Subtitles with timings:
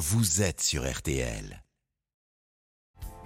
[0.00, 1.62] vous êtes sur RTL.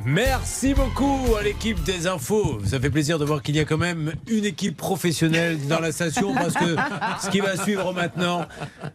[0.05, 2.59] Merci beaucoup à l'équipe des infos.
[2.67, 5.93] Ça fait plaisir de voir qu'il y a quand même une équipe professionnelle dans la
[5.93, 6.75] station parce que
[7.23, 8.45] ce qui va suivre maintenant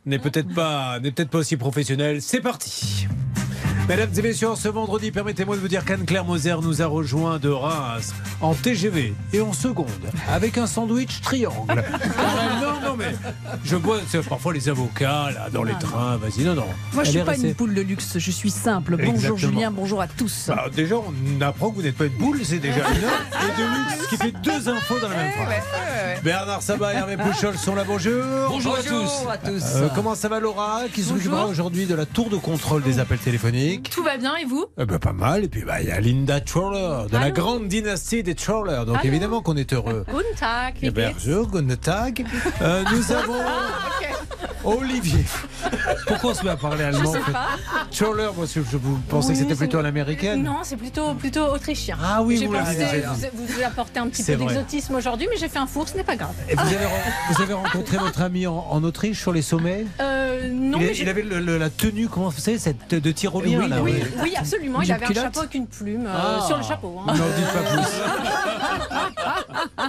[0.06, 2.22] n'est peut-être pas, peut-être pas aussi professionnel.
[2.22, 3.08] C'est parti.
[3.90, 7.50] Mesdames et messieurs, ce vendredi, permettez-moi de vous dire qu'Anne-Claire Moser nous a rejoint de
[7.50, 9.88] Reims en TGV et en seconde
[10.32, 11.66] avec un sandwich triangle.
[12.62, 13.16] non, non, mais
[13.66, 16.18] je vois c'est parfois les avocats là dans les trains.
[16.18, 16.68] Vas-y, non, non.
[16.94, 18.96] Moi, je suis pas restée- une poule de luxe, je suis simple.
[18.96, 19.38] Bonjour Exactement.
[19.38, 20.46] Julien, bonjour à tous.
[20.50, 23.60] Bah, déjà, on apprend que vous n'êtes pas une boule, c'est déjà une heure et
[23.60, 25.64] de luxe, ce qui fait deux infos dans la même phrase.
[26.24, 28.24] Bernard Sabat et Hervé Pouchol sont là, bonjour.
[28.50, 29.64] Bonjour à tous.
[29.78, 33.18] Euh, comment ça va Laura qui s'occupera aujourd'hui de la tour de contrôle des appels
[33.18, 34.66] téléphoniques Tout va bien et vous?
[34.78, 35.44] Eh ben, Pas mal.
[35.44, 38.84] Et puis bah, il y a Linda Troller, de la grande dynastie des Troller.
[38.86, 39.06] Donc Allô?
[39.08, 40.06] évidemment qu'on est heureux.
[40.08, 42.26] Guten Tag, Eh bonjour, guten Tag.
[42.62, 43.40] Euh, nous avons
[44.64, 45.24] Olivier.
[46.08, 47.48] Pourquoi on se met à parler allemand sais en fait pas.
[47.92, 50.44] Troller, moi je, je vous pensais Oui, que c'était c'est- plutôt à l'américaine.
[50.44, 51.98] Non, c'est plutôt, plutôt autrichien.
[52.04, 55.38] Ah oui, J'ai vous l'avez vous, vous apporter un petit C'est peu d'exotisme aujourd'hui, mais
[55.38, 56.34] j'ai fait un four, ce n'est pas grave.
[56.50, 59.86] Et vous avez, ren- vous avez rencontré votre ami en, en Autriche sur les sommets
[60.02, 63.12] Euh, non, il, mais il avait le- le- la tenue, comment vous savez, cette de
[63.12, 63.82] tyrolien là.
[63.82, 64.04] oui, ouais.
[64.24, 64.82] oui, absolument.
[64.82, 66.46] Il avait un chapeau avec une plume euh, Ah.
[66.46, 67.00] sur le chapeau.
[67.02, 67.04] hein.
[67.08, 67.82] N'en dites pas plus.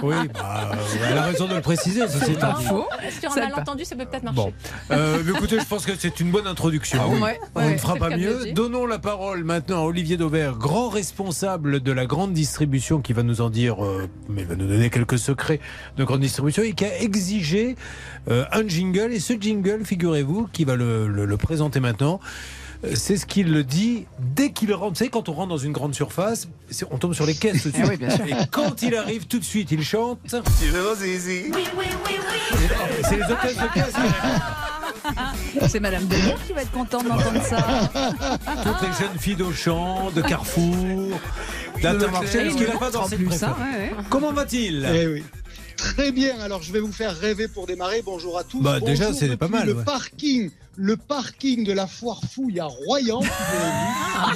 [0.03, 0.71] oui, bah,
[1.09, 2.65] elle a raison de le préciser, ceci étant dit.
[2.65, 2.85] Faux.
[3.19, 4.40] Sur un malentendu, ça peut peut-être marcher.
[4.45, 4.53] Bon,
[4.91, 6.99] Euh, mais écoutez, je pense que c'est une bonne introduction.
[7.21, 7.73] Ouais, On ouais.
[7.73, 8.51] ne fera pas mieux.
[8.53, 13.23] Donnons la parole maintenant à Olivier Daubert, grand responsable de la grande distribution, qui va
[13.23, 15.59] nous en dire, euh, mais va nous donner quelques secrets
[15.97, 17.75] de grande distribution et qui a exigé
[18.29, 19.11] euh, un jingle.
[19.13, 22.19] Et ce jingle, figurez-vous, qui va le, le- le présenter maintenant.
[22.83, 24.89] Euh, C'est ce qu'il le dit dès qu'il rentre.
[24.93, 27.63] Vous savez, quand on rentre dans une grande surface, c'est- on tombe sur les caisses
[27.63, 27.85] tout de suite.
[27.87, 28.25] Ah oui, bien sûr.
[28.25, 30.19] Et quand il arrive, tout de suite, il chante.
[30.27, 30.37] C'est
[33.17, 33.93] les hôtesses de caisse.
[35.69, 37.89] C'est Madame Delon qui va être contente d'entendre ça.
[38.63, 41.19] Toutes les jeunes filles d'Auchan, de Carrefour,
[41.81, 43.51] d'Intermarché, parce qu'il n'a pas plus, hein, préféré.
[43.51, 43.91] ouais, ouais.
[44.09, 44.87] Comment va-t-il?
[44.93, 45.23] Eh oui.
[45.77, 48.01] Très bien, alors je vais vous faire rêver pour démarrer.
[48.05, 48.61] Bonjour à tous.
[48.61, 49.83] Bah, Bonjour déjà, c'est pas mal, Le ouais.
[49.83, 53.21] parking, le parking de la foire fouille à Royan.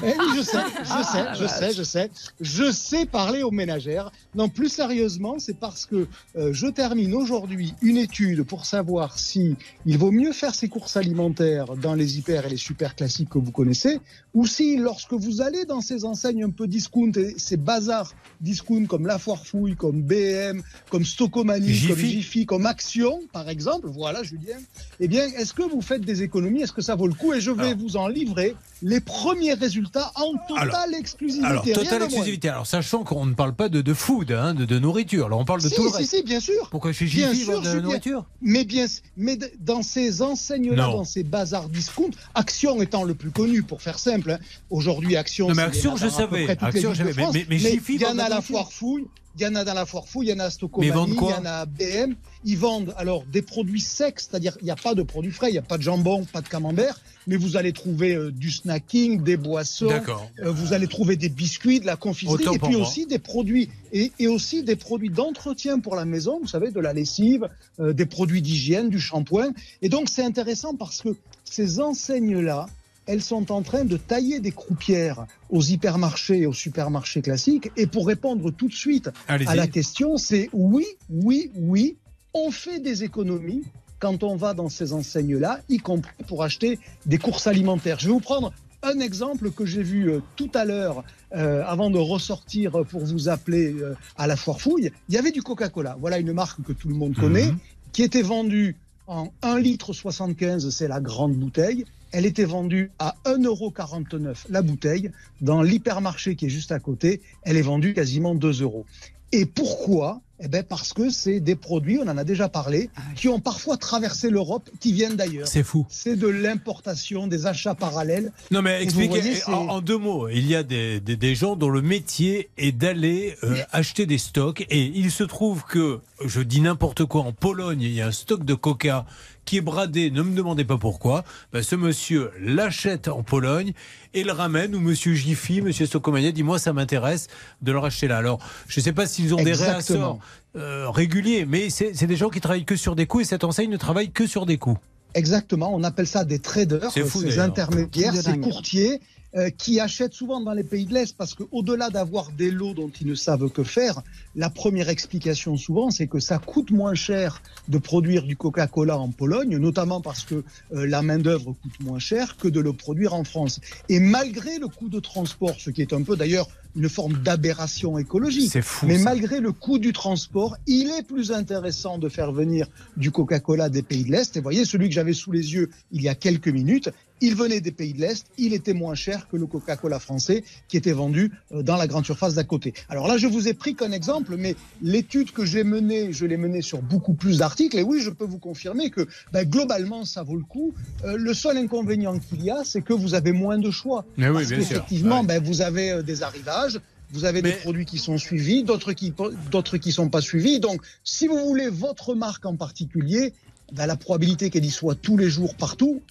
[0.04, 2.12] eh oui, je sais, je sais, je sais, je sais.
[2.42, 4.12] Je sais parler aux ménagères.
[4.36, 9.56] Non, plus sérieusement, c'est parce que euh, je termine aujourd'hui une étude pour savoir si
[9.86, 13.38] il vaut mieux faire ses courses alimentaires dans les hyper et les super classiques que
[13.40, 14.00] vous connaissez,
[14.34, 18.86] ou si lorsque vous allez dans ces enseignes un peu discount et ces bazars discount
[18.86, 21.88] comme La Foire Fouille, comme BM, comme Stocomanie, Jiffy.
[21.88, 24.58] comme Jiffy, comme Action, par exemple, voilà Julien,
[25.00, 27.34] eh bien, est-ce que vous faites des économies Est-ce que ça vaut le coup?
[27.34, 27.78] Et je vais Alors.
[27.80, 31.46] vous en livrer les premiers résultats en totale Alors, exclusivité.
[31.48, 32.50] Alors, totale exclusivité.
[32.50, 35.30] Alors, sachant qu'on ne parle pas de, de food, hein, de, de nourriture.
[35.30, 36.16] Là, on parle de Si, tout le si, reste.
[36.16, 36.68] si, bien sûr.
[36.70, 38.26] Pourquoi chez Bien sûr, de la nourriture?
[38.42, 43.64] Mais bien, mais dans ces enseignes-là, dans ces bazars discount, Action étant le plus connu,
[43.64, 44.32] pour faire simple.
[44.32, 44.40] hein.
[44.70, 45.48] Aujourd'hui, Action.
[45.48, 46.50] Non, mais Action, je à savais.
[46.62, 47.14] Action, je savais.
[47.16, 49.06] Mais- mais- mais Jiffy, il y en a la la foire fouille.
[49.38, 51.30] Il y en a dans la foire fouille, il y en a à Stocomanie, il
[51.30, 52.16] y en a à BM.
[52.46, 55.54] Ils vendent alors des produits secs, c'est-à-dire il n'y a pas de produits frais, il
[55.54, 59.24] n'y a pas de jambon, pas de camembert, mais vous allez trouver euh, du snacking,
[59.24, 62.82] des boissons, euh, vous allez trouver des biscuits, de la confiserie, Autant et puis moi.
[62.82, 66.40] aussi des produits et, et aussi des produits d'entretien pour la maison.
[66.40, 69.52] Vous savez, de la lessive, euh, des produits d'hygiène, du shampoing.
[69.82, 71.10] Et donc c'est intéressant parce que
[71.44, 72.68] ces enseignes-là,
[73.08, 77.72] elles sont en train de tailler des croupières aux hypermarchés et aux supermarchés classiques.
[77.78, 81.98] Et pour répondre tout de suite à la question, c'est oui, oui, oui,
[82.36, 83.64] on fait des économies
[84.00, 87.98] quand on va dans ces enseignes-là, y compris pour acheter des courses alimentaires.
[87.98, 88.52] Je vais vous prendre
[88.84, 91.04] un exemple que j'ai vu euh, tout à l'heure,
[91.34, 94.92] euh, avant de ressortir pour vous appeler euh, à la foire fouille.
[95.10, 95.98] Il y avait du Coca-Cola.
[96.00, 97.58] Voilà une marque que tout le monde connaît, Mhm.
[97.94, 98.76] qui était vendue
[99.08, 101.86] en 1 litre 75, c'est la grande bouteille.
[102.12, 105.10] Elle était vendue à 1,49€ la bouteille.
[105.42, 108.86] Dans l'hypermarché qui est juste à côté, elle est vendue quasiment 2 euros.
[109.32, 113.30] Et pourquoi Eh ben parce que c'est des produits, on en a déjà parlé, qui
[113.30, 115.48] ont parfois traversé l'Europe, qui viennent d'ailleurs.
[115.48, 115.86] C'est fou.
[115.90, 118.34] C'est de l'importation, des achats parallèles.
[118.52, 120.28] Non, mais expliquez voyez, en, en deux mots.
[120.28, 124.18] Il y a des, des, des gens dont le métier est d'aller euh, acheter des
[124.18, 124.66] stocks.
[124.70, 128.12] Et il se trouve que, je dis n'importe quoi, en Pologne, il y a un
[128.12, 129.06] stock de coca
[129.46, 130.12] qui est bradé.
[130.12, 131.24] Ne me demandez pas pourquoi.
[131.54, 133.74] Ben, ce monsieur l'achète en Pologne
[134.14, 134.76] et le ramène.
[134.76, 137.28] Ou monsieur Jiffy, monsieur Stocomania dit Moi, ça m'intéresse
[137.62, 138.18] de le racheter là.
[138.18, 140.20] Alors, je ne sais pas s'ils ont des réassorts
[140.56, 143.70] euh, réguliers, mais c'est des gens qui travaillent que sur des coûts et cette enseigne
[143.70, 144.78] ne travaille que sur des coûts.
[145.14, 147.46] Exactement, on appelle ça des traders, fou, d'ailleurs.
[147.46, 148.42] intermédiaires, Truc de ces dingue.
[148.42, 149.00] courtiers.
[149.36, 152.92] Euh, qui achètent souvent dans les pays de l'Est parce qu'au-delà d'avoir des lots dont
[153.02, 154.02] ils ne savent que faire,
[154.36, 159.10] la première explication souvent, c'est que ça coûte moins cher de produire du Coca-Cola en
[159.10, 160.36] Pologne, notamment parce que
[160.74, 163.60] euh, la main-d'œuvre coûte moins cher que de le produire en France.
[163.90, 167.98] Et malgré le coût de transport, ce qui est un peu d'ailleurs une forme d'aberration
[167.98, 168.52] écologique.
[168.52, 168.86] C'est fou.
[168.86, 169.06] Mais ça.
[169.06, 172.68] malgré le coût du transport, il est plus intéressant de faire venir
[172.98, 174.36] du Coca-Cola des pays de l'Est.
[174.36, 176.90] Et voyez, celui que j'avais sous les yeux il y a quelques minutes,
[177.22, 180.78] il venait des pays de l'Est, il était moins cher que le Coca-Cola français qui
[180.78, 182.74] était vendu euh, dans la grande surface d'à côté.
[182.90, 186.38] Alors là, je vous ai pris qu'un exemple, mais l'étude que j'ai menée, je l'ai
[186.38, 187.78] menée sur beaucoup plus d'articles.
[187.78, 190.74] Et oui, je peux vous confirmer que ben, globalement, ça vaut le coup.
[191.06, 194.06] Euh, le seul inconvénient qu'il y a, c'est que vous avez moins de choix.
[194.18, 194.68] Mais oui, Parce bien sûr.
[194.70, 195.28] qu'effectivement, Ouais.
[195.28, 196.80] ben, vous avez euh, des arrivages,
[197.12, 199.14] vous avez Mais- des produits qui sont suivis, d'autres qui
[199.52, 200.60] d'autres qui sont pas suivis.
[200.60, 203.32] Donc, si vous voulez votre marque en particulier,
[203.72, 206.02] ben, la probabilité qu'elle y soit tous les jours partout,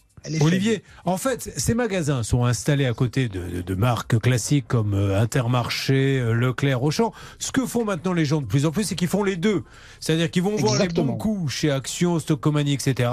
[0.47, 4.95] Olivier, en fait, ces magasins sont installés à côté de, de- de marques classiques comme
[4.95, 7.13] euh, Intermarché, euh, Leclerc, Auchan.
[7.39, 9.63] Ce que font maintenant les gens de plus en plus, c'est qu'ils font les deux.
[10.01, 13.11] C'est-à-dire qu'ils vont voir les bons coups chez Action, Stockomanie, etc.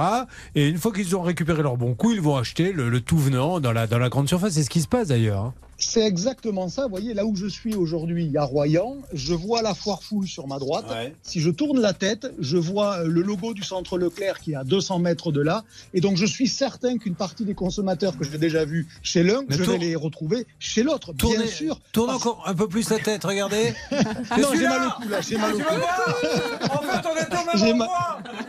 [0.55, 3.17] Et une fois qu'ils ont récupéré leurs bons coups, ils vont acheter le, le tout
[3.17, 4.53] venant dans la, dans la grande surface.
[4.53, 5.53] C'est ce qui se passe d'ailleurs.
[5.83, 6.83] C'est exactement ça.
[6.83, 10.47] Vous voyez, là où je suis aujourd'hui, à Royan, je vois la foire fouille sur
[10.47, 10.85] ma droite.
[11.23, 14.55] Si je tourne la tête, je vois euh, le logo du centre Leclerc qui est
[14.55, 15.63] à 200 mètres de là.
[15.93, 19.41] Et donc, je suis certain qu'une partie des consommateurs que j'ai déjà vus chez l'un,
[19.49, 21.79] je tourne- vais les retrouver chez l'autre, bien sûr.
[21.91, 23.73] Tourne Parce- encore un peu plus la tête, regardez.
[24.39, 25.63] Non, j'ai mal au cou, là, j'ai mal au cou.
[26.71, 27.89] En fait, on est au J'ai ma-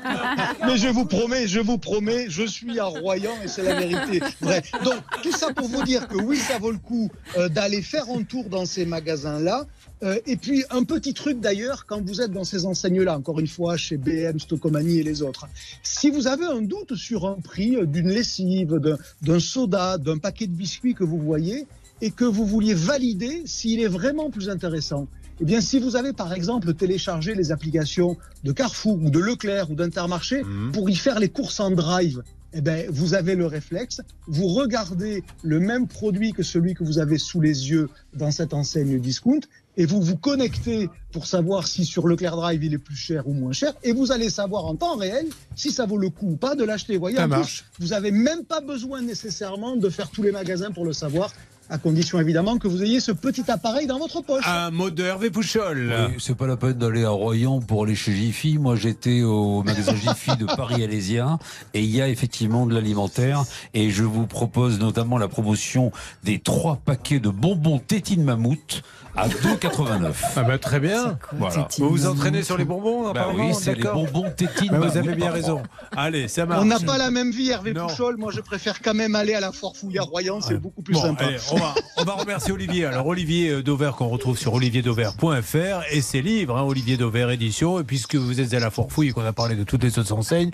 [0.67, 4.21] Mais je vous promets, je vous promets, je suis à Royan et c'est la vérité.
[4.41, 4.63] Vrai.
[4.85, 8.05] Donc, tout ça pour vous dire que oui, ça vaut le coup euh, d'aller faire
[8.11, 9.67] un tour dans ces magasins-là.
[10.03, 13.47] Euh, et puis, un petit truc d'ailleurs, quand vous êtes dans ces enseignes-là, encore une
[13.47, 15.47] fois, chez BM, Stocomanie et les autres,
[15.83, 20.47] si vous avez un doute sur un prix d'une lessive, d'un- d'un soda, d'un paquet
[20.47, 21.67] de biscuits que vous voyez,
[22.01, 25.07] et que vous vouliez valider s'il est vraiment plus intéressant,
[25.41, 29.71] eh bien, si vous avez par exemple téléchargé les applications de Carrefour ou de Leclerc
[29.71, 30.73] ou d'Intermarché Mhm.
[30.73, 32.23] pour y faire les courses en drive,
[32.55, 36.99] eh ben, vous avez le réflexe, vous regardez le même produit que celui que vous
[36.99, 39.41] avez sous les yeux dans cette enseigne discount
[39.77, 43.33] et vous vous connectez pour savoir si sur Leclerc Drive il est plus cher ou
[43.33, 43.73] moins cher.
[43.83, 45.27] Et vous allez savoir en temps réel
[45.57, 46.95] si ça vaut le coup ou pas de l'acheter.
[46.95, 50.33] Vous voyez, Ça en plus, vous n'avez même pas besoin nécessairement de faire tous les
[50.33, 51.33] magasins pour le savoir,
[51.73, 54.45] à condition évidemment que vous ayez ce petit appareil dans votre poche.
[54.47, 55.91] Un mot de Hervé Pouchol.
[56.11, 58.59] Oui, c'est pas la peine d'aller à Royan pour aller chez Jiffy.
[58.59, 61.39] Moi, j'étais au magasin Jiffy de Paris-Alésien
[61.73, 63.45] et il y a effectivement de l'alimentaire.
[63.73, 65.93] Et je vous propose notamment la promotion
[66.25, 68.83] des trois paquets de bonbons tétine mammouth
[69.17, 70.13] à 2,89.
[70.37, 71.19] Ah bah, très bien.
[71.33, 71.69] Voilà.
[71.79, 74.97] Vous vous entraînez sur les bonbons, Bah apparemment oui, c'est les bonbons tétine Bah, vous
[74.97, 75.63] avez bien raison.
[75.97, 76.63] Allez, ça marche.
[76.63, 77.87] On n'a pas la même vie, Hervé Non.
[77.89, 78.17] Pouchol.
[78.17, 80.41] Moi, je préfère quand même aller à la foire fouille à Royan.
[80.41, 80.59] C'est Ouais.
[80.61, 81.25] beaucoup plus Bon, sympa.
[81.27, 82.87] allez, on, va, on va remercier Olivier.
[82.87, 87.81] Alors, Olivier euh, Dauvert, qu'on retrouve sur olivierdauvert.fr et ses livres, hein, Olivier Dauvert Édition.
[87.81, 90.13] Et puisque vous êtes à la Forfouille et qu'on a parlé de toutes les autres
[90.13, 90.51] enseignes,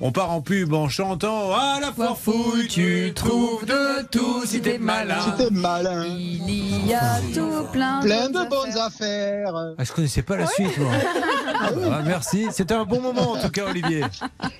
[0.00, 4.78] on part en pub en chantant À la Forfouille, tu trouves de tout si t'es
[4.78, 5.16] malin.
[5.36, 6.04] C'était malin.
[6.06, 9.48] Il y a tout plein, Plein de bonnes bonnes affaires.
[9.48, 9.74] affaires.
[9.78, 10.90] Ah, je connaissais pas la suite, moi.
[11.92, 12.46] Ah, merci.
[12.50, 14.04] C'était un bon moment, en tout cas, Olivier.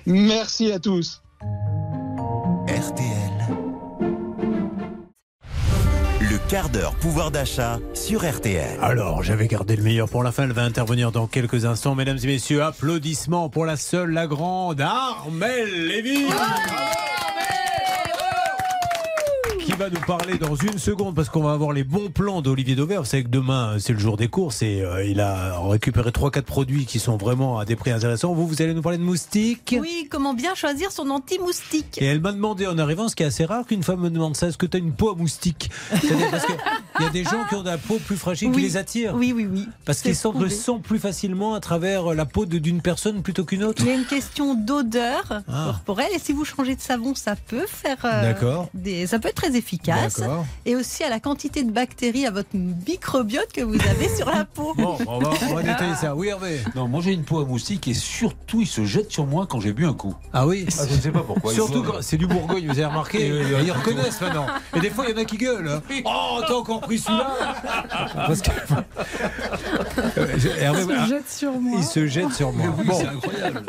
[0.05, 1.21] Merci à tous.
[2.67, 3.62] RTL.
[6.53, 8.77] Quart d'heure pouvoir d'achat sur RTL.
[8.79, 10.43] Alors, j'avais gardé le meilleur pour la fin.
[10.43, 11.95] Elle va intervenir dans quelques instants.
[11.95, 16.27] Mesdames et messieurs, applaudissements pour la seule, la grande Armelle Lévy.
[19.63, 22.75] Qui va nous parler dans une seconde parce qu'on va avoir les bons plans d'Olivier
[22.75, 23.01] Dauvert.
[23.03, 26.41] Vous savez que demain c'est le jour des courses et euh, il a récupéré 3-4
[26.41, 28.33] produits qui sont vraiment à des prix intéressants.
[28.33, 32.19] Vous, vous allez nous parler de moustiques Oui, comment bien choisir son anti-moustique Et elle
[32.19, 34.57] m'a demandé en arrivant, ce qui est assez rare qu'une femme me demande ça, est-ce
[34.57, 37.63] que tu as une peau à moustique parce qu'il y a des gens qui ont
[37.63, 39.15] de la peau plus fragile qui les attire.
[39.15, 39.65] Oui, oui, oui.
[39.85, 43.63] Parce qu'ils sentent le sang plus facilement à travers la peau d'une personne plutôt qu'une
[43.63, 43.81] autre.
[43.83, 45.65] Il y a une question d'odeur Ah.
[45.67, 48.69] corporelle et si vous changez de savon, ça peut faire euh, D'accord.
[48.73, 50.19] des, ça peut être très efficace.
[50.19, 50.45] D'accord.
[50.65, 54.45] Et aussi à la quantité de bactéries, à votre microbiote que vous avez sur la
[54.45, 54.73] peau.
[54.75, 56.15] Bon, on va, on va détailler ça.
[56.15, 59.25] Oui, Hervé Non, moi j'ai une peau à moustique et surtout il se jette sur
[59.25, 60.15] moi quand j'ai bu un coup.
[60.33, 61.53] Ah oui Ah, je ne sais pas pourquoi.
[61.53, 64.45] Surtout Il quand c'est du Bourgogne, vous avez remarqué, euh, ils reconnaissent maintenant.
[64.75, 65.67] Et des fois, il y en a qui gueulent.
[65.67, 65.81] hein.
[66.05, 67.31] Oh, t'as encore pris celui-là
[68.15, 68.51] Parce que.
[70.17, 70.27] Euh,
[70.59, 71.77] Hervé, ah, jette sur moi.
[71.79, 72.67] il se jette sur moi.
[72.77, 72.93] Oui, Bon.
[72.99, 73.63] c'est incroyable.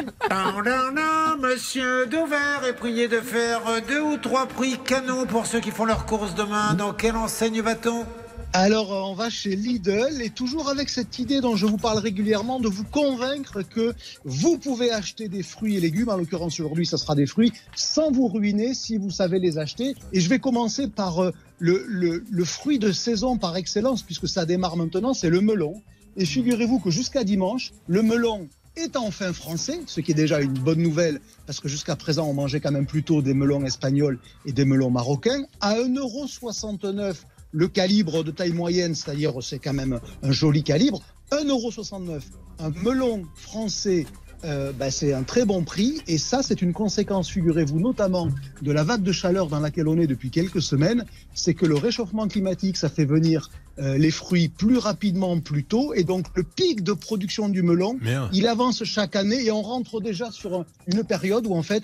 [1.41, 5.85] Monsieur Dauvert est prié de faire deux ou trois prix canons pour ceux qui font
[5.85, 6.75] leurs courses demain.
[6.75, 8.05] Dans quelle enseigne va-t-on?
[8.53, 11.99] Alors, euh, on va chez Lidl et toujours avec cette idée dont je vous parle
[11.99, 13.93] régulièrement de vous convaincre que
[14.25, 18.13] vous pouvez acheter des fruits et légumes, en l'occurrence aujourd'hui, ça sera des fruits, sans
[18.13, 19.97] vous ruiner si vous savez les acheter.
[20.13, 24.29] Et je vais commencer par euh, le, le, le fruit de saison par excellence, puisque
[24.29, 25.83] ça démarre maintenant, c'est le melon.
[26.17, 30.53] Et figurez-vous que jusqu'à dimanche, le melon est enfin français, ce qui est déjà une
[30.53, 34.53] bonne nouvelle, parce que jusqu'à présent, on mangeait quand même plutôt des melons espagnols et
[34.53, 35.45] des melons marocains.
[35.61, 37.17] À 1,69€
[37.53, 42.21] le calibre de taille moyenne, c'est-à-dire c'est quand même un joli calibre, 1,69€.
[42.59, 44.07] Un melon français
[44.45, 48.29] euh, bah, c'est un très bon prix et ça c'est une conséquence, figurez-vous, notamment
[48.63, 51.75] de la vague de chaleur dans laquelle on est depuis quelques semaines, c'est que le
[51.77, 56.43] réchauffement climatique, ça fait venir euh, les fruits plus rapidement, plus tôt et donc le
[56.45, 57.99] pic de production du melon,
[58.33, 61.83] il avance chaque année et on rentre déjà sur un- une période où en fait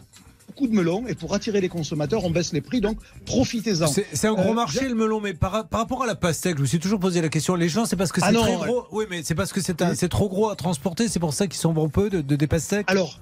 [0.50, 3.86] beaucoup de melons et pour attirer les consommateurs, on baisse les prix, donc profitez-en.
[3.86, 6.56] C'est c'est un gros Euh, marché le melon, mais par, par rapport à la pastèque,
[6.56, 7.54] je me suis toujours posé la question.
[7.54, 8.66] Les gens, c'est parce que c'est Ah très ouais.
[8.66, 8.86] gros.
[8.90, 11.06] Oui, mais c'est parce que c'est c'est trop gros à transporter.
[11.08, 12.90] C'est pour ça qu'ils s'en vont peu de, de des pastèques.
[12.90, 13.20] Alors,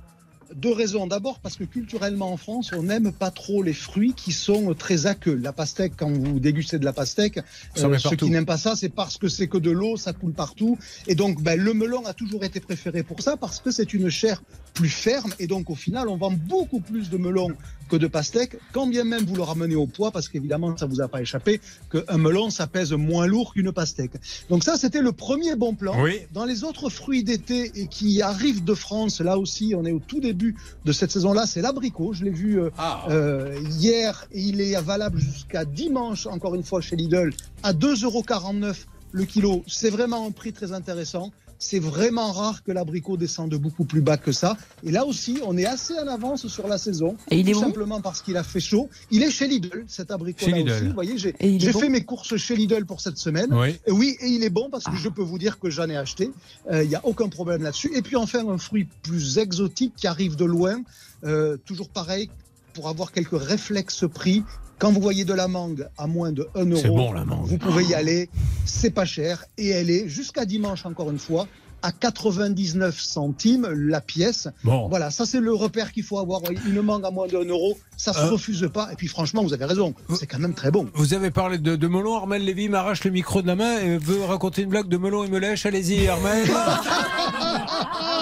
[0.54, 1.06] deux raisons.
[1.06, 5.04] D'abord, parce que culturellement en France, on n'aime pas trop les fruits qui sont très
[5.06, 5.35] aqueux.
[5.35, 7.38] La pastèque, quand vous dégustez de la pastèque,
[7.76, 10.32] euh, ceux qui n'aiment pas ça, c'est parce que c'est que de l'eau, ça coule
[10.32, 10.78] partout.
[11.06, 14.08] Et donc, ben, le melon a toujours été préféré pour ça, parce que c'est une
[14.08, 14.42] chair
[14.78, 15.32] plus ferme.
[15.40, 17.49] Et donc, au final, on vend beaucoup plus de melon
[17.90, 21.00] que de pastèque, quand bien même vous le ramenez au poids, parce qu'évidemment, ça vous
[21.00, 24.12] a pas échappé, qu'un melon, ça pèse moins lourd qu'une pastèque.
[24.50, 26.00] Donc ça, c'était le premier bon plan.
[26.00, 26.20] Oui.
[26.32, 29.99] Dans les autres fruits d'été et qui arrivent de France, là aussi, on est au
[30.00, 30.54] tout début
[30.85, 32.12] de cette saison-là, c'est l'abricot.
[32.12, 33.04] Je l'ai vu euh, Ah.
[33.11, 37.32] euh, hier et il est valable jusqu'à dimanche, encore une fois, chez Lidl,
[37.64, 38.76] à 2,49€
[39.12, 39.64] le kilo.
[39.66, 41.32] C'est vraiment un prix très intéressant.
[41.61, 44.57] C'est vraiment rare que l'abricot descende beaucoup plus bas que ça.
[44.85, 47.17] Et là aussi, on est assez en avance sur la saison.
[47.31, 48.88] Et il est tout bon simplement parce qu'il a fait chaud.
[49.11, 50.71] Il est chez Lidl, cet abricot-là Chez Lidl.
[50.73, 50.85] aussi.
[50.87, 51.33] Vous voyez, j'ai
[51.73, 53.49] bon fait mes courses chez Lidl pour cette semaine.
[53.53, 53.77] Oui.
[53.87, 55.00] Et Oui, et il est bon parce que Ah.
[55.03, 56.31] je peux vous dire que j'en ai acheté.
[56.71, 57.91] Euh, Il n'y a aucun problème là-dessus.
[57.97, 60.81] Et puis enfin, un fruit plus exotique qui arrive de loin.
[61.25, 62.31] Euh, toujours pareil,
[62.75, 64.45] pour avoir quelques réflexes prix.
[64.78, 67.47] Quand vous voyez de la mangue à moins de 1 euro, C'est bon, la mangue.
[67.47, 68.28] vous pouvez y aller.
[68.64, 69.44] C'est pas cher.
[69.56, 71.49] Et elle est, jusqu'à dimanche encore une fois,
[71.82, 74.49] à 99 centimes la pièce.
[74.64, 74.88] Bon.
[74.88, 76.42] Voilà, ça c'est le repère qu'il faut avoir.
[76.66, 78.30] Une mangue à moins de 1 euro, ça se Euh.
[78.30, 78.88] refuse pas.
[78.92, 80.88] Et puis franchement, vous avez raison, c'est quand même très bon.
[80.94, 82.16] Vous avez parlé de, de melon.
[82.16, 85.23] Armel Lévy m'arrache le micro de la main et veut raconter une blague de melon
[85.25, 85.66] et melèche.
[85.66, 86.49] Allez-y, Armel.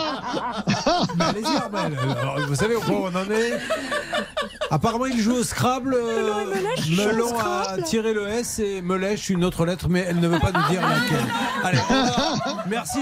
[1.16, 1.98] Mais Allez-y, Armel.
[2.20, 3.52] Alors, vous savez où on en est
[4.70, 5.94] Apparemment, il joue au Scrabble.
[5.94, 6.44] euh,
[6.96, 10.50] melon a tiré le S et melèche une autre lettre, mais elle ne veut pas
[10.52, 11.24] nous dire laquelle.
[11.62, 12.98] Allez, on va- merci.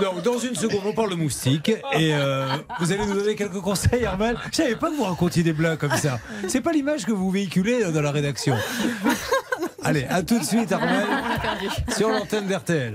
[0.00, 2.46] Donc, dans une seconde, on parle de moustique et euh,
[2.80, 4.36] vous allez nous donner quelques conseils, Armel.
[4.50, 6.18] Je savais pas que vous racontiez des blagues comme ça.
[6.48, 8.56] C'est pas l'image que vous véhiculez euh, dans la rédaction.
[9.84, 11.06] Allez, à tout de suite, Armel,
[11.96, 12.94] sur l'antenne d'RTL.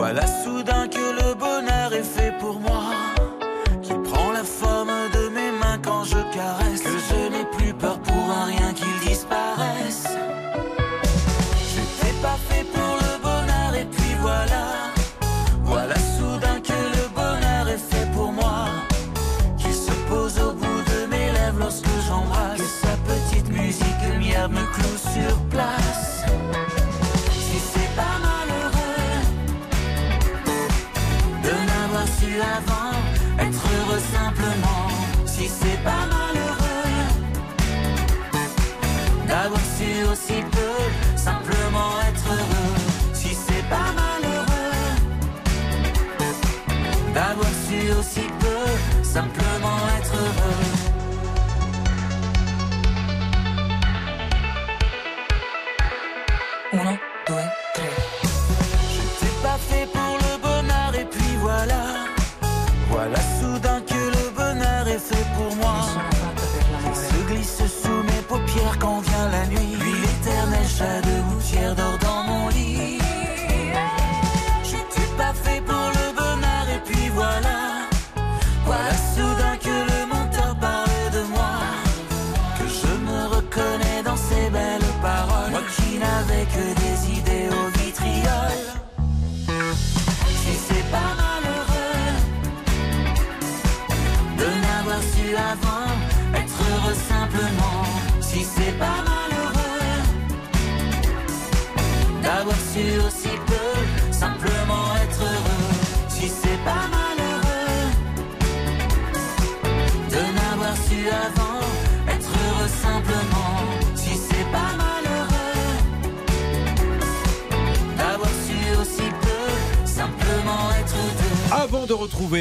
[0.00, 0.26] Voilà.
[0.26, 0.39] soudain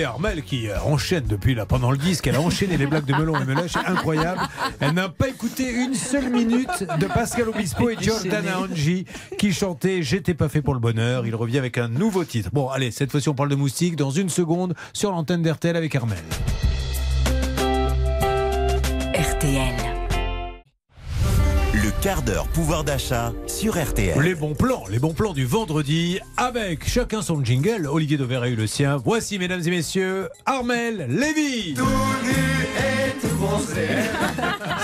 [0.09, 3.13] Armel qui euh, enchaîne depuis là pendant le disque, elle a enchaîné les blagues de
[3.13, 4.41] Melon et Melèche, incroyable.
[4.79, 9.05] Elle n'a pas écouté une seule minute de Pascal Obispo et Giordana Angi
[9.37, 11.27] qui chantaient J'étais pas fait pour le bonheur.
[11.27, 12.49] Il revient avec un nouveau titre.
[12.51, 15.95] Bon, allez, cette fois-ci on parle de moustique dans une seconde sur l'antenne d'RTL avec
[15.95, 16.17] Armel.
[22.01, 24.19] Quart d'heure pouvoir d'achat sur RTL.
[24.21, 27.87] Les bons plans, les bons plans du vendredi avec chacun son jingle.
[27.87, 28.97] Olivier Dauvert a eu le sien.
[28.97, 31.75] Voici, mesdames et messieurs, Armel Lévy.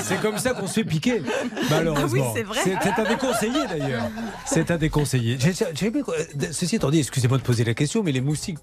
[0.04, 1.22] C'est comme ça qu'on se fait piquer,
[1.70, 2.08] malheureusement.
[2.08, 2.60] Ah oui, c'est vrai.
[2.64, 4.04] C'est un déconseillé d'ailleurs.
[4.46, 5.38] C'est un déconseillé.
[5.40, 5.92] J'ai- j'ai- j'ai-
[6.52, 8.58] Ceci étant dit, excusez-moi de poser la question, mais les moustiques,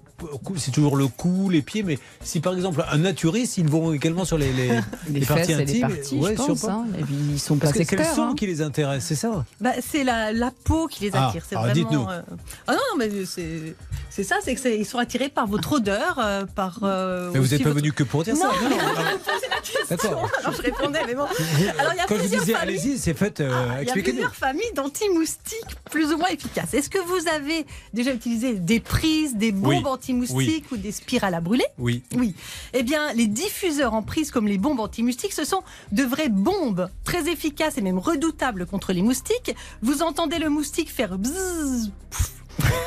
[0.57, 1.83] c'est toujours le cou, les pieds.
[1.83, 4.67] Mais si par exemple un naturiste, ils vont également sur les, les,
[5.09, 5.81] Les, les parties et les intimes.
[5.81, 6.63] parties, Ouais, je sur pense.
[6.65, 6.85] hein.
[6.97, 8.35] Et puis, ils sont pas Parce que c'est le son hein.
[8.37, 11.43] qui les intéresse, c'est ça Bah, c'est la, la peau qui les Ah, attire.
[11.47, 11.89] c'est alors vraiment.
[11.89, 12.07] dites-nous.
[12.09, 12.21] euh,
[12.67, 13.75] Ah non, non, mais c'est
[14.09, 16.79] c'est ça, c'est que c'est- ils sont attirés par votre odeur, euh, par.
[16.83, 18.47] euh, Mais vous n'êtes pas votre- venu que pour dire Non, ça.
[18.61, 18.77] non, non,
[19.97, 20.17] question.
[20.39, 21.23] Alors je répondais, mais bon.
[21.79, 22.77] Alors il y a Quand je plusieurs disais familles.
[22.79, 23.39] allez-y, c'est fait.
[23.39, 26.73] euh, Ah, il y a plusieurs familles d'anti-moustiques plus ou moins efficaces.
[26.73, 31.33] Est-ce que vous avez déjà utilisé des prises, des bombes Oui, anti-moustiques ou des spirales
[31.33, 31.65] à brûler?
[31.77, 32.03] Oui.
[32.15, 32.35] Oui.
[32.73, 36.89] Eh bien, les diffuseurs en prise comme les bombes anti-moustiques, ce sont de vraies bombes
[37.03, 39.55] très efficaces et même redoutables contre les moustiques.
[39.81, 42.31] Vous entendez le moustique faire bzzz, pouf.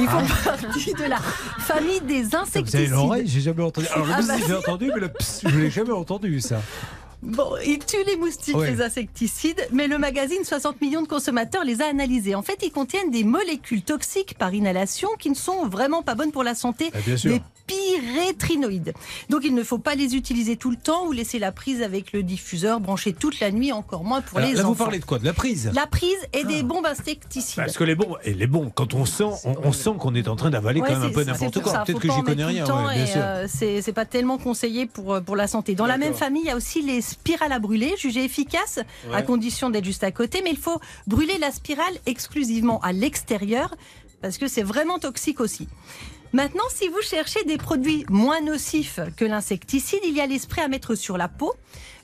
[0.00, 2.28] Ils font partie de la famille des Ah.
[2.28, 2.90] Vous avez insecticides.
[2.90, 3.86] l'oreille, j'ai jamais entendu.
[3.94, 6.60] Alors le Ah bah j'ai entendu, mais le ps, je l'ai jamais entendu ça.
[7.22, 8.70] Bon, ils tuent les moustiques, Ouais.
[8.70, 12.34] les insecticides, mais le magazine 60 millions de consommateurs les a analysés.
[12.34, 16.30] En fait, ils contiennent des molécules toxiques par inhalation qui ne sont vraiment pas bonnes
[16.32, 16.90] pour la santé.
[16.94, 17.30] Ah, bien sûr.
[17.32, 18.92] Des pyrétrinoïdes.
[19.28, 22.12] Donc il ne faut pas les utiliser tout le temps ou laisser la prise avec
[22.12, 24.68] le diffuseur branché toute la nuit, encore moins pour Alors, les là, enfants.
[24.72, 25.18] vous parlez de quoi?
[25.18, 25.70] De la prise?
[25.74, 27.56] La prise et des bombes insecticides.
[27.56, 30.28] Parce que les bons, et les bons, quand on sent, on, on sent qu'on est
[30.28, 31.78] en train d'avaler Ouais, quand même un peu n'importe quoi.
[31.84, 33.20] Peut-être que j'y connais rien, ouais, bien et, sûr.
[33.22, 35.74] euh, c'est pas tellement conseillé pour, euh, pour la santé.
[35.74, 38.80] Dans la même famille, il y a aussi les spirales à brûler, jugées efficaces,
[39.12, 43.74] à condition d'être juste à côté, mais il faut brûler la spirale exclusivement à l'extérieur,
[44.22, 45.68] parce que c'est vraiment toxique aussi.
[46.32, 50.62] Maintenant, si vous cherchez des produits moins nocifs que l'insecticide, il y a les sprays
[50.62, 51.54] à mettre sur la peau.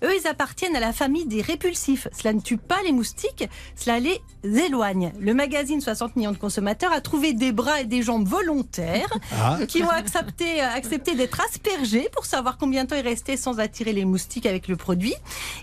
[0.05, 2.09] Eux, ils appartiennent à la famille des répulsifs.
[2.16, 5.12] Cela ne tue pas les moustiques, cela les éloigne.
[5.20, 9.59] Le magazine 60 millions de consommateurs a trouvé des bras et des jambes volontaires Ah.
[9.68, 13.61] qui ont accepté, euh, accepté d'être aspergés pour savoir combien de temps ils restaient sans
[13.61, 15.14] attirer les moustiques avec le produit.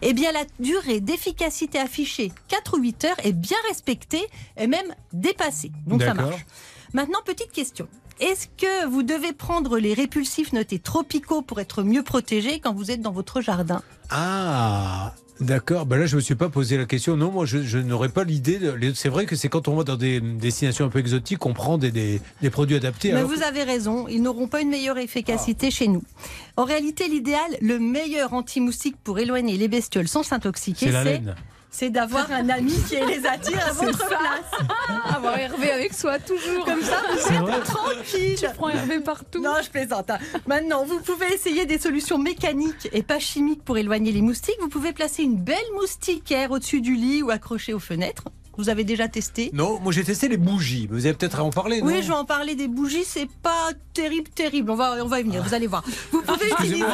[0.02, 4.26] Eh bien, la durée d'efficacité affichée, 4 ou 8 heures, est bien respectée
[4.58, 5.72] et même dépassée.
[5.86, 6.46] Donc ça marche.
[6.94, 7.88] Maintenant, petite question.
[8.20, 12.92] Est-ce que vous devez prendre les répulsifs notés tropicaux pour être mieux protégés quand vous
[12.92, 13.82] êtes dans votre jardin?
[14.10, 15.86] Ah, d'accord.
[15.86, 17.16] Ben là, je me suis pas posé la question.
[17.16, 18.58] Non, moi, je, je n'aurais pas l'idée.
[18.60, 21.54] de- C'est vrai que c'est quand on va dans des destinations un peu exotiques qu'on
[21.54, 23.14] prend des, des, des produits adaptés.
[23.14, 26.04] Mais alors vous avez raison, ils n'auront pas une meilleure efficacité chez nous.
[26.58, 31.36] En réalité, l'idéal, le meilleur anti-moustique pour éloigner les bestioles sans s'intoxiquer, c'est la laine.
[31.72, 34.70] C'est d'avoir un ami qui les attire à votre place.
[35.16, 36.66] Avoir Hervé avec soi, toujours.
[36.66, 37.58] Comme ça, vous vrai.
[37.58, 38.36] êtes tranquille.
[38.40, 39.42] Tu prends Hervé partout.
[39.42, 40.10] Non, je plaisante.
[40.10, 40.18] hein.
[40.48, 44.58] Maintenant, vous pouvez essayer des solutions mécaniques et pas chimiques pour éloigner les moustiques.
[44.62, 48.24] Vous pouvez placer une belle moustiquaire au-dessus du lit ou accrochée aux fenêtres.
[48.60, 50.88] Vous avez déjà testé Non, moi j'ai testé les bougies.
[50.92, 53.70] Vous allez peut-être en parler, non Oui, je vais en parler des bougies, c'est pas
[53.94, 54.70] terrible, terrible.
[54.72, 55.82] On va, on va y venir, vous allez voir.
[56.12, 56.84] Vous pouvez utiliser.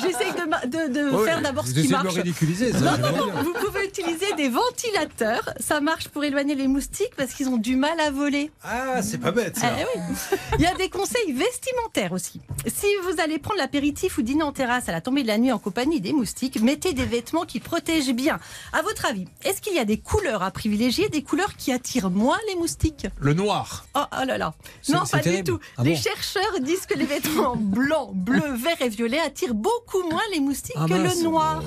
[0.00, 2.14] J'essaye de, de, de Ouais, faire d'abord ce qui marche.
[2.14, 2.78] ridiculiser, ça.
[2.98, 5.48] Non, non, non, vous pouvez utiliser des ventilateurs.
[5.60, 8.50] Ça marche pour éloigner les moustiques parce qu'ils ont du mal à voler.
[8.62, 9.68] Ah, c'est pas bête, ça.
[9.80, 10.38] Eh oui.
[10.58, 12.40] Il y a des conseils vestimentaires aussi.
[12.66, 15.52] Si vous allez prendre l'apéritif ou dîner en terrasse à la tombée de la nuit
[15.52, 18.38] en compagnie des moustiques, mettez des vêtements qui protègent bien.
[18.74, 22.10] À votre avis, est-ce qu'il y a des couleurs à privilégier, des couleurs qui attirent
[22.10, 23.06] moins les moustiques?
[23.20, 23.86] Le noir.
[23.94, 24.54] Oh, oh là là.
[24.88, 25.42] Non, pas terrible.
[25.44, 25.58] du tout.
[25.76, 30.02] Ah les bon chercheurs disent que les vêtements blanc, bleu, vert et violet attirent beaucoup
[30.10, 31.16] moins les moustiques Ah que mince.
[31.18, 31.62] le noir.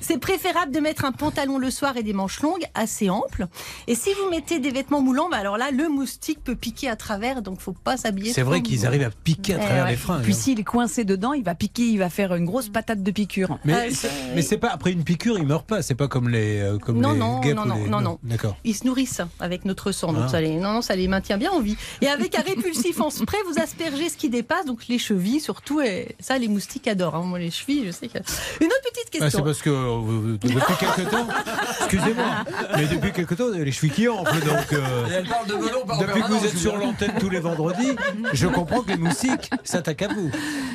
[0.00, 3.46] C'est préférable de mettre un pantalon le soir et des manches longues assez amples.
[3.86, 6.96] Et si vous mettez des vêtements moulants, bah alors là, le moustique peut piquer à
[6.96, 8.32] travers, donc faut pas s'habiller.
[8.32, 9.90] C'est vrai qu'ils arrivent à piquer à Eh travers ouais.
[9.90, 10.22] les fringues.
[10.22, 10.36] Puis hein.
[10.36, 13.58] s'il est coincé dedans, il va piquer, il va faire une grosse patate de piqûre.
[13.64, 15.82] Mais, Euh, c'est- mais c'est pas après une piqûre, ils meurent pas.
[15.82, 18.18] C'est pas comme les euh, comme Non, les non, guêpes non, non, les- non, non.
[18.22, 18.56] D'accord.
[18.64, 20.28] Ils se nourrissent avec notre sang, donc Ah.
[20.28, 21.76] ça les, non, non, ça les maintient bien en vie.
[22.00, 25.80] Et avec un répulsif en spray, vous aspergez ce qui dépasse, donc les chevilles surtout,
[25.80, 27.14] et ça les moustiques adorent.
[27.16, 27.22] hein.
[27.24, 28.18] Moi les chevilles, je sais que.
[28.18, 29.42] Une autre petite Ah, c'est question.
[29.42, 31.26] parce que euh, depuis quelque temps,
[31.80, 32.26] excusez-moi,
[32.76, 34.72] mais depuis quelque temps, les chevilles qui enflent, donc.
[34.72, 37.92] euh, elle parle de melon par Depuis que vous êtes sur l'antenne tous les vendredis,
[38.32, 40.30] je comprends que les moustiques s'attaquent à vous.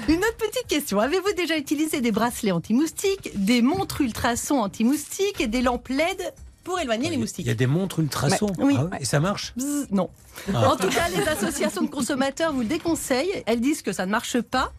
[0.08, 1.00] Une autre petite question.
[1.00, 6.80] Avez-vous déjà utilisé des bracelets anti-moustiques, des montres ultrasons anti-moustiques et des lampes LED pour
[6.80, 7.46] éloigner les Il moustiques.
[7.46, 8.48] y a des montres ultrasons.
[8.58, 8.64] Ouais.
[8.66, 8.76] Oui.
[8.78, 9.54] Ah ouais, Et ça marche?
[9.92, 10.10] Non.
[10.54, 10.72] Ah.
[10.72, 13.44] En tout cas, les associations de consommateurs vous le déconseillent.
[13.46, 14.72] Elles disent que ça ne marche pas.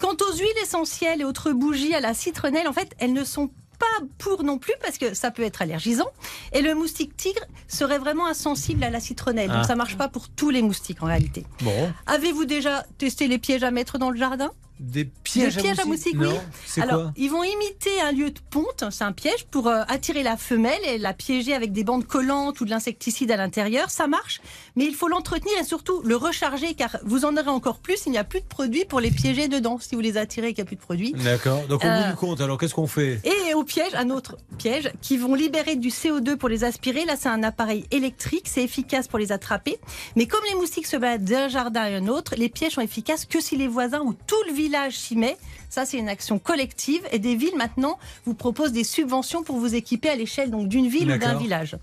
[0.00, 3.50] Quant aux huiles essentielles et autres bougies à la citronnelle, en fait, elles ne sont
[3.78, 6.08] pas pour non plus parce que ça peut être allergisant.
[6.52, 9.48] Et le moustique tigre serait vraiment insensible à la citronnelle.
[9.48, 9.66] Donc Ah.
[9.68, 11.44] ça marche pas pour tous les moustiques en réalité.
[11.62, 11.92] Bon.
[12.06, 14.50] Avez-vous déjà testé les pièges à mettre dans le jardin?
[14.80, 16.26] Des pièges, Des pièges à moustiques, oui.
[16.26, 16.40] Non.
[16.66, 20.22] C'est Alors, ils vont imiter un lieu de ponte, c'est un piège, pour euh, attirer
[20.22, 23.90] la femelle et la piéger avec des bandes collantes ou de l'insecticide à l'intérieur.
[23.90, 24.40] Ça marche,
[24.76, 28.02] mais il faut l'entretenir et surtout le recharger, car vous en aurez encore plus.
[28.06, 30.54] Il n'y a plus de produit pour les piéger dedans, si vous les attirez et
[30.54, 31.12] qu'il n'y a plus de produit.
[31.12, 31.66] D'accord.
[31.66, 33.20] Donc au bout Euh, du compte, alors qu'est-ce qu'on fait?
[33.24, 37.04] Et au piège, un autre piège, qui vont libérer du CO2 pour les aspirer.
[37.04, 39.78] Là, c'est un appareil électrique, c'est efficace pour les attraper.
[40.14, 43.24] Mais comme les moustiques se baladent d'un jardin à un autre, les pièges sont efficaces
[43.24, 45.36] que si les voisins ou tout le village s'y met.
[45.70, 47.02] Ça, c'est une action collective.
[47.12, 50.88] Et des villes, maintenant, vous proposent des subventions pour vous équiper à l'échelle donc d'une
[50.88, 51.76] ville ou d'un village.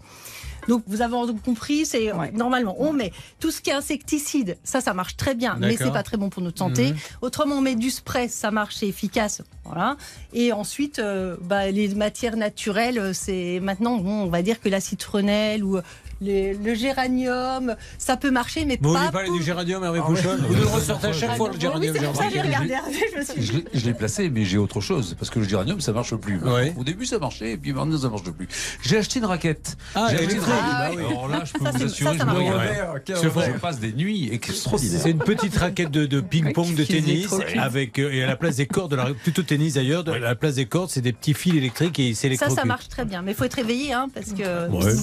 [0.68, 4.94] Donc, vous avez compris, c'est normalement, on met tout ce qui est insecticide, ça, ça
[4.94, 6.92] marche très bien, mais c'est pas très bon pour notre santé.
[6.92, 6.98] Mhm.
[7.22, 9.42] Autrement, on met du spray, ça marche, c'est efficace.
[9.64, 9.98] Voilà.
[10.34, 14.70] Et ensuite, euh, bah, les matières naturelles, euh, c'est maintenant, bon, on va dire que
[14.70, 15.80] la citronnelle ou
[16.22, 19.00] les- le géranium, ça peut marcher, mais Vous pas.
[19.00, 20.08] voulez parler pour- du géranium, Hervé Ah.
[20.08, 21.94] Pouchon Vous nous le ressortez à chaque Ah fois, le oui, géranium.
[21.94, 23.00] c'est j'ai pour ça que j'ai regardé Hervé,
[23.74, 25.16] je l'ai- placé, mais j'ai autre chose.
[25.18, 26.40] Parce que le géranium, ça marche plus.
[26.40, 26.74] Ouais.
[26.78, 28.48] Au début, ça marchait, et puis maintenant, ça marche plus.
[28.82, 29.78] J'ai acheté une raquette.
[29.94, 30.56] Ah, J'ai acheté une raquette.
[30.66, 31.04] Ah oui.
[31.10, 33.46] Alors là, je peux Ça, vous c'est- assurer, ça, ça je me.
[33.46, 35.00] C'est passe des nuits extraordinaires.
[35.02, 37.28] C'est une petite raquette de, de ping-pong de tennis
[37.60, 40.36] avec euh, et à la place des cordes de la plutôt tennis d'ailleurs à la
[40.36, 43.22] place des cordes c'est des petits fils électriques et il Ça, ça marche très bien,
[43.22, 44.70] mais il faut être réveillé, hein, parce que.
[44.70, 44.94] Ouais.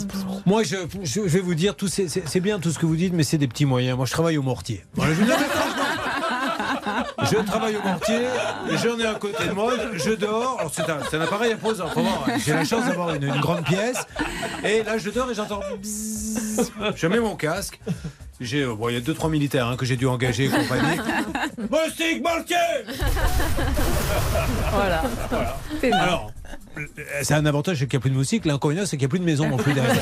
[0.47, 2.09] Moi, je, je vais vous dire, c'est-
[2.41, 3.97] bien tout ce que vous dites, mais c'est des petits moyens.
[3.97, 4.83] Moi, je travaille au mortier.
[7.31, 8.21] Je travaille au mortier,
[8.83, 10.57] j'en ai à côté de moi, je dors.
[10.59, 11.89] Alors, c'est un, c'est un appareil imposant.
[11.89, 14.05] Faut voir, J'ai la chance d'avoir une, une grande pièce.
[14.65, 15.61] Et là, je dors et j'entends.
[15.81, 16.71] bzzz.
[16.95, 17.81] Je mets mon casque.
[18.41, 20.49] J'ai, euh, bon, il y a deux trois militaires hein, que j'ai dû engager et
[20.49, 20.99] compagnie.
[21.71, 22.57] Moustique mortier
[24.73, 25.03] Voilà.
[25.81, 26.03] C'est marrant.
[26.07, 26.33] Alors,
[26.79, 26.83] euh,
[27.23, 28.45] c'est un avantage, c'est qu'il n'y a plus de moustiques.
[28.45, 29.95] L'inconvénient, c'est qu'il n'y a plus de maison non plus derrière.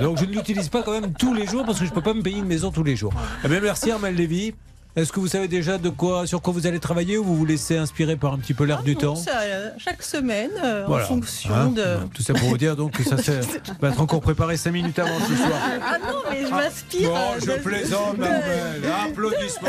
[0.00, 2.02] Donc, je ne l'utilise pas quand même tous les jours parce que je ne peux
[2.02, 3.12] pas me payer une maison tous les jours.
[3.44, 4.54] Eh bien, merci Armel Lévy.
[4.98, 7.46] Est-ce que vous savez déjà de quoi, sur quoi vous allez travailler ou vous vous
[7.46, 10.84] laissez inspirer par un petit peu l'air du Donc, temps ça, euh, chaque semaine, euh,
[10.88, 11.04] Voilà.
[11.04, 11.84] en fonction Hein de.
[12.12, 13.14] Tout ça pour vous dire donc que ça
[13.80, 15.52] va être encore préparé 5 minutes avant ce soir.
[15.86, 17.10] Ah non, mais je m'inspire.
[17.10, 18.82] Bon, euh, je plaisante, Armel.
[19.08, 19.68] Applaudissements.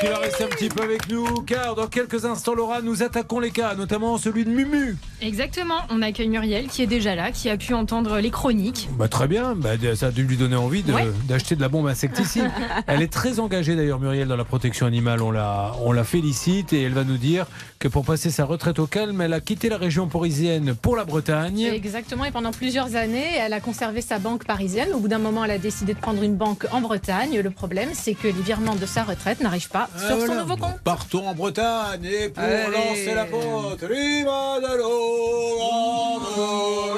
[0.00, 3.40] Qui va rester un petit peu avec nous, car dans quelques instants, Laura, nous attaquons
[3.40, 4.96] les cas, notamment celui de Mumu.
[5.20, 8.88] Exactement, on accueille Muriel qui est déjà là, qui a pu entendre les chroniques.
[8.96, 11.08] Bah, très bien, bah, ça a dû lui donner envie de- Ouais.
[11.26, 12.48] d'acheter de la bombe insecticide.
[12.86, 15.20] elle est très engagée d'ailleurs, Muriel, dans la protection animale.
[15.20, 17.46] On la, on la félicite et elle va nous dire
[17.80, 21.04] que pour passer sa retraite au calme, elle a quitté la région parisienne pour la
[21.06, 21.62] Bretagne.
[21.62, 24.90] Exactement, et pendant plusieurs années, elle a conservé sa banque parisienne.
[24.94, 27.40] Au bout d'un moment, elle a décidé de prendre une banque en Bretagne.
[27.40, 30.26] Le problème, c'est que les virements de sa retraite n'arrivent pas Ah, sur voilà.
[30.34, 30.80] son nouveau compte.
[30.84, 32.72] Partons en Bretagne et pour Allez.
[32.72, 36.20] lancer la côte, Rima de l'eau,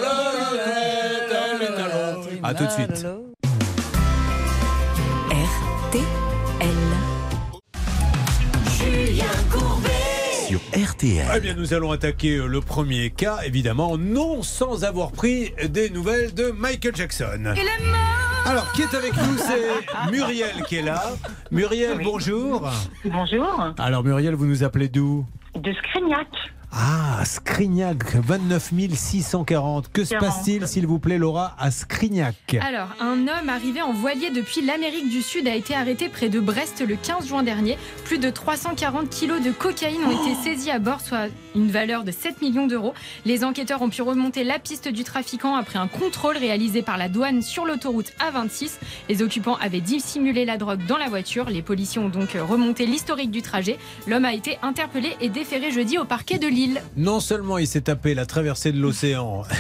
[0.01, 2.23] la retraite, elle est à l'eau.
[2.43, 3.07] À tout de suite.
[10.51, 11.25] Sur RTL.
[11.37, 15.91] Eh bien, nous allons attaquer euh, le premier cas, évidemment, non sans avoir pris des
[15.91, 17.55] nouvelles de Michael Jackson.
[18.45, 19.39] Alors, qui est avec nous?
[19.39, 21.05] C'est Muriel qui est là.
[21.53, 22.69] Muriel, bonjour.
[23.05, 25.25] Bonjour, Alors, Muriel, vous nous appelez d'où?
[25.55, 26.27] De Scrignac.
[26.73, 29.93] Ah, Scrignac, 29 640.
[29.93, 30.25] Que se 40.
[30.25, 35.09] passe-t-il, s'il vous plaît, Laura, à Scrignac Alors, un homme arrivé en voilier depuis l'Amérique
[35.09, 37.77] du Sud a été arrêté près de Brest le 15 juin dernier.
[38.05, 42.13] Plus de 340 kilos de cocaïne ont été saisis à bord, soit une valeur de
[42.13, 42.95] 7 millions d'euros.
[43.25, 47.09] Les enquêteurs ont pu remonter la piste du trafiquant après un contrôle réalisé par la
[47.09, 48.79] douane sur l'autoroute A26.
[49.09, 51.51] Les occupants avaient dissimulé la drogue dans la voiture.
[51.51, 53.77] Les policiers ont donc remonté l'historique du trajet.
[54.07, 56.60] L'homme a été interpellé et déféré jeudi au parquet de Lille.
[56.97, 59.43] Non seulement il s'est tapé la traversée de l'océan.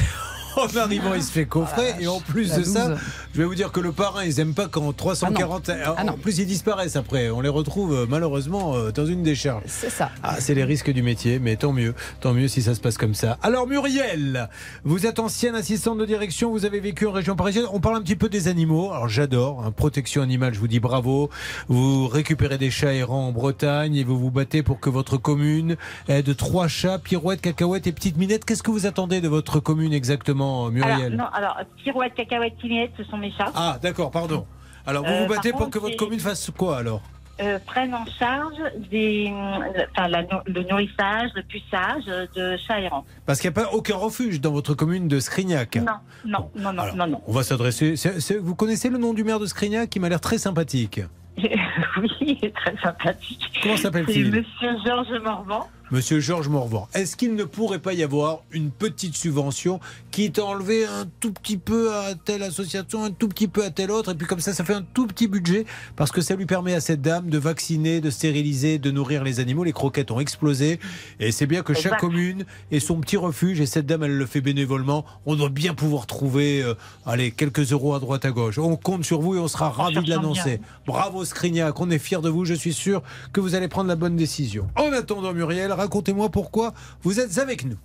[0.56, 1.94] En arrivant, il se fait coffrer.
[2.00, 2.96] et en plus de ça.
[3.32, 5.70] Je vais vous dire que le parrain, ils aiment pas quand 340.
[5.96, 6.12] Ah non.
[6.14, 7.30] en plus, ils disparaissent après.
[7.30, 9.62] On les retrouve euh, malheureusement euh, dans une décharge.
[9.66, 10.10] C'est ça.
[10.22, 11.94] Ah, c'est les risques du métier, mais tant mieux.
[12.20, 13.38] Tant mieux si ça se passe comme ça.
[13.42, 14.48] Alors, Muriel,
[14.84, 17.66] vous êtes ancienne assistante de direction, vous avez vécu en région parisienne.
[17.72, 18.90] On parle un petit peu des animaux.
[18.90, 19.64] Alors, j'adore.
[19.64, 21.30] hein, protection animale, je vous dis bravo.
[21.68, 25.76] Vous récupérez des chats errants en Bretagne et vous vous battez pour que votre commune
[26.08, 28.44] ait de trois chats, pirouettes, cacahuètes et petites minettes.
[28.44, 31.14] Qu'est-ce que vous attendez de votre commune exactement, Muriel?
[31.14, 33.52] Alors, non, alors, pirouette, cacahuète, tinette, ce sont mes chats.
[33.54, 34.46] Ah, d'accord, pardon.
[34.86, 37.02] Alors, vous Euh, vous battez pour contre, que votre commune fasse quoi alors?
[37.40, 38.56] Euh, prennent en charge
[38.90, 43.06] des, euh, enfin, la no- le nourrissage, le puçage euh, de chats errants.
[43.24, 45.76] Parce qu'il n'y a pas aucun refuge dans votre commune de Scrignac.
[45.76, 45.84] Non,
[46.26, 47.22] non, non, non, Alors, non, non.
[47.26, 47.94] On va s'adresser.
[48.42, 49.88] vous connaissez le nom du maire de Scrignac?
[49.88, 51.00] Qui m'a l'air très sympathique
[51.38, 53.50] oui, très sympathique.
[53.62, 55.66] Comment C'est s'appelle-t-il Monsieur Georges Morvan.
[55.92, 59.80] Monsieur Georges Morvan, est-ce qu'il ne pourrait pas y avoir une petite subvention
[60.12, 63.90] qui t'enlevait un tout petit peu à telle association, un tout petit peu à telle
[63.90, 66.46] autre, et puis comme ça, ça fait un tout petit budget, parce que ça lui
[66.46, 69.64] permet à cette dame de vacciner, de stériliser, de nourrir les animaux.
[69.64, 70.78] Les croquettes ont explosé,
[71.18, 74.26] et c'est bien que chaque commune ait son petit refuge, et cette dame, elle le
[74.26, 75.04] fait bénévolement.
[75.26, 76.74] On doit bien pouvoir trouver, euh,
[77.04, 78.58] allez, quelques euros à droite à gauche.
[78.58, 80.60] On compte sur vous et on sera ravis de l'annoncer.
[80.86, 83.96] Bravo Scrignac, on est fiers de vous, je suis sûr que vous allez prendre la
[83.96, 84.68] bonne décision.
[84.76, 87.76] En attendant, Muriel, racontez-moi pourquoi vous êtes avec nous.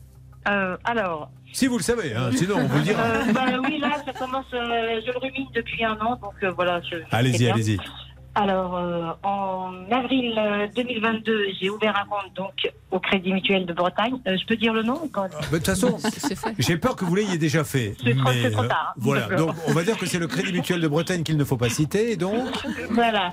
[0.48, 3.02] Euh, alors, Si vous le savez, hein, sinon on vous le dira.
[3.02, 6.52] euh, bah oui, là, ça commence, euh, je le rumine depuis un an, donc euh,
[6.52, 6.82] voilà.
[7.12, 7.78] Allez-y, allez-y.
[8.38, 13.72] Alors, euh, en avril euh, 2022, j'ai ouvert un compte donc au Crédit Mutuel de
[13.72, 14.20] Bretagne.
[14.28, 15.98] Euh, je peux dire le nom Bah, De toute façon,
[16.60, 17.96] j'ai peur que vous l'ayez déjà fait.
[18.04, 18.94] C'est trop- tard.
[18.98, 19.48] voilà, D'accord.
[19.48, 21.70] donc on va dire que c'est le Crédit Mutuel de Bretagne qu'il ne faut pas
[21.70, 22.44] citer, donc.
[22.92, 23.32] Voilà.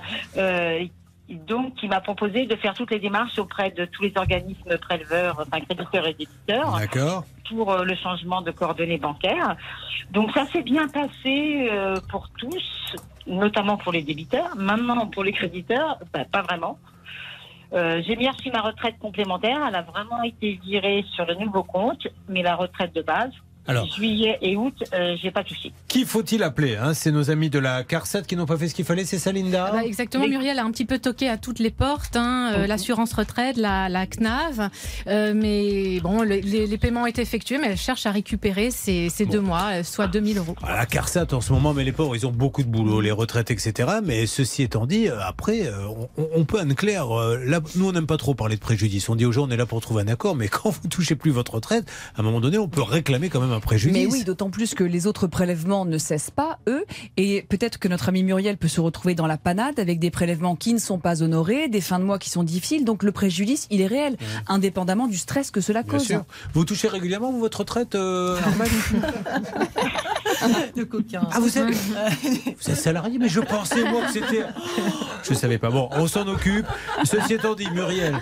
[1.29, 5.39] Donc, il m'a proposé de faire toutes les démarches auprès de tous les organismes préleveurs,
[5.39, 6.79] enfin créditeurs et débiteurs,
[7.49, 9.55] pour euh, le changement de coordonnées bancaires.
[10.11, 14.55] Donc, ça s'est bien passé euh, pour tous, notamment pour les débiteurs.
[14.57, 16.77] Maintenant, pour les créditeurs, bah, pas vraiment.
[17.73, 19.59] Euh, j'ai bien reçu ma retraite complémentaire.
[19.67, 23.31] Elle a vraiment été virée sur le nouveau compte, mais la retraite de base,
[23.65, 25.71] Alors, juillet et août, euh, j'ai pas touché.
[25.87, 26.93] qui faut-il appeler hein?
[26.93, 29.31] C'est nos amis de la CARSAT qui n'ont pas fait ce qu'il fallait, c'est ça,
[29.31, 32.51] Linda Ah bah, exactement, Muriel a un petit peu toqué à toutes les portes, hein,
[32.57, 34.69] euh, l'assurance retraite, la, la CNAV,
[35.07, 38.69] euh, mais bon, le- les, les paiements ont été effectués, mais elle cherche à récupérer
[38.69, 40.55] ces, ces deux mois, euh, soit 2000 euros.
[40.61, 43.11] Ah, La CARSAT en ce moment, mais les pauvres, ils ont beaucoup de boulot, les
[43.11, 43.89] retraites, etc.
[44.03, 45.69] Mais ceci étant dit, après,
[46.17, 47.07] on, on peut, Anne-Claire,
[47.45, 49.07] là, nous, on n'aime pas trop parler de préjudice.
[49.07, 51.15] On dit aux gens, on est là pour trouver un accord, mais quand vous touchez
[51.15, 51.85] plus votre retraite,
[52.17, 53.97] à un moment donné, on peut réclamer quand même un préjudice.
[53.97, 56.85] Mais oui, d'autant plus que les autres prélèvements ne cessent pas, eux.
[57.17, 60.55] Et peut-être que notre ami Muriel peut se retrouver dans la panade avec des prélèvements
[60.55, 62.85] qui ne sont pas honorés, des fins de mois qui sont difficiles.
[62.85, 66.07] Donc le préjudice, il est réel, indépendamment du stress que cela Bien cause.
[66.07, 66.23] sûr.
[66.53, 68.37] Vous touchez régulièrement, vous, votre retraite, euh,
[70.75, 71.21] De coquin.
[71.31, 74.43] Ah, vous êtes, vous êtes salarié, mais je pensais, moi, que c'était.
[75.23, 75.69] Je savais pas.
[75.69, 76.65] Bon, on s'en occupe.
[77.05, 78.15] Ceci étant dit, Muriel,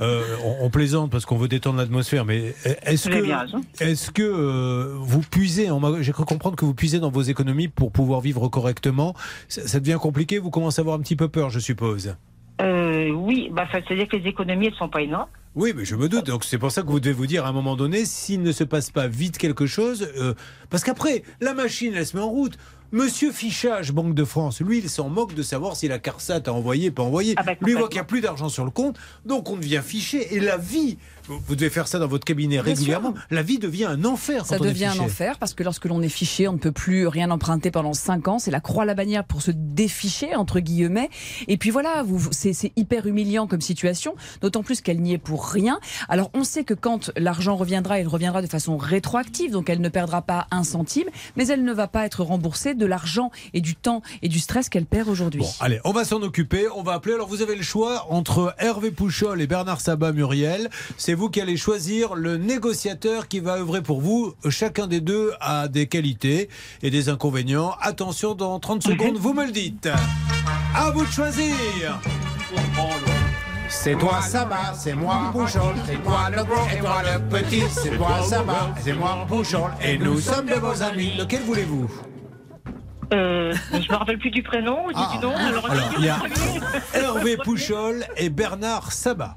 [0.00, 4.73] euh, on, on plaisante parce qu'on veut détendre l'atmosphère, mais est-ce que, est-ce que euh,
[5.00, 5.68] vous puisez,
[6.00, 9.14] j'ai cru comprendre que vous puisez dans vos économies pour pouvoir vivre correctement
[9.48, 12.16] ça, ça devient compliqué, vous commencez à avoir un petit peu peur, je suppose.
[12.60, 15.28] Euh, oui, bah, ça veut dire que les économies, elles sont pas énormes.
[15.56, 16.26] Oui, mais je me doute.
[16.26, 18.52] Donc c'est pour ça que vous devez vous dire à un moment donné, s'il ne
[18.52, 20.34] se passe pas vite quelque chose, euh,
[20.70, 22.58] parce qu'après, la machine, elle se met en route.
[22.92, 26.50] Monsieur Fichage, Banque de France, lui, il s'en moque de savoir si la CARSAT a
[26.50, 27.34] envoyé, pas envoyé.
[27.36, 29.56] Ah bah, lui, il voit qu'il n'y a plus d'argent sur le compte, donc on
[29.56, 30.36] devient fiché.
[30.36, 33.84] Et la vie, vous, vous devez faire ça dans votre cabinet régulièrement, la vie devient
[33.86, 35.04] un enfer Ça quand on est devient un fiché.
[35.04, 38.28] enfer parce que lorsque l'on est fiché, on ne peut plus rien emprunter pendant 5
[38.28, 38.38] ans.
[38.38, 41.10] C'est la croix à la bannière pour se déficher, entre guillemets.
[41.48, 45.18] Et puis voilà, vous, vous- c'est hyper humiliant comme situation, d'autant plus qu'elle n'y est
[45.18, 45.78] pour rien.
[46.08, 49.88] Alors on sait que quand l'argent reviendra, il reviendra de façon rétroactive, donc elle ne
[49.88, 53.76] perdra pas un centime, mais elle ne va pas être remboursée de l'argent et du
[53.76, 55.40] temps et du stress qu'elle perd aujourd'hui.
[55.40, 56.66] Bon, allez, on va s'en occuper.
[56.76, 57.14] On va appeler.
[57.14, 60.70] Alors, vous avez le choix entre Hervé Pouchol et Bernard Sabat Muriel.
[61.14, 64.34] C'est vous qui allez choisir le négociateur qui va œuvrer pour vous.
[64.50, 66.48] Chacun des deux a des qualités
[66.82, 67.76] et des inconvénients.
[67.80, 69.88] Attention, dans 30 secondes, vous me le dites.
[70.74, 72.00] À vous de choisir.
[73.68, 77.96] C'est toi Sabat, c'est moi Pouchol, c'est toi le gros et moi le petit, c'est
[77.96, 81.12] toi Sabat, c'est moi Pouchol, et nous sommes de vos amis.
[81.16, 81.88] Lequel voulez-vous?
[83.12, 85.10] Euh, je me rappelle plus du prénom, Ah.
[85.14, 85.36] du nom.
[85.36, 86.18] Alors, Alors, il y a
[86.94, 89.36] Hervé Pouchol et Bernard Sabat.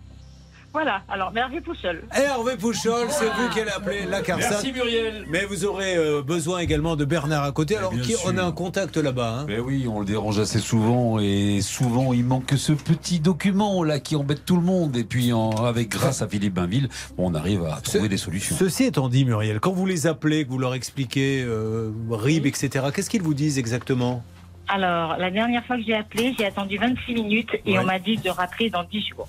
[0.77, 2.03] Voilà, alors Hervé Pouchol.
[2.15, 4.47] Hervé Pouchol, c'est vous qui allez appeler la CARSAT.
[4.51, 5.25] Merci Muriel.
[5.27, 7.75] Mais vous aurez euh, besoin également de Bernard à côté.
[7.77, 9.39] Alors, qui, on a un contact là-bas.
[9.39, 9.45] hein.
[9.47, 13.83] Ben oui, on le dérange assez souvent et souvent il manque que ce petit document
[13.83, 14.95] là qui embête tout le monde.
[14.97, 18.55] Et puis en- avec grâce à Philippe Bainville, on arrive à trouver Ce- des solutions.
[18.55, 22.85] Ceci étant dit, Muriel, quand vous les appelez, que vous leur expliquez euh, RIB, etc.,
[22.93, 24.23] qu'est-ce qu'ils vous disent exactement?
[24.67, 27.79] Alors, la dernière fois que j'ai appelé, j'ai attendu 26 minutes et Ouais.
[27.79, 29.27] on m'a dit de rappeler dans 10 jours.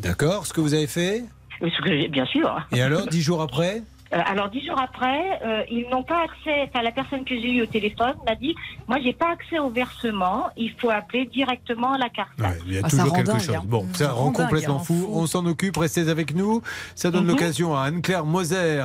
[0.00, 1.24] D'accord, ce que vous avez fait
[1.60, 2.58] ce que j'ai- Bien sûr.
[2.72, 3.82] Et alors, dix jours après
[4.12, 7.48] Euh, alors, 10 jours après, euh, ils n'ont pas accès, enfin, la personne que j'ai
[7.52, 8.56] eue au téléphone m'a dit,
[8.88, 12.30] moi, j'ai pas accès au versement, il faut appeler directement à la carte.
[12.40, 13.54] Ouais, Il y a Ah, ça toujours rend quelque dingue, chose.
[13.54, 13.62] hein.
[13.66, 14.94] Bon, ça Ça rend complètement fou.
[14.94, 15.08] fou.
[15.12, 16.60] On s'en occupe, restez avec nous.
[16.96, 17.28] Ça donne Mhm.
[17.30, 18.82] l'occasion à Anne-Claire Moser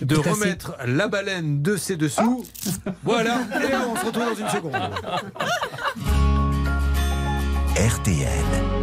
[0.00, 2.44] de remettre la baleine de ses dessous.
[3.02, 4.76] voilà, et on se retrouve dans une seconde.
[7.76, 8.77] RTL.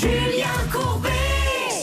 [0.00, 1.08] Julien Courbet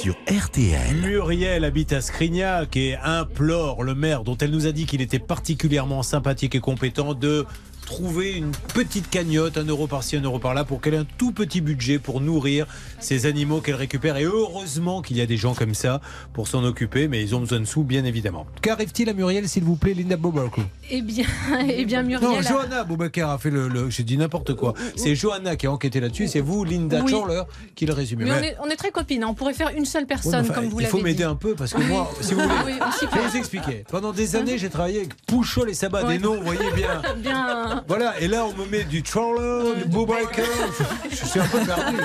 [0.02, 0.96] sur RTL.
[1.02, 5.20] Muriel habite à Scrignac et implore le maire, dont elle nous a dit qu'il était
[5.20, 7.46] particulièrement sympathique et compétent, de
[7.86, 11.32] trouver une petite cagnotte, un euro par-ci, un euro par-là, pour qu'elle ait un tout
[11.32, 12.66] petit budget pour nourrir
[13.00, 14.18] ces animaux qu'elle récupère.
[14.18, 16.02] Et heureusement qu'il y a des gens comme ça
[16.34, 18.46] pour s'en occuper, mais ils ont besoin de sous, bien évidemment.
[18.62, 21.26] Qu'arrive-t-il à Muriel, s'il vous plaît, Linda Bobarco Eh bien,
[21.70, 22.30] eh bien Muriel.
[22.30, 23.68] Non, a- Johanna Boubacar a fait le.
[23.68, 24.74] le- J'ai dit n'importe quoi.
[24.96, 27.12] C'est Johanna qui a enquêté là-dessus, c'est vous, Linda Oui.
[27.12, 27.44] Chandler,
[27.76, 28.26] qui le résumez.
[28.26, 29.28] Mais on est, on est très copines, hein.
[29.30, 31.04] on pourrait faire une seule Ouais, personne, enfin, comme vous il l'avez faut dit.
[31.04, 31.86] m'aider un peu parce que Oui.
[31.88, 33.84] moi, si vous voulez, Oui, on s'y je vais vous expliquer.
[33.90, 37.02] Pendant des années, j'ai travaillé avec Pouchol et Sabat, des noms, vous voyez bien.
[37.22, 37.75] Bien.
[37.88, 40.46] Voilà, et là on me met du Trawler, du Boubacar.
[41.10, 41.98] Je, suis un peu perdu.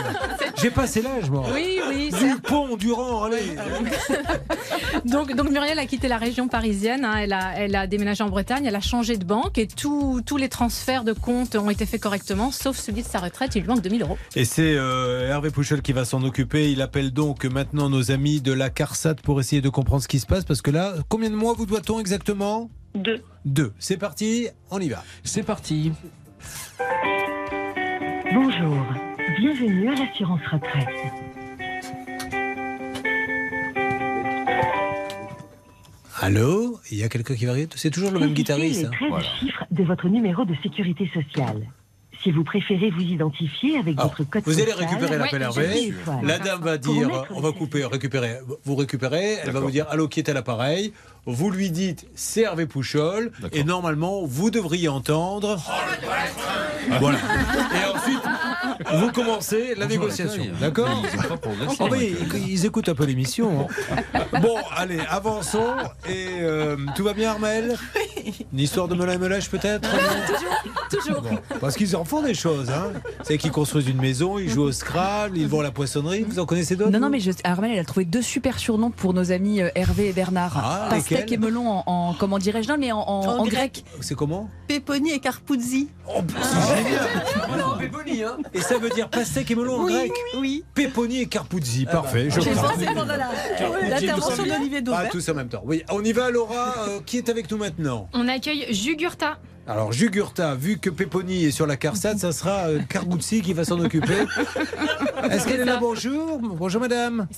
[0.60, 1.44] J'ai passé l'âge, moi.
[1.54, 2.10] Oui, oui.
[2.12, 3.36] c'est- Dupont, Durand, allez.
[5.04, 7.16] Donc, donc Muriel a quitté la région parisienne, hein.
[7.16, 10.36] elle, a, elle a déménagé en Bretagne, elle a changé de banque et tout- tous
[10.36, 13.68] les transferts de comptes ont été faits correctement, sauf celui de sa retraite, il lui
[13.68, 14.18] manque 2000 euros.
[14.36, 16.70] Et c'est euh, Hervé Pouchol qui va s'en occuper.
[16.70, 20.18] Il appelle donc maintenant nos amis de la CARSAT pour essayer de comprendre ce qui
[20.20, 20.44] se passe.
[20.44, 22.70] Parce que là, combien de mois vous doit-on exactement?
[22.94, 23.22] Deux.
[23.44, 23.72] Deux.
[23.78, 25.04] C'est parti, on y va.
[25.22, 25.92] C'est parti.
[28.32, 28.86] Bonjour,
[29.38, 30.88] bienvenue à l'assurance retraite.
[36.22, 36.78] Allô?
[36.90, 38.80] Il y a quelqu'un qui va arriver C'est toujours le même guitariste.
[38.80, 41.66] les hein 13 chiffres de votre numéro de sécurité sociale.
[42.22, 45.94] Si vous préférez vous identifier avec Alors, votre code vous allez récupérer l'appel Hervé.
[46.22, 48.40] La dame va dire, on va couper, récupérer.
[48.64, 50.92] Vous récupérez, elle va vous dire, allô, qui est à l'appareil?
[51.26, 53.30] Vous lui dites, c'est Hervé Pouchol.
[53.52, 55.62] Et normalement, vous devriez entendre.
[56.98, 57.18] Voilà.
[57.18, 58.19] Et ensuite,
[58.94, 60.42] vous commencez la négociation.
[60.60, 63.68] D'accord Ils ont pas progressé, Ah ils, ils écoutent un peu l'émission.
[64.14, 64.20] hein.
[64.40, 65.74] Bon, allez, avançons.
[66.08, 67.76] Et euh, tout va bien, Armel?
[68.52, 69.88] Une histoire de Melun et Melèche, peut-être?
[70.90, 71.20] Toujours.
[71.22, 72.70] Bon, parce qu'ils en font des choses.
[72.70, 72.92] Hein.
[73.22, 76.24] C'est qu'ils construisent une maison, ils jouent au Scrabble, ils vont à la poissonnerie.
[76.28, 78.90] Vous en connaissez d'autres Non, non, mais je, Armel, elle a trouvé deux super surnoms
[78.90, 80.52] pour nos amis euh, Hervé et Bernard.
[80.56, 83.52] Ah, Pastèque et melon en, en- comment dirais-je non, mais en, en- En en grec.
[83.84, 83.84] grec.
[84.00, 84.48] C'est comment?
[84.68, 85.88] Peponi et Carpuzzi.
[86.08, 87.08] Oh, c'est génial
[88.54, 90.64] Et ça veut dire pastèque et melon en Oui, grec oui.
[90.74, 91.86] Peponi et Carpuzzi.
[91.86, 92.70] Parfait, je J'ai crois.
[92.70, 93.28] pensé pendant la-
[93.58, 95.08] Carpuzzi, l'intervention d'Olivier Ah, Daubert.
[95.10, 95.62] tous en même temps.
[95.64, 96.74] Oui, on y va, Laura.
[96.88, 98.08] Euh, qui est avec nous maintenant?
[98.12, 99.38] On accueille Jugurta.
[99.66, 103.64] Alors, Jugurta, vu que Peponi est sur la CARSAT, ça sera euh, Carguzzi qui va
[103.64, 104.14] s'en occuper.
[105.30, 105.76] Est-ce qu'elle est là?
[105.80, 106.38] Bonjour.
[106.42, 107.28] Bonjour, madame.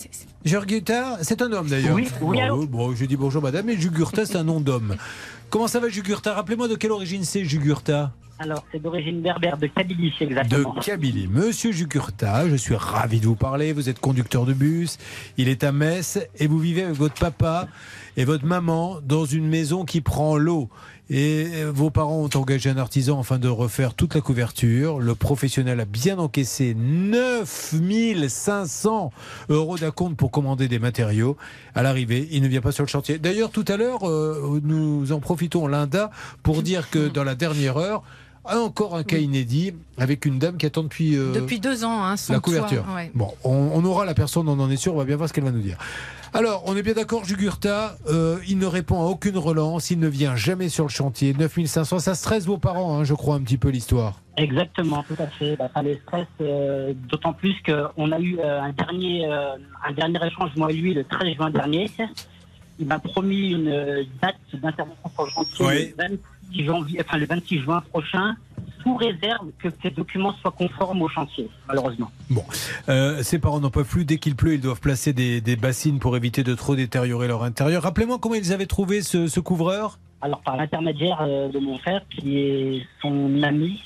[0.45, 1.95] Jugurta, c'est un homme d'ailleurs.
[1.95, 4.97] Oui, oui, Bon, euh, bon, je dis bonjour, madame, mais Jugurta, c'est un nom d'homme.
[5.52, 9.66] Comment ça va, Jugurta Rappelez-moi de quelle origine c'est, Jugurta Alors, c'est d'origine berbère, de
[9.66, 10.72] Kabylie, De exactement.
[10.80, 11.28] Kabylie.
[11.28, 13.74] Monsieur Jugurta, je suis ravi de vous parler.
[13.74, 14.96] Vous êtes conducteur de bus.
[15.36, 17.68] Il est à Metz et vous vivez avec votre papa
[18.16, 20.70] et votre maman dans une maison qui prend l'eau.
[21.14, 24.98] Et vos parents ont engagé un artisan afin de refaire toute la couverture.
[24.98, 29.12] Le professionnel a bien encaissé 9500
[29.51, 31.37] euros d'acompte pour commander des matériaux.
[31.75, 33.18] À l'arrivée, il ne vient pas sur le chantier.
[33.18, 36.11] D'ailleurs, tout à l'heure, euh, nous en profitons, Linda,
[36.42, 38.03] pour dire que dans la dernière heure,
[38.44, 42.16] encore un cas inédit avec une dame qui attend depuis, euh, Depuis deux ans, hein,
[42.16, 42.85] son la couverture.
[42.94, 43.11] ouais.
[43.14, 45.35] Bon, on, on aura la personne, on en est sûr, on va bien voir ce
[45.35, 45.78] qu'elle va nous dire.
[46.35, 50.09] Alors, on est bien d'accord, Jugurta, euh, il ne répond à aucune relance, il ne
[50.09, 51.35] vient jamais sur le chantier.
[51.35, 54.18] 9500, ça stresse vos parents, hein, je crois, un petit peu l'histoire.
[54.38, 55.57] Exactement, tout à fait.
[55.57, 59.92] Bah, ça les stresse, euh, d'autant plus qu'on a eu euh, un, dernier, euh, un
[59.92, 61.90] dernier échange, moi et lui, le 13 juin dernier.
[62.78, 65.94] Il m'a promis une date d'intervention sur le chantier Oui.
[66.56, 68.36] Le, 26 janvier, enfin, le 26 juin prochain,
[68.82, 72.10] sous réserve que ces documents soient conformes au chantier, malheureusement.
[72.30, 72.44] Bon,
[72.88, 74.04] euh, ses parents n'en peuvent plus.
[74.04, 77.44] Dès qu'il pleut, ils doivent placer des, des bassines pour éviter de trop détériorer leur
[77.44, 77.82] intérieur.
[77.82, 79.98] Rappelez-moi comment ils avaient trouvé ce, ce couvreur?
[80.20, 83.80] Alors, par l'intermédiaire euh, de mon frère, qui est son ami,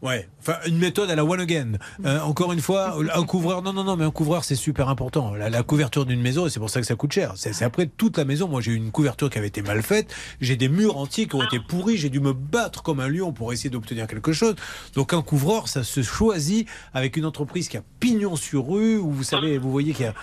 [0.00, 1.72] Ouais, enfin une méthode à la one again.
[2.04, 5.34] Euh, encore une fois, un couvreur, non, non, non, mais un couvreur c'est super important.
[5.34, 7.32] La, la couverture d'une maison, et c'est pour ça que ça coûte cher.
[7.36, 8.48] C'est après toute la maison.
[8.48, 11.34] Moi j'ai eu une couverture qui avait été mal faite, j'ai des murs entiers qui
[11.36, 14.54] ont été pourris, j'ai dû me battre comme un lion pour essayer d'obtenir quelque chose.
[14.94, 19.10] Donc un couvreur, ça se choisit avec une entreprise qui a pignon sur rue, où
[19.10, 20.14] vous savez, vous voyez qu'il y a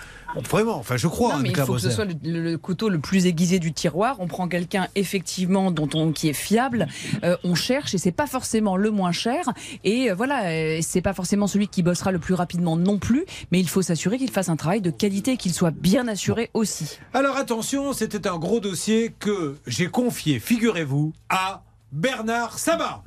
[0.44, 2.88] vraiment, enfin je crois, Non, mais il faut que ce soit le, le- le couteau
[2.88, 4.16] le plus aiguisé du tiroir.
[4.18, 6.88] On prend quelqu'un effectivement dont on qui est fiable.
[7.24, 9.44] Euh, on cherche et c'est pas forcément le moins cher.
[9.84, 13.24] Et euh, voilà, euh, c'est pas forcément celui qui bossera le plus rapidement non plus.
[13.52, 16.50] Mais il faut s'assurer qu'il fasse un travail de qualité et qu'il soit bien assuré
[16.54, 16.98] aussi.
[17.14, 21.62] Alors attention, c'était un gros dossier que j'ai confié, figurez-vous, à
[21.96, 23.02] Bernard Sabat.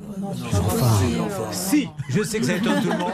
[1.51, 3.11] Si, je sais que ça étonne tout le monde,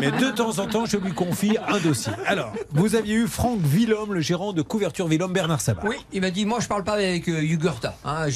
[0.00, 2.12] mais de temps en temps, je lui confie un dossier.
[2.24, 5.82] Alors, vous aviez eu Franck Villhomme, le gérant de couverture Villhomme, Bernard Sabat.
[5.84, 7.96] Oui, il m'a dit moi je parle pas avec euh, Jugurtha.
[8.04, 8.28] Hein,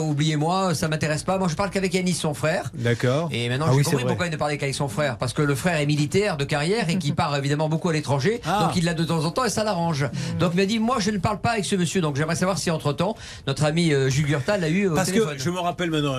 [0.00, 1.38] oubliez-moi, ça m'intéresse pas.
[1.38, 2.70] Moi je parle qu'avec Yanis, son frère.
[2.74, 3.30] D'accord.
[3.32, 5.16] Et maintenant Ah j'ai oui, compris pourquoi il ne parlait qu'avec son frère?
[5.16, 8.42] Parce que le frère est militaire de carrière et qui part évidemment beaucoup à l'étranger.
[8.44, 8.64] Ah.
[8.64, 10.06] Donc il l'a de temps en temps et ça l'arrange.
[10.38, 12.02] Donc il m'a dit moi je ne parle pas avec ce monsieur.
[12.02, 13.16] Donc j'aimerais savoir si entre temps
[13.46, 16.17] notre ami euh, Jugurtha l'a eu au Parce que je me rappelle maintenant,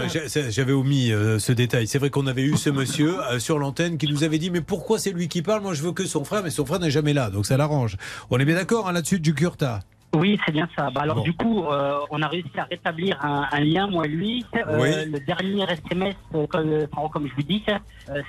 [0.50, 1.88] j'avais omis euh, ce détail.
[1.88, 4.62] C'est vrai qu'on avait eu ce monsieur euh, sur l'antenne qui nous avait dit Mais
[4.62, 5.62] pourquoi c'est lui qui parle?
[5.62, 7.98] Moi je veux que son frère, mais son frère n'est jamais là, donc ça l'arrange.
[8.30, 9.80] On est bien d'accord hein, là-dessus du Kurta?
[10.16, 10.90] Oui, c'est bien ça.
[10.90, 11.22] Bah, alors Bon.
[11.22, 14.44] du coup, euh, on a réussi à rétablir un, un lien, moi et lui.
[14.56, 15.12] Euh, Oui.
[15.12, 17.78] Le dernier SMS, euh, comme, je vous dis, euh,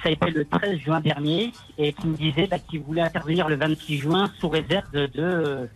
[0.03, 3.49] ça a été le 13 juin dernier, et qui me disait bah, qu'il voulait intervenir
[3.49, 5.69] le 26 juin sous réserve de de-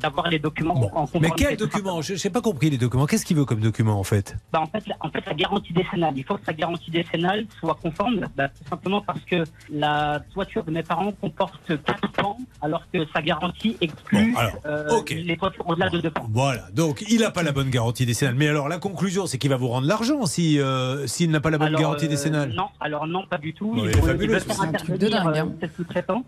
[0.00, 1.34] d'avoir les documents en Mais conformité.
[1.48, 3.06] quel document Je n'ai pas compris les documents.
[3.06, 5.72] Qu'est-ce qu'il veut comme document en fait Bah, en, fait, la, en fait, la garantie
[5.72, 6.14] décennale.
[6.16, 10.64] Il faut que sa garantie décennale soit conforme, bah, tout simplement parce que la toiture
[10.64, 15.36] de mes parents comporte 4 ans, alors que sa garantie exclut Bon, alors, euh, les
[15.36, 16.26] toitures au-delà de 2 ans.
[16.30, 18.34] Voilà, donc il n'a pas la bonne garantie décennale.
[18.36, 21.50] Mais alors la conclusion, c'est qu'il va vous rendre l'argent si euh, s'il n'a pas
[21.50, 22.52] la bonne Alors, garantie euh, décennale.
[22.54, 23.74] Non, alors non, pas du tout.
[23.74, 25.52] Bon, il est veut- fabuleux, veut ce faire c'est un truc de intervenir, dingue,
[26.08, 26.22] hein.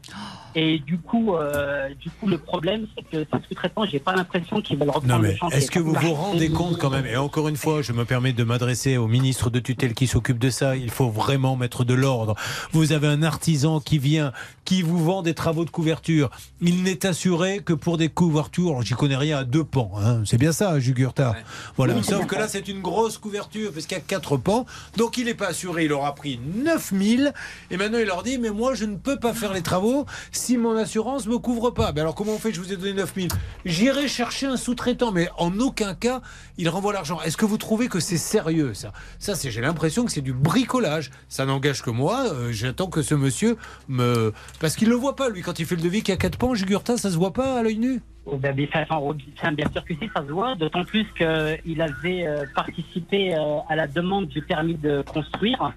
[0.54, 4.60] Et du coup, euh, du coup, le problème, c'est que ce sous-traitant, j'ai pas l'impression
[4.60, 7.16] qu'ils veulent reprendre Non mais le est-ce que vous vous rendez compte quand même Et
[7.16, 10.50] encore une fois, je me permets de m'adresser au ministre de tutelle qui s'occupe de
[10.50, 10.76] ça.
[10.76, 12.34] Il faut vraiment mettre de l'ordre.
[12.72, 14.32] Vous avez un artisan qui vient,
[14.64, 16.30] qui vous vend des travaux de couverture.
[16.60, 19.92] Il n'est assuré que pour des couvertures, alors, j'y connais rien, à deux pans.
[19.98, 20.22] hein.
[20.24, 21.34] C'est bien ça, Jugurtha.
[21.76, 21.94] Voilà.
[21.94, 22.42] Oui, Sauf que ça.
[22.42, 24.66] là, c'est une grosse couverture parce qu'il y a quatre pans.
[24.96, 25.84] Donc il n'est pas assuré.
[25.86, 27.32] Il aura pris 9000
[27.70, 30.06] et maintenant il leur dit mais moi je ne peux pas faire les travaux
[30.42, 31.92] si mon assurance me couvre pas.
[31.96, 32.52] Alors comment on fait?
[32.52, 33.28] Je vous ai donné 9000.
[33.64, 36.20] J'irai chercher un sous-traitant, mais en aucun cas
[36.58, 37.20] il renvoie l'argent.
[37.22, 38.92] Est-ce que vous trouvez que c'est sérieux ça?
[39.20, 41.12] Ça, c'est j'ai l'impression que c'est du bricolage.
[41.28, 42.24] Ça n'engage que moi.
[42.32, 43.56] Euh, J'attends que ce monsieur
[43.88, 46.18] me parce qu'il le voit pas lui quand il fait le devis qu'il y a
[46.18, 46.54] quatre pans.
[46.54, 48.02] Jugurtha, ça se voit pas à l'œil nu?
[48.26, 53.34] Oh, ben, bien sûr que si, ça se voit, d'autant plus qu'il avait euh, participé
[53.34, 55.72] euh, à la demande du permis de construire.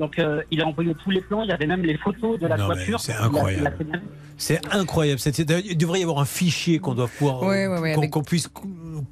[0.00, 2.46] Donc, euh, il a envoyé tous les plans, il y avait même les photos de
[2.46, 2.98] la Non, toiture.
[3.00, 3.72] c'est incroyable.
[4.38, 5.20] C'est incroyable.
[5.66, 8.48] Il devrait y avoir un fichier qu'on doit pouvoir, Ouais, ouais, ouais, qu'on avec- puisse,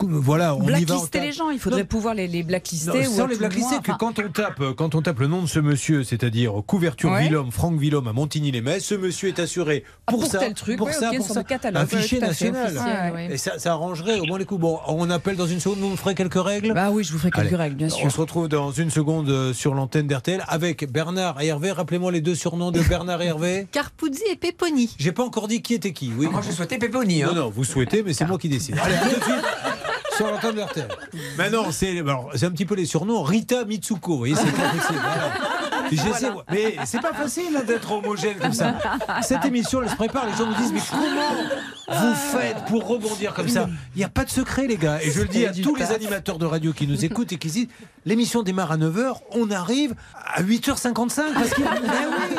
[0.01, 0.65] voilà, on y va.
[0.65, 1.87] on Blacklister les gens, il faudrait Non.
[1.87, 2.93] pouvoir les, les blacklister.
[2.93, 5.27] Non, ou sans les blacklister, moins, que enfin, quand on tape, quand on tape le
[5.27, 7.29] nom de ce monsieur, c'est-à-dire couverture Ouais.
[7.51, 10.87] Franck Villhomme à Montigny-les-Metz, ce monsieur est assuré pour, Ah, pour ça, tel truc, pour
[10.87, 11.41] ouais, ça, ok, pour sur ça.
[11.41, 13.13] le catalogue, un fichier national.
[13.15, 13.29] ouais.
[13.33, 14.61] Et ça, ça arrangerait au moins les coups.
[14.63, 16.73] Bon, on appelle dans une seconde, vous me ferez quelques règles.
[16.73, 17.57] Bah oui, je vous ferai quelques Allez.
[17.57, 18.07] règles, bien sûr.
[18.07, 21.73] On se retrouve dans une seconde euh, sur l'antenne d'RTL avec Bernard et Hervé.
[21.73, 23.67] Rappelez-moi les deux surnoms de Bernard et Hervé.
[23.73, 24.95] Carpuzzi et Peponi.
[24.99, 26.13] J'ai pas encore dit qui était qui.
[26.17, 26.27] Oui.
[26.27, 27.23] Moi je souhaitais Péponi.
[27.23, 27.33] Hein.
[27.35, 28.77] Non, non, vous souhaitez, mais c'est moi qui décide.
[28.83, 29.45] Allez, tout de suite
[30.17, 30.89] sur l'antenne de RTL.
[31.37, 33.23] Maintenant, c'est alors, c'est un petit peu les surnoms.
[33.23, 35.01] Rita Mitsuko, vous voyez, c'est pas possible.
[35.01, 35.59] Voilà.
[35.91, 38.75] J'essaie, mais c'est pas facile hein, d'être homogène comme ça.
[39.23, 43.35] Cette émission, elle se prépare, les gens me disent, mais comment vous faites pour rebondir
[43.35, 43.69] comme ça?
[43.95, 44.99] Il n'y a pas de secret, les gars.
[45.03, 47.49] Et je le dis à tous les animateurs de radio qui nous écoutent et qui
[47.49, 47.69] disent,
[48.05, 49.95] l'émission démarre à 9h, on arrive
[50.35, 52.37] à 8h55 parce que, Ben oui,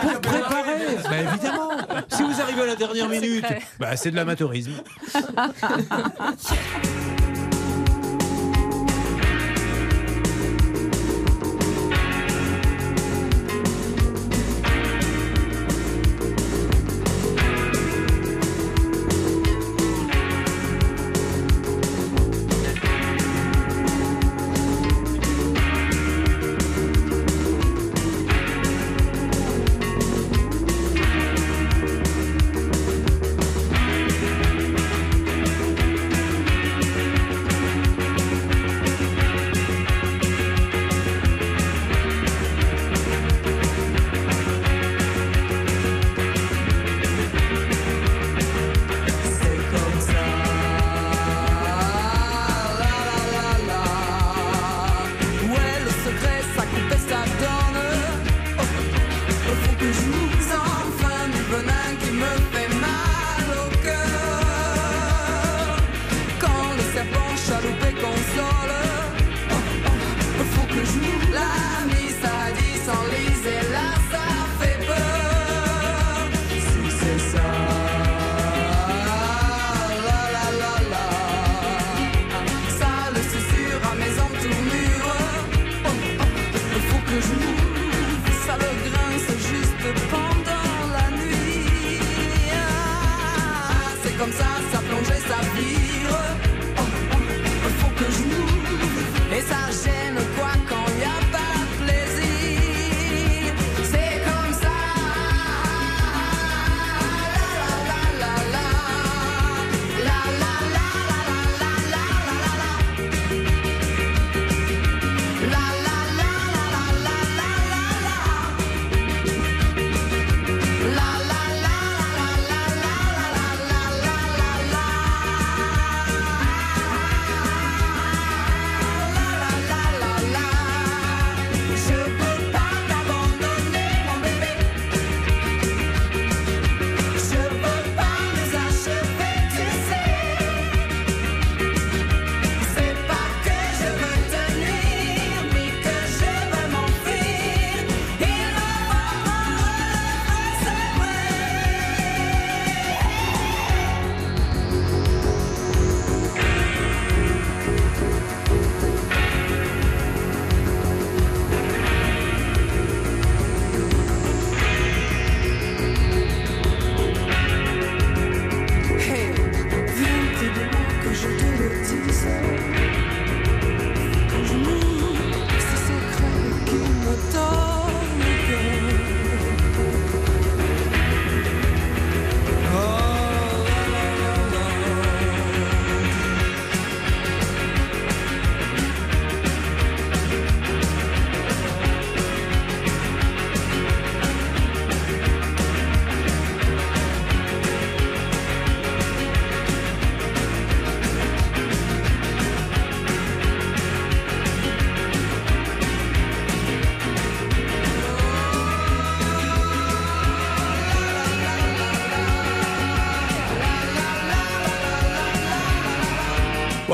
[0.00, 0.96] pour préparer.
[1.08, 1.70] Ben évidemment,
[2.08, 3.44] si vous arrivez à la dernière minute,
[3.78, 4.72] bah, c'est de l'amateurisme.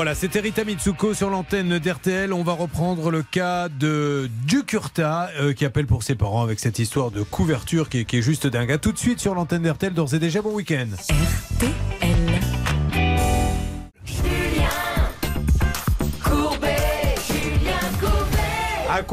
[0.03, 2.33] Voilà, c'était Rita Mitsuko sur l'antenne d'RTL.
[2.33, 6.77] On va reprendre le cas de Ducurta euh, qui appelle pour ses parents avec cette
[6.77, 8.77] histoire de couverture qui est, juste dingue.
[8.81, 9.93] Tout de suite sur l'antenne d'RTL.
[9.93, 10.87] D'ores et déjà, bon week-end.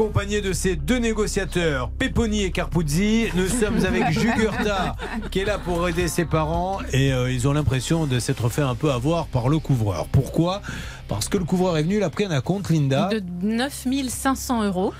[0.01, 4.95] Accompagné de ces deux négociateurs, Peponi et Carpuzzi, nous sommes avec Jugurta
[5.29, 8.63] qui est là pour aider ses parents et euh, ils ont l'impression de s'être fait
[8.63, 10.07] un peu avoir par le couvreur.
[10.11, 10.63] Pourquoi?
[11.07, 13.09] Parce que le couvreur est venu, il a pris un compte, Linda.
[13.09, 14.91] De 9500 euros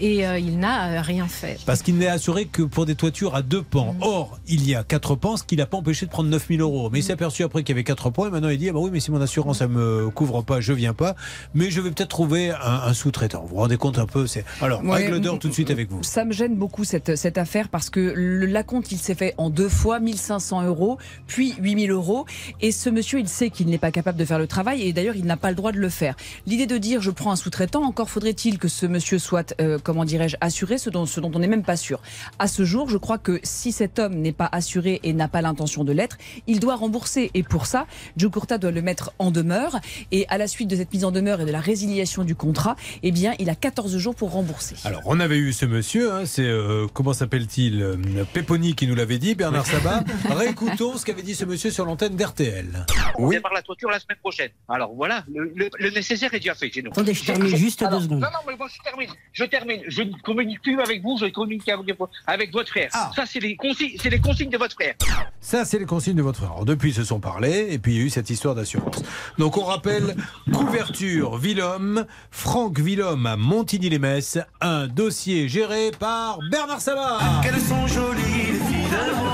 [0.00, 1.58] et euh, il n'a euh, rien fait.
[1.66, 3.94] Parce qu'il n'est assuré que pour des toitures à deux pans.
[4.00, 6.90] Or, il y a quatre pans, ce qui l'a pas empêché de prendre 9000 euros.
[6.90, 8.72] Mais il s'est aperçu après qu'il y avait quatre pans et maintenant il dit ah
[8.72, 11.14] bah oui, mais si mon assurance elle me couvre pas, je viens pas.
[11.54, 13.42] Mais je vais peut-être trouver un, un sous-traitant.
[13.42, 14.44] Vous vous rendez compte un peu c'est...
[14.60, 16.02] Alors, Ouais, règle d'or tout de suite avec vous.
[16.02, 19.68] Ça me gêne beaucoup cette, cette affaire parce que l'acompte il s'est fait en deux
[19.68, 22.26] fois 1500 euros puis 8000 euros
[22.60, 25.16] et ce monsieur il sait qu'il n'est pas capable de faire le travail et d'ailleurs
[25.16, 26.16] il n'a pas le droit de le faire.
[26.46, 30.04] L'idée de dire je prends un sous-traitant encore faudrait-il que ce monsieur soit euh, comment
[30.04, 32.00] dirais-je assuré ce dont, ce dont on n'est même pas sûr.
[32.38, 35.42] À ce jour je crois que si cet homme n'est pas assuré et n'a pas
[35.42, 36.16] l'intention de l'être
[36.46, 38.30] il doit rembourser et pour ça Joe
[38.60, 39.80] doit le mettre en demeure
[40.12, 42.76] et à la suite de cette mise en demeure et de la résiliation du contrat
[43.02, 44.76] eh bien il a 14 jours pour rembourser.
[44.84, 47.96] Alors, on avait eu ce monsieur, hein, c'est euh, comment s'appelle-t-il euh,
[48.32, 50.04] Peponi qui nous l'avait dit, Bernard Sabat.
[50.30, 52.86] Réécoutons ce qu'avait dit ce monsieur sur l'antenne d'RTL.
[53.18, 54.50] On démarre la toiture la semaine prochaine.
[54.68, 56.90] Alors voilà, le, le- le nécessaire est déjà fait chez nous.
[56.90, 58.20] Attendez, je termine juste Alors, deux secondes.
[58.20, 59.10] Non, non, mais moi je termine.
[59.32, 62.88] Je termine je ne communique plus avec vous, je communique avec, avec votre frère.
[62.92, 63.10] Ah.
[63.14, 64.94] Ça, c'est les, consignes, c'est les consignes de votre frère.
[65.40, 66.64] Ça, c'est les consignes de votre frère.
[66.64, 69.02] Depuis, ils se sont parlé, et puis il y a eu cette histoire d'assurance.
[69.38, 70.16] Donc, on rappelle
[70.52, 77.18] couverture Villhomme, Franck Villhomme à Montigny-les-Messes, un dossier géré par Bernard Sabat.
[77.42, 79.30] Quelles sont jolies filles de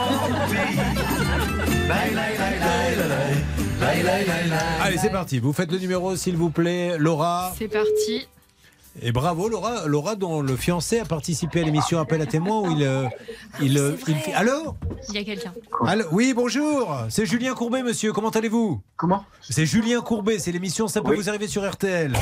[4.81, 5.39] Allez, c'est parti.
[5.39, 7.53] Vous faites le numéro, s'il vous plaît, Laura.
[7.57, 8.27] C'est parti.
[9.03, 12.71] Et bravo, Laura, Laura, dont le fiancé a participé à l'émission Appel à témoins où
[12.71, 12.83] il.
[12.83, 13.07] euh,
[13.61, 14.75] il, euh, il Allô
[15.11, 15.53] Il y a quelqu'un.
[15.87, 16.97] Allô Oui, bonjour.
[17.11, 18.13] C'est Julien Courbet, monsieur.
[18.13, 20.39] Comment allez-vous Comment C'est Julien Courbet.
[20.39, 22.15] C'est l'émission Ça peut vous arriver sur RTL.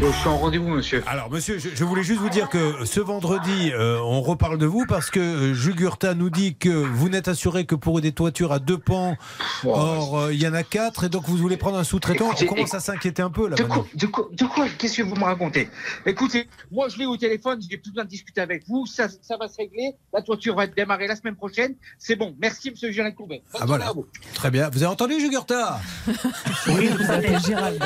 [0.00, 1.02] Je suis en rendez-vous, monsieur.
[1.06, 4.66] Alors, monsieur, je, je voulais juste vous dire que ce vendredi, euh, on reparle de
[4.66, 8.52] vous parce que euh, Jugurta nous dit que vous n'êtes assuré que pour des toitures
[8.52, 9.16] à deux pans.
[9.64, 12.30] Or, euh, il y en a quatre et donc vous voulez prendre un sous-traitant.
[12.40, 13.56] On commence à s'inquiéter un peu là.
[13.56, 13.82] De maintenant.
[13.82, 15.68] quoi, de quoi, de quoi Qu'est-ce que vous me racontez?
[16.06, 19.36] Écoutez, moi je l'ai au téléphone, j'ai plus besoin de discuter avec vous, ça, ça
[19.38, 22.34] va se régler, la toiture va être démarrée la semaine prochaine, c'est bon.
[22.40, 23.42] Merci monsieur Julien Courbet.
[23.52, 23.92] Bonne Ah voilà.
[24.34, 24.68] Très bien.
[24.70, 25.80] Vous avez entendu Jugurta
[26.68, 27.82] Oui, vous appelez Gérald.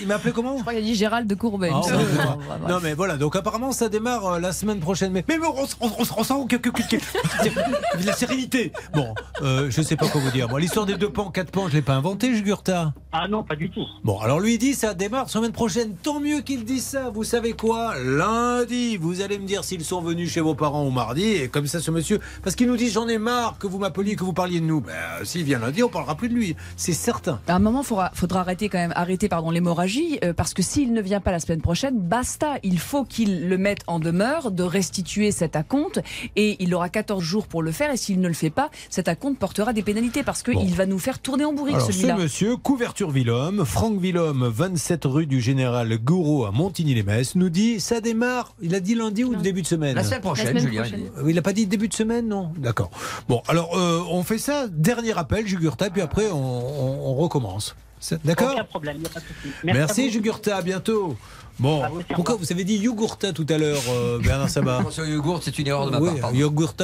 [0.00, 1.70] Il m'a appelé comment Je crois qu'il a dit Gérald de Courbet.
[1.72, 5.12] Ah, Bon, Non mais voilà, donc apparemment ça démarre euh, la semaine prochaine.
[5.12, 8.72] Mais, mais on, on, on, on ressent que, que, que- que- de la sérénité.
[8.94, 10.48] Bon, euh, je sais pas quoi vous dire.
[10.48, 12.94] Moi, l'histoire des deux pans, quatre pans, je l'ai pas inventé, Jugurta.
[13.12, 13.84] Ah non, pas du tout.
[14.02, 15.94] Bon, alors lui il dit ça démarre semaine prochaine.
[16.02, 16.95] Tant mieux qu'il dise ça.
[17.12, 17.94] Vous savez quoi?
[18.02, 21.24] Lundi, vous allez me dire s'ils sont venus chez vos parents ou mardi.
[21.24, 24.16] Et comme ça, ce monsieur, parce qu'il nous dit j'en ai marre que vous m'appeliez,
[24.16, 24.80] que vous parliez de nous.
[24.80, 24.92] Ben,
[25.24, 26.56] s'il vient lundi, on parlera plus de lui.
[26.76, 27.40] C'est certain.
[27.48, 30.62] À un moment, il faudra, faudra arrêter quand même, arrêter pardon l'hémorragie, euh, parce que
[30.62, 32.54] s'il ne vient pas la semaine prochaine, basta.
[32.62, 36.00] Il faut qu'il le mette en demeure de restituer cet acompte,
[36.34, 37.90] et il aura 14 jours pour le faire.
[37.92, 40.98] Et s'il ne le fait pas, cet acompte portera des pénalités parce qu'il va nous
[40.98, 42.16] faire tourner en bourrique Alors, ce celui-là.
[42.16, 46.50] monsieur, couverture Villhomme, Franck Villhomme, 27 rue du Général Gouraud à
[46.86, 48.54] Montigny-les-Messes, nous dit ça démarre.
[48.62, 51.00] Il a dit lundi ou début de semaine La semaine prochaine, La semaine Julien, prochaine.
[51.18, 52.52] Euh, Il n'a pas dit début de semaine, non?
[52.56, 52.90] D'accord.
[53.28, 54.66] Bon, alors euh, on fait ça.
[54.70, 57.74] Dernier appel, Jugurta, puis après on, on- on recommence.
[57.98, 58.52] C'est- D'accord?
[58.52, 59.54] Aucun problème, il n'y a pas de souci.
[59.64, 60.12] Merci, vous.
[60.12, 61.16] Jugurta, à bientôt.
[61.58, 65.40] Bon, Ah pourquoi vous avez dit Yogurta tout à l'heure, euh, Bernard Sabat Attention, yogourt,
[65.42, 66.32] c'est une erreur de ma oui, part.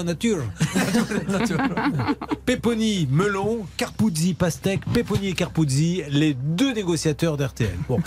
[0.04, 0.38] nature.
[2.46, 7.70] Peponi, melon, Carpuzzi, pastèque, Peponi et Carpuzzi, les deux négociateurs d'RTL.
[7.88, 7.98] Bon.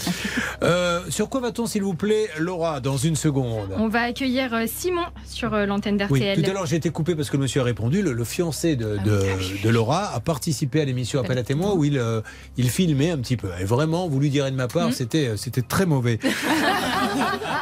[0.63, 3.69] Euh, sur quoi va-t-on, s'il vous plaît, Laura, dans une seconde?
[3.77, 6.41] On va accueillir euh, Simon sur l'antenne oui, d'RTL.
[6.43, 8.01] tout à l'heure j'ai été coupé parce que le monsieur a répondu.
[8.01, 9.21] Le, le fiancé de, de,
[9.63, 12.21] de Laura a participé à l'émission Appel à témoins où il, euh,
[12.57, 13.49] il filmait un petit peu.
[13.59, 16.19] Et vraiment, vous lui direz de ma part, c'était, euh, c'était très mauvais.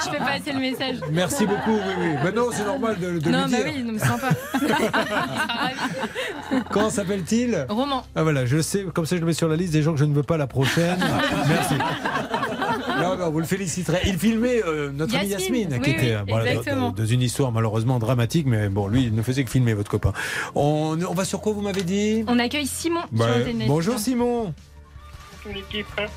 [0.06, 0.96] Je fais passer le message.
[1.12, 1.72] Merci beaucoup.
[1.72, 2.08] Oui, oui.
[2.24, 3.74] Mais non, c'est normal de, de non, lui bah dire.
[3.76, 4.30] oui, non, mais sympa.
[4.54, 6.64] Il sera ravi.
[6.72, 7.66] Comment s'appelle-t-il?
[7.70, 8.04] Roman.
[8.16, 10.00] Ah voilà, je sais, comme ça je le mets sur la liste des gens que
[10.00, 10.98] je ne veux pas la prochaine.
[11.48, 11.76] Merci.
[13.02, 14.00] Non, non, vous le féliciterez.
[14.06, 16.54] Il filmait euh, notre Yasmine, Yasmine, oui, qui était oui, euh, voilà,
[16.92, 20.14] dans- une histoire malheureusement dramatique, mais bon, lui, il ne faisait que filmer votre copain.
[20.56, 22.24] On, on va sur quoi vous m'avez dit?
[22.28, 23.28] On accueille Simon Bah.
[23.68, 24.54] Bonjour Simon.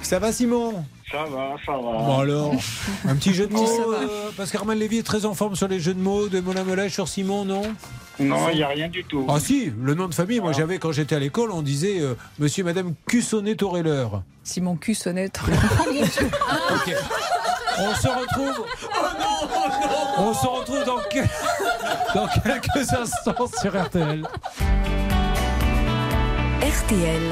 [0.02, 0.84] Ça va Simon?
[1.10, 1.78] Ça va, ça va.
[1.78, 2.52] Bon alors,
[3.08, 5.78] un petit jeu de mots, euh, parce qu'Armand Lévy est très en forme sur les
[5.78, 7.62] jeux de mots de Mona Melèche sur Simon, non?
[8.18, 9.24] Non, il n'y a rien du tout.
[9.28, 12.14] Ah si, le nom de famille, moi j'avais quand j'étais à l'école, on disait euh,
[12.38, 14.22] Monsieur et Madame Cussonnet-Torelleur.
[14.42, 15.30] Simon Cussonnet.
[15.48, 16.94] Ok.
[17.78, 18.66] On se retrouve.
[20.18, 20.96] On se retrouve dans,
[22.14, 24.26] dans quelques instants sur RTL.
[26.62, 27.22] RTL.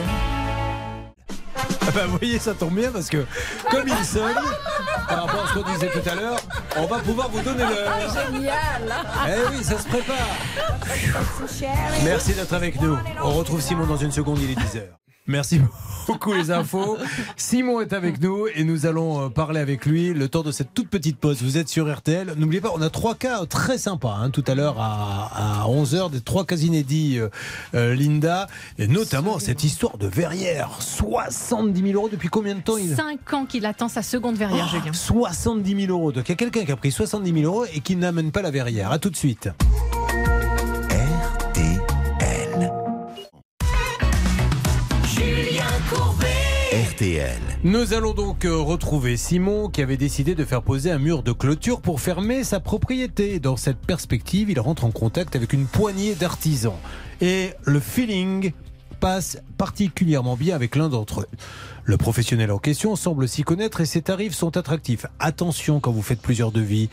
[1.87, 3.25] Ah bah, vous voyez, ça tombe bien parce que,
[3.71, 4.35] comme il sonne,
[5.09, 6.37] par rapport à ce qu'on disait tout à l'heure,
[6.77, 7.93] on va pouvoir vous donner l'heure.
[8.33, 8.95] Génial
[9.29, 10.17] Eh oui, ça se prépare.
[12.05, 12.97] Merci d'être avec nous.
[13.23, 14.83] On retrouve Simon dans une seconde, il est 10h.
[15.27, 15.59] Merci
[16.07, 16.99] beaucoup les infos.
[17.39, 20.75] Simon est avec nous et nous allons euh, parler avec lui le temps de cette
[20.75, 21.43] toute petite pause.
[21.43, 22.35] Vous êtes sur RTL.
[22.37, 26.11] N'oubliez pas, on a trois cas très sympas hein, tout à l'heure à, à 11h,
[26.11, 27.31] des trois cas inédits, euh,
[27.75, 28.49] euh, Linda,
[28.79, 30.77] et notamment cette histoire de verrière.
[30.81, 34.69] 70 000 euros depuis combien de temps il 5 ans qu'il attend sa seconde verrière,
[34.69, 34.93] Julien.
[34.93, 36.13] 70 000 euros.
[36.13, 38.43] Donc il y a quelqu'un qui a pris 70 000 euros et qui n'amène pas
[38.43, 38.93] la verrière.
[38.93, 39.49] À tout de suite.
[46.75, 47.39] RTL.
[47.63, 51.31] Nous allons donc euh, retrouver Simon qui avait décidé de faire poser un mur de
[51.31, 53.39] clôture pour fermer sa propriété.
[53.39, 56.75] Dans cette perspective, il rentre en contact avec une poignée d'artisans.
[57.21, 58.51] Et le feeling
[58.99, 61.29] passe particulièrement bien avec l'un d'entre eux.
[61.85, 65.07] Le professionnel en question semble s'y connaître et ses tarifs sont attractifs.
[65.21, 66.89] Attention quand vous faites plusieurs devis,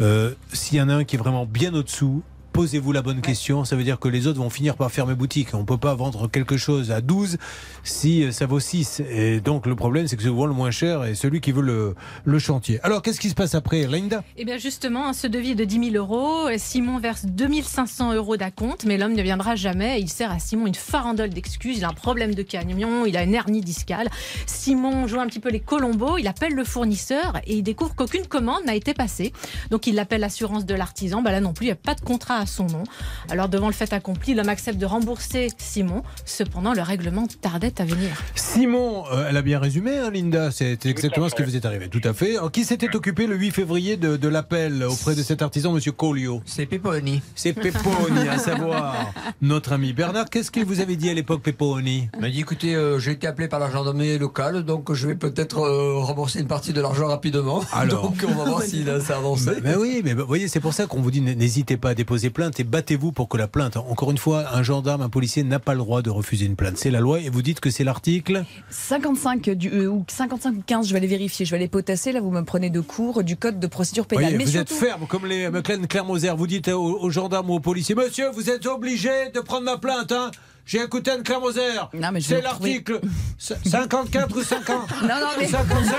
[0.00, 2.22] euh, s'il y en a un qui est vraiment bien au-dessous,
[2.56, 3.66] posez-vous la bonne question.
[3.66, 5.48] Ça veut dire que les autres vont finir par fermer boutique.
[5.52, 7.36] On ne peut pas vendre quelque chose à 12
[7.84, 9.02] si euh, ça vaut 6.
[9.10, 11.94] Et donc le problème, c'est que souvent le moins cher est celui qui veut le,
[12.24, 12.80] le chantier.
[12.82, 14.24] Alors qu'est-ce qui se passe après, Linda?
[14.38, 16.48] Eh bien justement, ce devis de 10 000 euros.
[16.56, 20.00] Simon verse 2500 euros d'acompte, mais l'homme ne viendra jamais.
[20.00, 21.76] Il sert à Simon une farandole d'excuses.
[21.76, 24.08] Il a un problème de camion, il a une hernie discale.
[24.46, 28.26] Simon joue un petit peu les colombos, il appelle le fournisseur et il découvre qu'aucune
[28.26, 29.34] commande n'a été passée.
[29.70, 31.20] Donc il l'appelle l'assurance de l'artisan.
[31.20, 32.84] Bah là non plus, il n'y a pas de contrat à son nom.
[33.28, 36.02] Alors devant le fait accompli, l'homme accepte de rembourser Simon.
[36.24, 38.10] Cependant, le règlement tardait à venir.
[38.36, 40.50] Simon, euh, elle a bien résumé, hein, Linda.
[40.52, 41.88] C'est exactement ce qui vous est arrivé.
[41.88, 42.36] Tout à fait.
[42.36, 45.92] Alors, qui s'était occupé le 8 février de, de l'appel auprès de cet artisan, Monsieur
[45.92, 46.40] Colio?
[46.46, 47.20] C'est Peponi.
[47.34, 50.30] C'est Peponi, à savoir notre ami Bernard.
[50.30, 52.08] Qu'est-ce qu'il vous avait dit à l'époque, Peponi?
[52.14, 55.16] Il m'a dit écoutez, euh, j'ai été appelé par la gendarmerie locale, donc je vais
[55.16, 57.62] peut-être euh, rembourser une partie de l'argent rapidement.
[57.72, 58.02] Alors.
[58.02, 59.46] donc on va voir si là, ça avance.
[59.46, 61.94] Mais, mais oui, mais vous voyez, c'est pour ça qu'on vous dit n'hésitez pas à
[61.94, 63.78] déposer plainte et battez-vous pour que la plainte.
[63.78, 66.76] Encore une fois, un gendarme, un policier n'a pas le droit de refuser une plainte.
[66.76, 70.62] C'est la loi et vous dites que c'est l'article 55 du, euh, ou 55 ou
[70.66, 72.12] 15, je vais aller vérifier, je vais aller potasser.
[72.12, 74.24] Là, vous me prenez de cours du code de procédure pénale.
[74.24, 76.34] Voyez, Mais vous surtout, êtes ferme, comme les McLean Claire-Moser.
[76.36, 79.78] Vous dites aux, aux gendarmes ou aux policiers Monsieur, vous êtes obligé de prendre ma
[79.78, 80.30] plainte, hein
[80.66, 83.00] j'ai écouté Anne je C'est l'article
[83.38, 85.96] 54 ou 50 Non, non, mais- ou 55.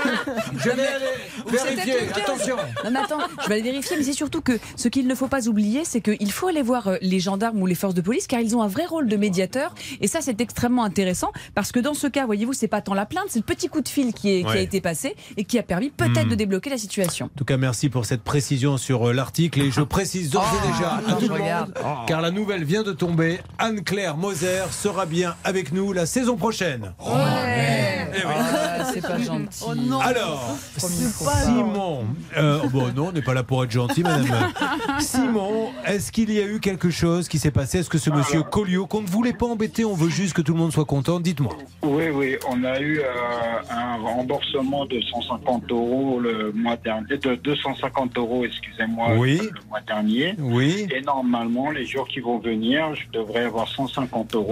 [0.58, 0.86] Je vais aller
[1.50, 1.94] vérifier.
[2.14, 2.56] Attention.
[2.84, 5.28] Non, mais attends, je vais aller vérifier, mais c'est surtout que ce qu'il ne faut
[5.28, 8.26] pas oublier, c'est qu'il faut aller voir euh, les gendarmes ou les forces de police,
[8.26, 9.74] car ils ont un vrai rôle de médiateur.
[10.00, 13.06] Et ça, c'est extrêmement intéressant, parce que dans ce cas, voyez-vous, c'est pas tant la
[13.06, 15.58] plainte, c'est le petit coup de fil qui, est, qui a été passé et qui
[15.58, 16.30] a permis peut-être Hmm.
[16.30, 17.26] de débloquer la situation.
[17.26, 19.60] En tout cas, merci pour cette précision sur euh, l'article.
[19.62, 21.74] Et je précise d'ores et déjà à tout le monde,
[22.06, 23.38] car la nouvelle vient de tomber.
[23.58, 26.92] Anne-Claire Moser sera bien avec nous la saison prochaine.
[27.00, 28.32] Eh oui.
[28.92, 29.64] c'est pas gentil.
[30.02, 32.06] Alors, Simon,
[32.36, 34.26] euh, bon non, on n'est pas là pour être gentil, madame.
[35.00, 37.78] Simon, est-ce qu'il y a eu quelque chose qui s'est passé?
[37.78, 40.52] Est-ce que ce monsieur Colliot, qu'on ne voulait pas embêter, on veut juste que tout
[40.52, 41.20] le monde soit content?
[41.20, 41.56] Dites-moi.
[41.82, 43.04] Oui, oui, on a eu euh,
[43.70, 49.38] un remboursement de 150 euros le mois dernier, de 250 euros, excusez-moi, Oui.
[49.42, 50.34] le mois dernier.
[50.38, 50.86] Oui.
[50.94, 54.47] Et normalement, les jours qui vont venir, je devrais avoir 150 euros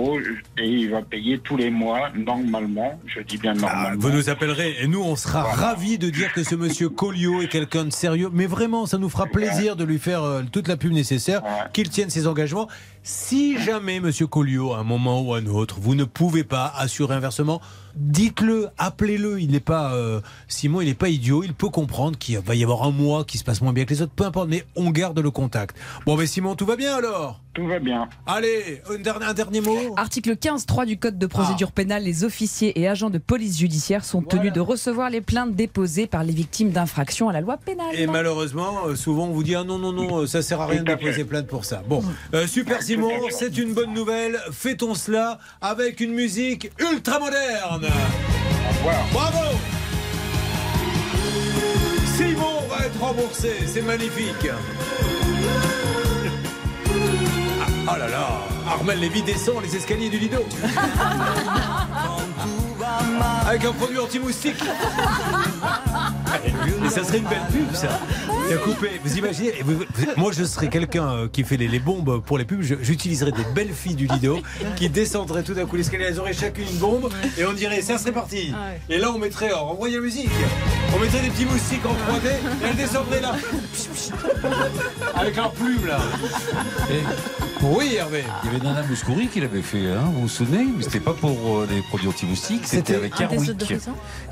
[0.58, 3.00] et il va payer tous les mois, normalement.
[3.06, 3.88] Je dis bien normalement.
[3.92, 7.42] Ah, Vous nous appellerez et nous, on sera ravis de dire que ce monsieur Colliot
[7.42, 8.28] est quelqu'un de sérieux.
[8.32, 11.42] Mais vraiment, ça nous fera plaisir de lui faire euh, toute la pub nécessaire,
[11.72, 12.68] qu'il tienne ses engagements.
[13.02, 16.72] Si jamais, monsieur Colliot, à un moment ou à un autre, vous ne pouvez pas
[16.76, 17.60] assurer un versement,
[17.96, 19.40] dites-le, appelez-le.
[19.40, 21.42] Il n'est pas, euh, Simon, il n'est pas idiot.
[21.44, 23.90] Il peut comprendre qu'il va y avoir un mois qui se passe moins bien que
[23.90, 24.12] les autres.
[24.14, 25.76] Peu importe, mais on garde le contact.
[26.04, 27.40] Bon, mais Simon, tout va bien alors?
[27.56, 28.06] Tout va bien.
[28.26, 32.78] Allez, un dernier, un dernier mot Article 15.3 du Code de procédure pénale, les officiers
[32.78, 36.68] et agents de police judiciaire sont tenus de recevoir les plaintes déposées par les victimes
[36.70, 37.94] d'infractions à la loi pénale.
[37.94, 40.66] Et malheureusement, euh, souvent on vous dit ah non non non, euh, ça sert à
[40.66, 41.82] rien de déposer plainte pour ça.
[41.88, 44.38] Bon, euh, super Simon, c'est une bonne nouvelle.
[44.52, 47.85] Fêtons cela avec une musique ultra moderne.
[49.12, 49.58] Bravo.
[52.16, 54.48] Simon va être remboursé, c'est magnifique.
[57.60, 58.28] Ah, oh là là,
[58.68, 60.44] Armel Lévy descend les escaliers du Lido.
[63.46, 64.62] Avec un produit anti-moustique.
[66.84, 68.00] Et ça serait une belle pub, ça.
[68.52, 69.00] À couper.
[69.04, 69.84] Vous imaginez vous-
[70.16, 72.62] Moi, je serais quelqu'un euh, qui fait les, les bombes pour les pubs.
[72.62, 74.40] J'utiliserais des belles filles du Lido
[74.76, 76.04] qui descendraient tout d'un coup l'escalier.
[76.08, 78.52] Elles auraient chacune une bombe et on dirait ça serait parti.
[78.88, 80.30] Et là, on mettrait, oh, envoyez la musique.
[80.94, 83.34] On mettrait des petits moustiques en 3D et elles descendraient là.
[85.16, 85.98] Avec leurs plumes là.
[87.62, 88.22] Oui, Hervé.
[88.44, 90.66] Il y avait Nana Mouskouri qui l'avait fait, hein, vous vous souvenez?
[90.76, 93.54] Mais c'était pas pour euh, les produits anti-moustiques, c'était avec d'horizon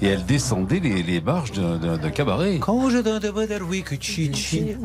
[0.03, 2.59] Et elle descendait les, les marches d'un- cabaret.
[2.61, 4.77] Quand je donne de Darwick chichi, chichi,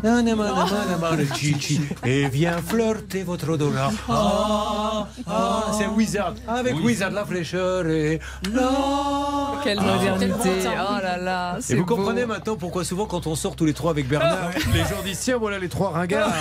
[2.05, 3.91] et vient flirter votre odorat.
[4.09, 6.33] Ah, ah, c'est Wizard.
[6.47, 6.81] Avec Oui.
[6.85, 8.19] Wizard la fraîcheur et
[8.53, 9.57] non.
[9.63, 10.49] Quelle modernité.
[10.65, 11.57] Oh là là.
[11.69, 11.95] Et vous beau.
[11.97, 15.19] comprenez maintenant pourquoi souvent quand on sort tous les trois avec Bernard, les gens disent
[15.19, 16.31] tiens voilà les trois ringards.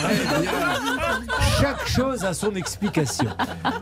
[1.60, 3.28] Chaque chose a son explication.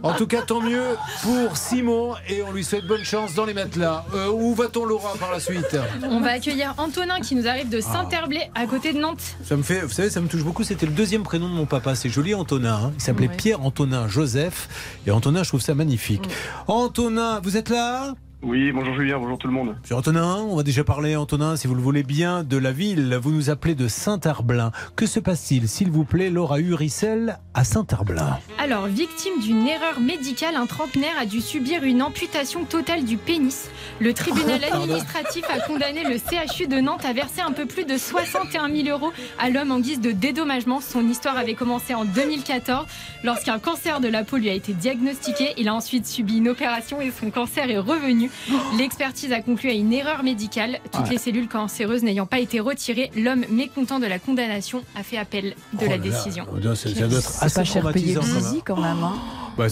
[0.03, 3.55] En tout cas, tant mieux pour Simon et on lui souhaite bonne chance dans les
[3.55, 4.05] matelas.
[4.15, 5.77] Euh, où va-t-on Laura par la suite
[6.09, 9.37] On va accueillir Antonin qui nous arrive de Saint-Herblay à côté de Nantes.
[9.45, 10.63] Ça me fait, vous savez, ça me touche beaucoup.
[10.65, 11.95] C'était le deuxième prénom de mon papa.
[11.95, 12.75] C'est joli, Antonin.
[12.75, 12.93] hein.
[12.97, 13.37] Il s'appelait Ouais.
[13.37, 14.69] Pierre Antonin Joseph.
[15.07, 16.29] Et Antonin, je trouve ça magnifique.
[16.69, 18.15] Antonin, vous êtes là?
[18.47, 19.75] Oui, bonjour Julien, bonjour tout le monde.
[19.83, 23.19] Monsieur Antonin, on va déjà parler, Antonin, si vous le voulez bien, de la ville.
[23.21, 24.71] Vous nous appelez de Saint-Herblain.
[24.95, 30.55] Que se passe-t-il, s'il vous plaît, Laura Uricel, à Saint-Herblain Alors, victime d'une erreur médicale,
[30.55, 33.69] un trentenaire a dû subir une amputation totale du pénis.
[33.99, 37.99] Le tribunal administratif a condamné le CHU de Nantes à verser un peu plus de
[37.99, 40.81] 61 000 euros à l'homme en guise de dédommagement.
[40.81, 42.87] Son histoire avait commencé en 2014
[43.25, 45.55] lorsqu'un cancer de la peau lui a été diagnostiqué.
[45.57, 48.31] Il a ensuite subi une opération et son cancer est revenu.
[48.79, 50.79] L'expertise a conclu à une erreur médicale.
[50.93, 51.11] Toutes Ouais.
[51.11, 55.55] les cellules cancéreuses n'ayant pas été retirées, l'homme mécontent de la condamnation a fait appel
[55.73, 56.03] de Oh la là là.
[56.03, 56.45] décision.
[56.53, 58.97] Oh, Ça, ça doit être C'est assez pas cher payé traumatisant, quand même.
[59.01, 59.13] Quand hein.
[59.57, 59.67] Bah,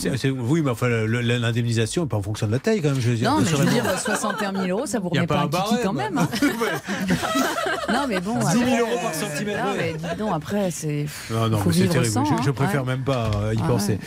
[0.49, 3.01] oui, mais enfin, l'indemnisation n'est pas en fonction de la taille, quand même.
[3.01, 5.47] Je veux dire, Non, mais je veux dire, 61 000 euros, ça vous remet pas
[5.47, 6.17] pas un un kiki quand même.
[6.17, 6.29] hein.
[7.93, 8.39] non, mais bon.
[8.39, 11.07] 10 000 après- euros par centimètre, Non, mais dis donc, après, c'est.
[11.31, 12.11] Non, non, faut mais c'est terrible.
[12.11, 12.53] sans, je, je hein.
[12.55, 12.87] préfère Ouais.
[12.87, 13.93] même pas euh, y Ah penser.
[13.93, 13.99] ouais.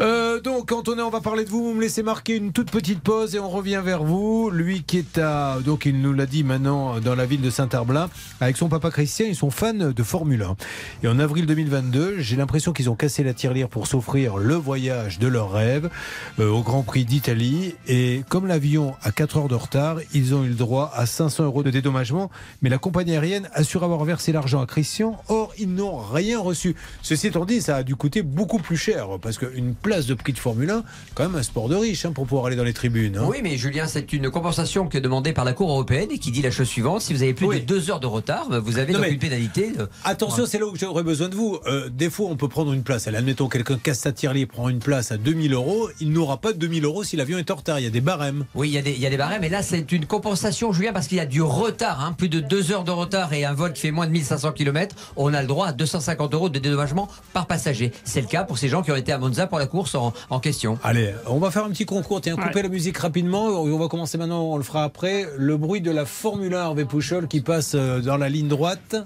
[0.00, 1.62] Euh, donc, Antonin, on va parler de vous.
[1.64, 4.05] Vous me laissez marquer une toute petite pause et on revient vers vous.
[4.10, 5.58] Lui qui est à.
[5.64, 8.08] Donc, il nous l'a dit maintenant dans la ville de Saint-Herblain.
[8.40, 10.56] Avec son papa Christian, ils sont fans de Formule 1.
[11.02, 15.18] Et en avril 2022, j'ai l'impression qu'ils ont cassé la tirelire pour s'offrir le voyage
[15.18, 15.90] de leur rêve
[16.38, 17.74] euh, au Grand Prix d'Italie.
[17.88, 21.44] Et comme l'avion a 4 heures de retard, ils ont eu le droit à 500
[21.44, 22.30] euros de dédommagement.
[22.62, 25.18] Mais la compagnie aérienne assure avoir versé l'argent à Christian.
[25.28, 26.76] Or, ils n'ont rien reçu.
[27.02, 29.08] Ceci étant dit, ça a dû coûter beaucoup plus cher.
[29.20, 30.84] Parce qu'une place de prix de Formule 1,
[31.14, 33.16] quand même un sport de riche hein, pour pouvoir aller dans les tribunes.
[33.16, 33.26] hein.
[33.28, 36.30] Oui, mais Julien, c'est une compensation qui est demandée par la Cour européenne et qui
[36.30, 38.92] dit la chose suivante si vous avez plus de deux heures de retard, vous avez
[38.92, 39.72] Non, donc mais- une pénalité.
[39.72, 41.58] de- Attention, c'est là où j'aurais besoin de vous.
[41.66, 43.06] Euh, des fois, on peut prendre une place.
[43.06, 45.88] Allez, admettons, quelqu'un casse sa tirelire, prend une place à 2000 euros.
[46.00, 47.78] Il n'aura pas 2000 euros si l'avion est en retard.
[47.78, 48.44] Il y a des barèmes.
[48.54, 50.72] Oui, il y, a des, il y a des barèmes, mais là, c'est une compensation,
[50.72, 53.44] Julien, parce qu'il y a du retard, hein, plus de deux heures de retard et
[53.44, 54.94] un vol qui fait moins de 1500 km.
[55.16, 57.92] On a le droit à 250 euros de dédommagement par passager.
[58.04, 60.12] C'est le cas pour ces gens qui ont été à Monza pour la course en,
[60.30, 60.78] en question.
[60.82, 62.20] Allez, on va faire un petit concours.
[62.20, 63.48] Tiens, coupez la musique rapidement.
[63.76, 65.26] On va commencer maintenant, on le fera après.
[65.36, 68.96] Le bruit de la Formule 1 Hervé Pouchol qui passe euh, dans la ligne droite.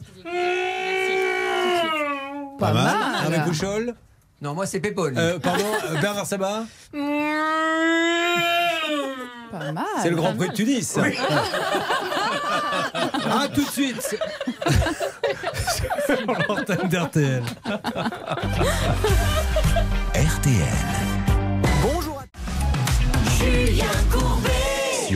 [2.56, 2.84] Pas, mal.
[2.84, 3.24] mal.
[3.24, 3.96] Hervé Pouchol.
[4.40, 5.18] Non, moi, c'est Pépone.
[5.18, 6.66] Euh, pardon, euh, Bernard Sabat.
[9.50, 9.84] Pas mal.
[10.02, 10.96] C'est le Grand Prix de Tunis.
[12.94, 14.00] ah, tout de suite.
[16.06, 17.42] Sur l'antenne d'RTL.
[20.14, 21.09] RTL.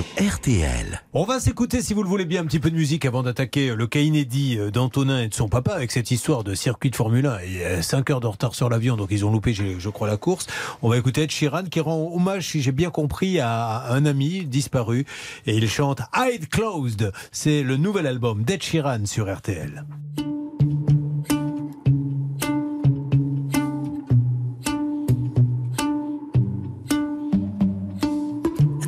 [0.02, 1.02] RTL.
[1.12, 3.74] On va s'écouter, si vous le voulez bien, un petit peu de musique avant d'attaquer
[3.74, 6.96] le cas inédit euh, d'Antonin et de son papa avec cette histoire de circuit de
[6.96, 7.38] Formule 1.
[7.46, 10.08] Il y a 5 heures de retard sur l'avion, donc ils ont loupé, je crois,
[10.08, 10.46] la course.
[10.82, 14.44] On va écouter Ed Sheeran qui rend hommage, si j'ai bien compris, à un ami
[14.44, 15.06] disparu.
[15.46, 17.12] Et il chante Hide Closed.
[17.30, 19.84] C'est le nouvel album d'Ed Sheeran sur RTL.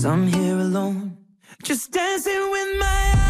[0.00, 1.18] Cause I'm here alone,
[1.62, 3.29] just dancing with my eyes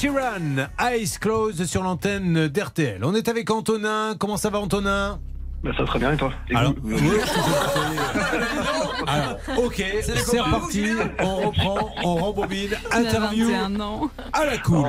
[0.00, 3.04] Sheeran, Eyes Closed sur l'antenne d'RTL.
[3.04, 4.14] On est avec Antonin.
[4.18, 5.18] Comment ça va, Antonin?
[5.62, 6.32] Bah, ça va très bien et toi?
[6.48, 6.96] Et Alors, vous?
[6.96, 7.18] Oui,
[9.06, 10.86] Alors, ok, C'est reparti.
[11.18, 12.70] On reprend, on rembobine.
[12.92, 14.10] Interview Il a 21 ans.
[14.32, 14.86] à la cool.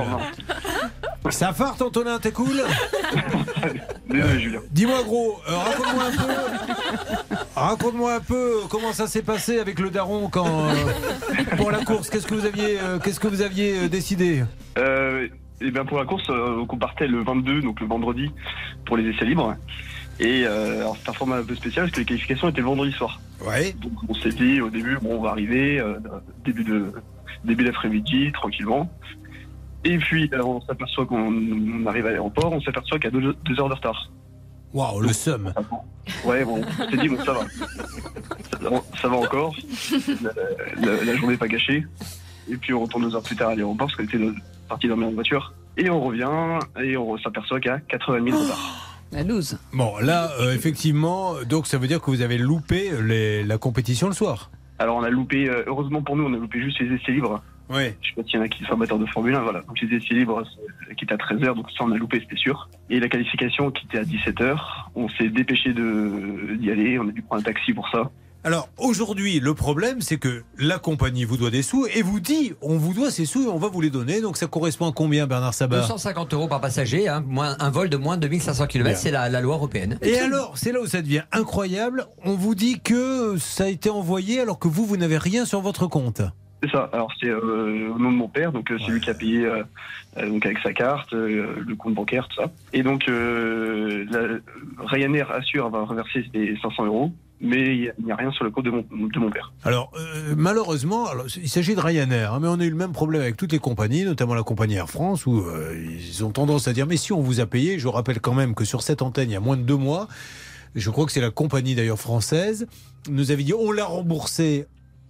[1.29, 2.61] Ça farte, Antonin, t'es cool
[4.09, 4.59] Désolé, Julien.
[4.71, 7.35] Dis-moi, gros, euh, raconte-moi un peu.
[7.55, 10.73] Raconte-moi un peu comment ça s'est passé avec le daron quand euh,
[11.57, 12.09] pour la course.
[12.09, 14.43] Qu'est-ce que vous aviez, euh, qu'est-ce que vous aviez décidé
[14.77, 15.27] Euh,
[15.61, 18.31] et bien pour la course, euh, on partait le 22, donc le vendredi,
[18.85, 19.55] pour les essais libres.
[20.19, 22.67] Et euh, alors c'est un format un peu spécial parce que les qualifications étaient le
[22.67, 23.21] vendredi soir.
[23.45, 23.73] Ouais.
[23.81, 25.99] Donc on s'est dit au début, bon, on va arriver euh,
[26.43, 26.91] début de
[27.43, 28.91] début d'après-midi, tranquillement.
[29.83, 33.19] Et puis euh, on s'aperçoit qu'on on arrive à l'aéroport, on s'aperçoit qu'il y a
[33.19, 34.09] deux, deux heures de retard.
[34.73, 35.53] Waouh, le seum.
[36.23, 37.41] Ouais, bon, on s'est dit, bon, ça va.
[38.51, 39.53] Ça, va- ça va encore.
[40.21, 40.31] La,
[40.85, 41.85] la- la journée n'est pas gâchée.
[42.49, 44.19] Et puis on retourne deux heures plus tard à l'aéroport parce qu'on était
[44.69, 45.53] parti dormir en voiture.
[45.77, 48.87] Et on revient et on s'aperçoit qu'il y a 80 000 de retard.
[49.11, 49.57] La loose.
[49.73, 54.07] Bon, là, euh, effectivement, donc ça veut dire que vous avez loupé les- la compétition
[54.07, 54.51] le soir.
[54.79, 57.43] Alors on a loupé, euh, heureusement pour nous, on a loupé juste les essais libres.
[57.71, 57.95] Ouais.
[58.01, 59.61] Je sais pas s'il y en a qui sont amateurs de Formule 1, voilà.
[59.61, 60.43] Donc les essais libres
[60.89, 62.69] c'est- qui étaient à 13h, donc ça on a loupé, c'était sûr.
[62.89, 67.21] Et la qualification qui était à 17h, on s'est dépêché d'y aller, on a dû
[67.21, 68.09] prendre un taxi pour ça.
[68.43, 72.53] Alors aujourd'hui, le problème, c'est que la compagnie vous doit des sous et vous dit
[72.63, 74.19] on vous doit ces sous et on va vous les donner.
[74.19, 75.81] Donc ça correspond à combien, Bernard Sabat?
[75.81, 79.29] 250 euros par passager, hein, moins, un vol de moins de 2500 km, c'est la,
[79.29, 79.99] la loi européenne.
[80.01, 82.07] Et alors, c'est là où ça devient incroyable.
[82.25, 85.61] On vous dit que ça a été envoyé alors que vous, vous n'avez rien sur
[85.61, 86.23] votre compte.
[86.61, 86.89] C'est ça.
[86.93, 89.45] Alors c'est euh, au nom de mon père, donc euh, c'est lui qui a payé
[89.45, 89.63] euh,
[90.17, 92.51] euh, donc avec sa carte, le compte bancaire, tout ça.
[92.73, 93.09] Et donc
[94.77, 98.65] Ryanair assure avoir reversé les 500 euros, mais il n'y a rien sur le compte
[98.65, 99.51] de mon, de mon père.
[99.63, 99.91] Alors,
[100.35, 101.07] malheureusement,
[101.37, 103.59] il s'agit de Ryanair, hein, mais on a eu le même problème avec toutes les
[103.59, 105.43] compagnies, notamment la compagnie Air France, où
[105.73, 108.53] ils ont tendance à dire Mais si on vous a payé, je rappelle quand même
[108.53, 110.07] que sur cette antenne, il y a moins de deux mois,
[110.75, 112.67] je crois que c'est la compagnie d'ailleurs française,
[113.09, 114.67] nous avait dit On l'a remboursé.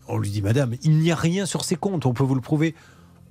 [0.07, 2.41] On lui dit Madame, il n'y a rien sur ses comptes, on peut vous le
[2.41, 2.75] prouver.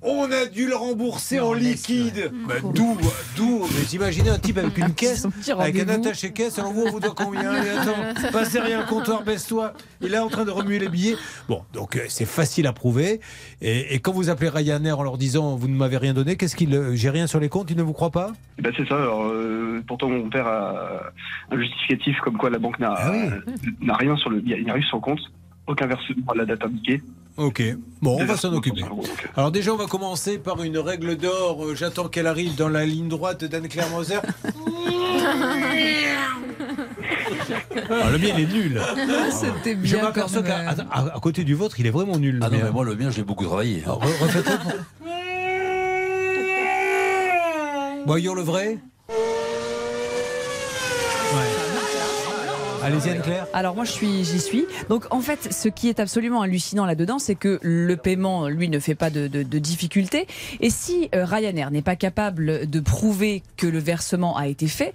[0.03, 2.31] On a dû le rembourser en liquide.
[2.47, 2.97] Bah, d'où,
[3.37, 5.27] d'où Mais imaginez un type avec une caisse,
[5.59, 6.57] avec un attaché caisse.
[6.57, 7.51] Alors vous, on vous doit combien?
[7.53, 9.73] Allez, attends, passe derrière un comptoir, baisse-toi.
[10.01, 11.17] Il est en train de remuer les billets.
[11.47, 13.21] Bon, donc euh, c'est facile à prouver.
[13.61, 16.55] Et, et quand vous appelez Ryanair en leur disant vous ne m'avez rien donné, qu'est-ce
[16.55, 18.31] qu'il, euh, j'ai rien sur les comptes, ils ne vous croient pas?
[18.57, 18.95] Et ben c'est ça.
[18.95, 21.11] Alors, euh, pourtant mon père a
[21.51, 22.95] un justificatif comme quoi la banque n'a
[23.81, 25.19] n'a rien sur le, il n'y a- il n'y a rien sur son compte,
[25.67, 27.01] aucun versement à la date indiquée.
[27.37, 27.63] Ok.
[28.01, 28.83] Bon, on va s'en occuper.
[29.37, 31.63] Alors déjà, on va commencer par une règle d'or.
[31.65, 34.19] Euh, J'attends qu'elle arrive dans la ligne droite d'Anne-Claire Moser.
[37.89, 38.81] Ah, le mien, il est nul.
[39.31, 42.35] C'était Je bien m'aperçois qu'à à- à côté du vôtre, il est vraiment nul.
[42.37, 42.63] le Ah non, mien.
[42.65, 43.81] mais moi, le mien, j'ai beaucoup travaillé.
[43.83, 44.71] Alors, re- refaites-le pour-
[48.05, 48.77] Voyons le vrai.
[52.83, 53.47] Allez-y, Anne-Claire.
[53.53, 54.65] Alors moi je suis, j'y suis.
[54.89, 58.79] Donc en fait, ce qui est absolument hallucinant là-dedans, c'est que le paiement, lui, ne
[58.79, 60.25] fait pas de, de, de difficulté.
[60.61, 64.93] Et si euh, Ryanair n'est pas capable de prouver que le versement a été fait,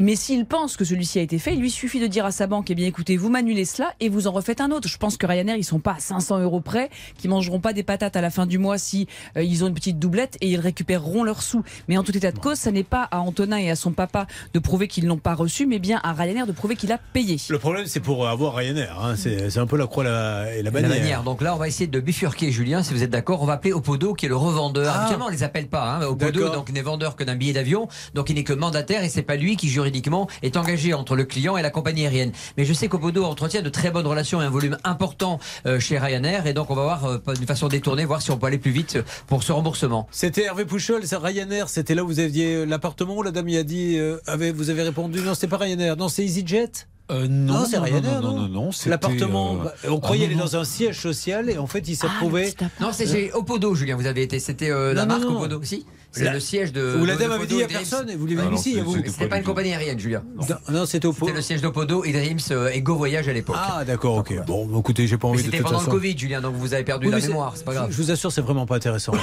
[0.00, 2.48] mais s'il pense que celui-ci a été fait, il lui suffit de dire à sa
[2.48, 4.88] banque, eh bien écoutez, vous m'annulez cela et vous en refaites un autre.
[4.88, 7.84] Je pense que Ryanair, ils sont pas à 500 euros près, qui mangeront pas des
[7.84, 10.60] patates à la fin du mois si euh, ils ont une petite doublette et ils
[10.60, 11.62] récupéreront leurs sous.
[11.86, 14.26] Mais en tout état de cause, ça n'est pas à Antonin et à son papa
[14.54, 17.27] de prouver qu'ils n'ont pas reçu, mais bien à Ryanair de prouver qu'il a payé.
[17.50, 18.98] Le problème, c'est pour avoir Ryanair.
[19.02, 19.14] hein.
[19.16, 20.90] C'est c'est un peu la croix la- et la La bannière.
[20.90, 21.22] bannière.
[21.22, 23.42] Donc là, on va essayer de bifurquer, Julien, si vous êtes d'accord.
[23.42, 24.92] On va appeler Opodo, qui est le revendeur.
[24.94, 25.00] Ah.
[25.00, 25.96] Habituellement, on les appelle pas.
[25.96, 26.06] Hein.
[26.06, 27.88] Opodo, donc, n'est vendeur que d'un billet d'avion.
[28.14, 31.24] Donc, il n'est que mandataire et c'est pas lui qui, juridiquement, est engagé entre le
[31.24, 32.32] client et la compagnie aérienne.
[32.56, 35.98] Mais je sais qu'Opodo entretient de très bonnes relations et un volume important euh, chez
[35.98, 36.46] Ryanair.
[36.46, 38.70] Et donc, on va voir, euh, d'une façon détournée, voir si on peut aller plus
[38.72, 40.06] vite pour ce remboursement.
[40.10, 43.56] C'était Hervé Pouchol, c'est Ryanair, c'était là où vous aviez l'appartement où la dame y
[43.56, 46.70] a dit, euh, avait, vous avez répondu, non, c'était pas Ryanair, non, c'est EasyJet
[47.10, 50.26] Euh, non, c'est non, Ryanair, non, non, non, non, L'appartement, euh, bah, on ah, croyait
[50.26, 52.52] non, aller dans un siège social et en fait il s'est retrouvé.
[52.80, 54.38] Non, c'est chez Opodo, Julien, vous avez été.
[54.38, 55.24] C'était euh, la marque.
[55.24, 56.98] Opodo aussi C'est La- le siège de.
[57.00, 57.78] Où la dame avait Opodo dit à et Dreams.
[57.80, 58.96] personne, et vous l'avez Ah vu non, ici, c'était- vous.
[58.96, 60.22] C'était C'était pas une compagnie aérienne, Julien.
[60.36, 63.56] Non, non, c'était au C'était le siège d'Opodo, Dreams euh, et Go Voyage à l'époque.
[63.58, 64.44] Ah d'accord, ok.
[64.46, 65.90] Bon, bah, écoutez, j'ai pas Mais envie de c'était pendant façon.
[65.90, 67.88] le Covid, Julien, donc vous avez perdu Oui, la mémoire, c'est pas grave.
[67.90, 69.12] Je vous assure, c'est vraiment pas intéressant.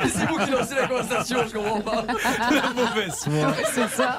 [0.12, 2.04] C'est vous qui lancez la conversation, je comprends pas.
[2.74, 3.54] mauvaise foi.
[3.74, 4.18] C'est ça.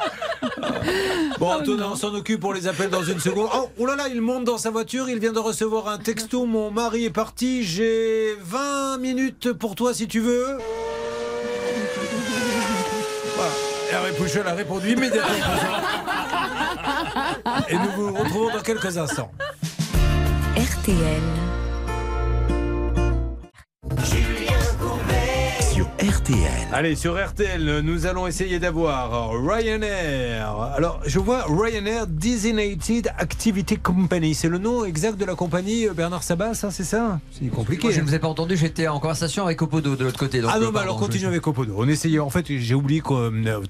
[1.40, 3.50] Bon, Antonin, on s'en occupe, on les appelle dans une seconde.
[3.54, 6.46] Oh, oh là là, il monte dans sa voiture, il vient de recevoir un texto.
[6.46, 10.58] Mon mari est parti, j'ai 20 minutes pour toi si tu veux.
[13.36, 13.52] Voilà.
[13.92, 15.36] Hervé Pouchol a répondu immédiatement.
[17.70, 19.32] Et nous vous retrouvons dans quelques instants.
[20.56, 21.22] RTL.
[26.02, 26.68] RTL.
[26.74, 30.50] Allez, sur RTL, nous allons essayer d'avoir Ryanair.
[30.76, 34.34] Alors, je vois Ryanair Designated Activity Company.
[34.34, 37.20] C'est le nom exact de la compagnie euh, Bernard Sabat, ça, c'est ça?
[37.32, 37.84] C'est compliqué.
[37.84, 40.42] Moi, je ne vous ai pas entendu, j'étais en conversation avec Opodo de l'autre côté.
[40.42, 41.76] donc, ah non, euh, mais alors continue je- avec Opodo.
[41.78, 42.18] On essayait.
[42.18, 43.62] En fait, j'ai oublié que euh,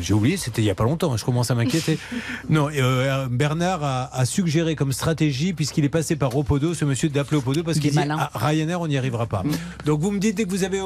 [0.00, 0.36] j'ai oublié.
[0.36, 1.16] C'était il y a pas longtemps.
[1.16, 1.98] Je commence à m'inquiéter.
[2.48, 7.08] non, euh, Bernard a, a suggéré comme stratégie, puisqu'il est passé par Opodo, ce monsieur
[7.08, 8.18] d'appeler Opodo parce Il qu'il est dit malin.
[8.20, 9.42] ah, Ryanair, on n'y arrivera pas.
[9.84, 10.80] Donc vous me dites dès que vous avez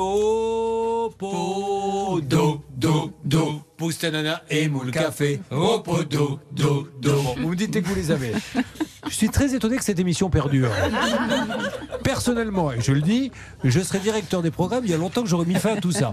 [0.87, 5.41] Opodo, do, do, pousse ta nana et moule café.
[5.51, 7.23] Opodo, do, do.
[7.23, 8.33] Bon, vous me dites dès que vous les avez.
[9.09, 10.69] Je suis très étonné que cette émission perdure.
[12.05, 13.33] Personnellement, et je le dis,
[13.65, 15.91] je serais directeur des programmes il y a longtemps que j'aurais mis fin à tout
[15.93, 16.13] ça.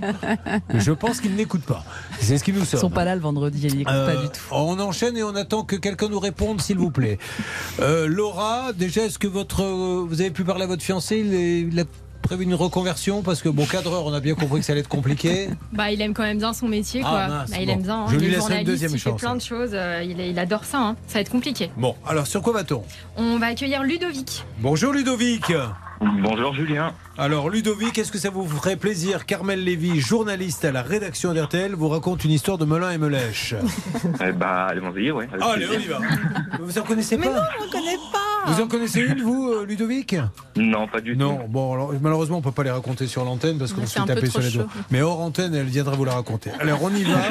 [0.74, 1.84] Je pense qu'ils n'écoutent pas.
[2.20, 2.80] C'est ce qui nous Ils sommes.
[2.80, 4.40] sont pas là le vendredi, ils n'écoutent Euh, pas du tout.
[4.52, 7.20] On enchaîne et on attend que quelqu'un nous réponde, s'il vous plaît.
[7.80, 11.34] Euh, Laura, déjà, est-ce que votre, euh, vous avez pu parler à votre fiancé il,
[11.34, 11.84] est- il a
[12.24, 14.88] prévu une reconversion Parce que, bon, cadreur, on a bien compris que ça allait être
[14.88, 15.50] compliqué.
[15.74, 17.28] Bah, il aime quand même bien son métier, Ah, quoi.
[17.28, 17.72] mince, Bah, il bon.
[17.74, 17.96] aime bien.
[18.04, 18.06] hein.
[18.10, 19.36] Je lui il laisserai une deuxième il fait chance, plein hein.
[19.36, 19.72] de choses.
[19.74, 20.80] euh, il, il adore ça.
[20.80, 20.96] hein.
[21.08, 21.70] Ça va être compliqué.
[21.78, 22.84] Bon, alors sur quoi va-t-on?
[23.18, 24.44] On va accueillir Ludovic.
[24.60, 25.52] Bonjour Ludovic.
[26.04, 26.94] Bonjour Julien.
[27.18, 31.76] Alors Ludovic, est-ce que ça vous ferait plaisir Carmel Lévy, journaliste à la rédaction d'RTL,
[31.76, 33.56] vous raconte une histoire de Melun et Melèche
[34.22, 35.30] Eh ben, allons-y, ouais.
[35.40, 36.00] Allez, on y va.
[36.60, 38.52] Vous en connaissez pas on connaît pas.
[38.52, 40.18] Vous en connaissez une, vous, euh, Ludovic?
[40.58, 43.72] Non, pas du Non, bon, alors, malheureusement, on peut pas les raconter sur l'antenne parce
[43.72, 44.68] qu'on Mais se fait taper sur les doigts.
[44.92, 46.50] Mais hors antenne, elle viendra vous la raconter.
[46.60, 47.20] Alors, on y va.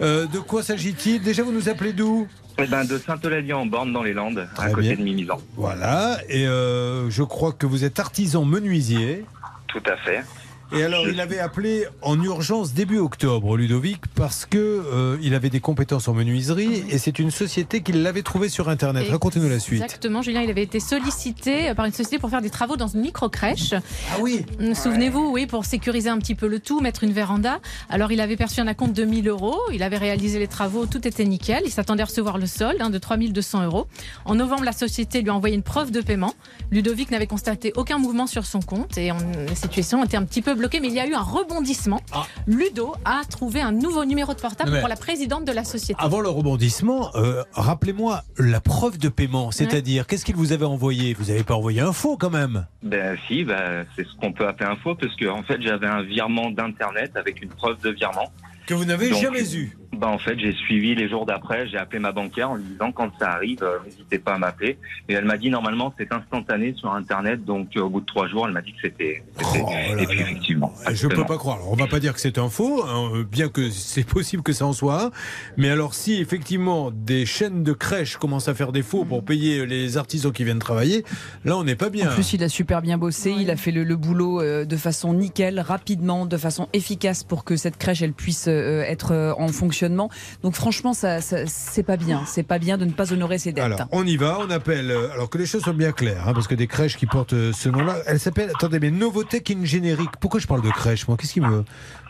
[0.00, 1.20] Euh, de quoi s'agit-il?
[1.22, 2.28] Déjà, vous nous appelez d'où?
[2.60, 4.96] Eh ben, de Saint-Eulalie en Borne dans les Landes, à côté bien.
[4.96, 5.40] de Mimizan.
[5.56, 6.18] Voilà.
[6.28, 9.24] Et euh, je crois que vous êtes artisan menuisier.
[9.68, 10.24] Tout à fait.
[10.70, 15.48] Et alors, il avait appelé en urgence début octobre, Ludovic, parce que euh, il avait
[15.48, 19.08] des compétences en menuiserie et c'est une société qui l'avait trouvé sur Internet.
[19.08, 19.82] Racontez-nous la suite.
[19.82, 23.00] Exactement, Julien, il avait été sollicité par une société pour faire des travaux dans une
[23.00, 23.72] micro-crèche.
[23.72, 24.44] Ah oui
[24.74, 27.60] Souvenez-vous, oui, pour sécuriser un petit peu le tout, mettre une véranda.
[27.88, 31.08] Alors, il avait perçu un acompte de 1000 euros, il avait réalisé les travaux, tout
[31.08, 31.62] était nickel.
[31.64, 33.86] Il s'attendait à recevoir le solde hein, de 3200 euros.
[34.26, 36.34] En novembre, la société lui a envoyé une preuve de paiement.
[36.70, 40.42] Ludovic n'avait constaté aucun mouvement sur son compte et on, la situation était un petit
[40.42, 42.00] peu bloquée, mais il y a eu un rebondissement.
[42.46, 45.98] Ludo a trouvé un nouveau numéro de portable mais- pour la présidente de la société.
[46.02, 51.14] Avant le rebondissement, euh, rappelez-moi la preuve de paiement, c'est-à-dire qu'est-ce qu'il vous avait envoyé?
[51.14, 54.46] Vous n'avez pas envoyé un faux quand même Ben si, ben, c'est ce qu'on peut
[54.46, 57.90] appeler un faux, parce que en fait j'avais un virement d'internet avec une preuve de
[57.90, 58.30] virement.
[58.68, 61.98] Que vous n'avez jamais eu Ben en fait j'ai suivi les jours d'après, j'ai appelé
[61.98, 64.76] ma banquière en lui disant quand ça arrive, euh, n'hésitez pas à m'appeler.
[65.08, 68.28] Et elle m'a dit normalement c'est instantané sur internet, donc euh, au bout de trois
[68.28, 69.22] jours elle m'a dit que c'était.
[69.38, 70.24] là Et puis là.
[70.24, 70.70] effectivement.
[70.92, 71.56] Je peux pas croire.
[71.56, 74.52] Alors, on va pas dire que c'est un faux, hein, bien que c'est possible que
[74.52, 75.10] ça en soit un.
[75.56, 79.64] Mais alors, si effectivement des chaînes de crèches commencent à faire des faux pour payer
[79.64, 81.04] les artisans qui viennent travailler,
[81.46, 82.10] là, on n'est pas bien.
[82.10, 84.76] En plus, il a super bien bossé, il a fait le, le boulot euh, de
[84.76, 89.32] façon nickel, rapidement, de façon efficace pour que cette crèche elle puisse euh, être euh,
[89.34, 90.08] en fonction fonctionnement.
[90.42, 92.22] Donc franchement, ça, ça- c'est pas bien.
[92.26, 93.64] C'est pas bien de ne pas honorer ses dettes.
[93.64, 94.90] Alors, on y va, on appelle.
[94.90, 97.34] euh, Alors que les choses soient bien claires, hein, parce que des crèches qui portent
[97.34, 98.48] euh, ce nom-là, elle s'appelle.
[98.54, 100.12] Attendez, mais Novotech Ingénérique.
[100.20, 101.16] Pourquoi je parle de crèche, moi?
[101.18, 101.64] Qu'est-ce qui me.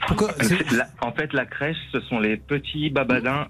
[0.07, 3.49] Pourquoi c'est- La- en fait, la crèche, ce sont les petits babadins.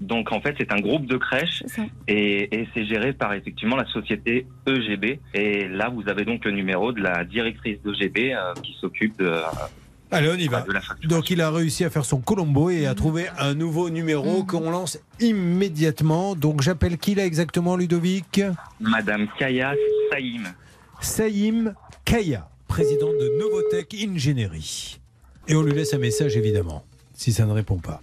[0.00, 1.62] Donc, en fait, c'est un groupe de crèches
[2.08, 5.20] et, et c'est géré par effectivement la société EGB.
[5.34, 9.30] Et là, vous avez donc le numéro de la directrice d'EGB euh, qui s'occupe de,
[10.12, 10.64] Allez, on y va.
[10.68, 14.44] la Donc il a réussi à faire son Colombo et à trouver un nouveau numéro
[14.44, 16.34] qu'on lance immédiatement.
[16.36, 18.40] Donc j'appelle qui là exactement, Ludovic?
[18.78, 19.74] Madame Kaya
[20.10, 20.52] Saïm.
[21.00, 25.00] Saïm Kaya, présidente de Novotech Ingénierie.
[25.48, 26.84] Et on lui laisse un message évidemment,
[27.14, 28.02] si ça ne répond pas.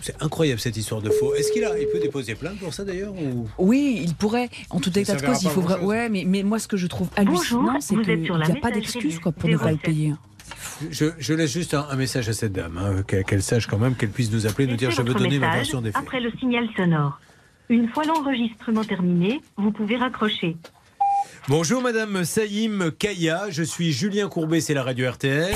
[0.00, 1.34] C'est incroyable cette histoire de faux.
[1.34, 3.48] Est-ce qu'il a, il peut déposer plainte pour ça d'ailleurs ou...
[3.58, 4.50] Oui, il pourrait.
[4.68, 5.86] En tout Ça état de cause, il faut vra- grand-chose.
[5.86, 9.18] Ouais, mais, mais moi, ce que je trouve hallucinant, c'est qu'il n'y a pas d'excuse
[9.20, 9.82] pour ne pas le 07.
[9.82, 10.12] payer.
[10.90, 13.94] Je, je laisse juste un, un message à cette dame, hein, qu'elle sache quand même,
[13.94, 16.02] qu'elle puisse nous appeler, nous dire je veux donner ma version des faits.
[16.02, 17.20] après le signal sonore.
[17.68, 20.56] Une fois l'enregistrement terminé, vous pouvez raccrocher.
[21.48, 25.54] Bonjour Madame Saïm Kaya, je suis Julien Courbet, c'est la radio RTL.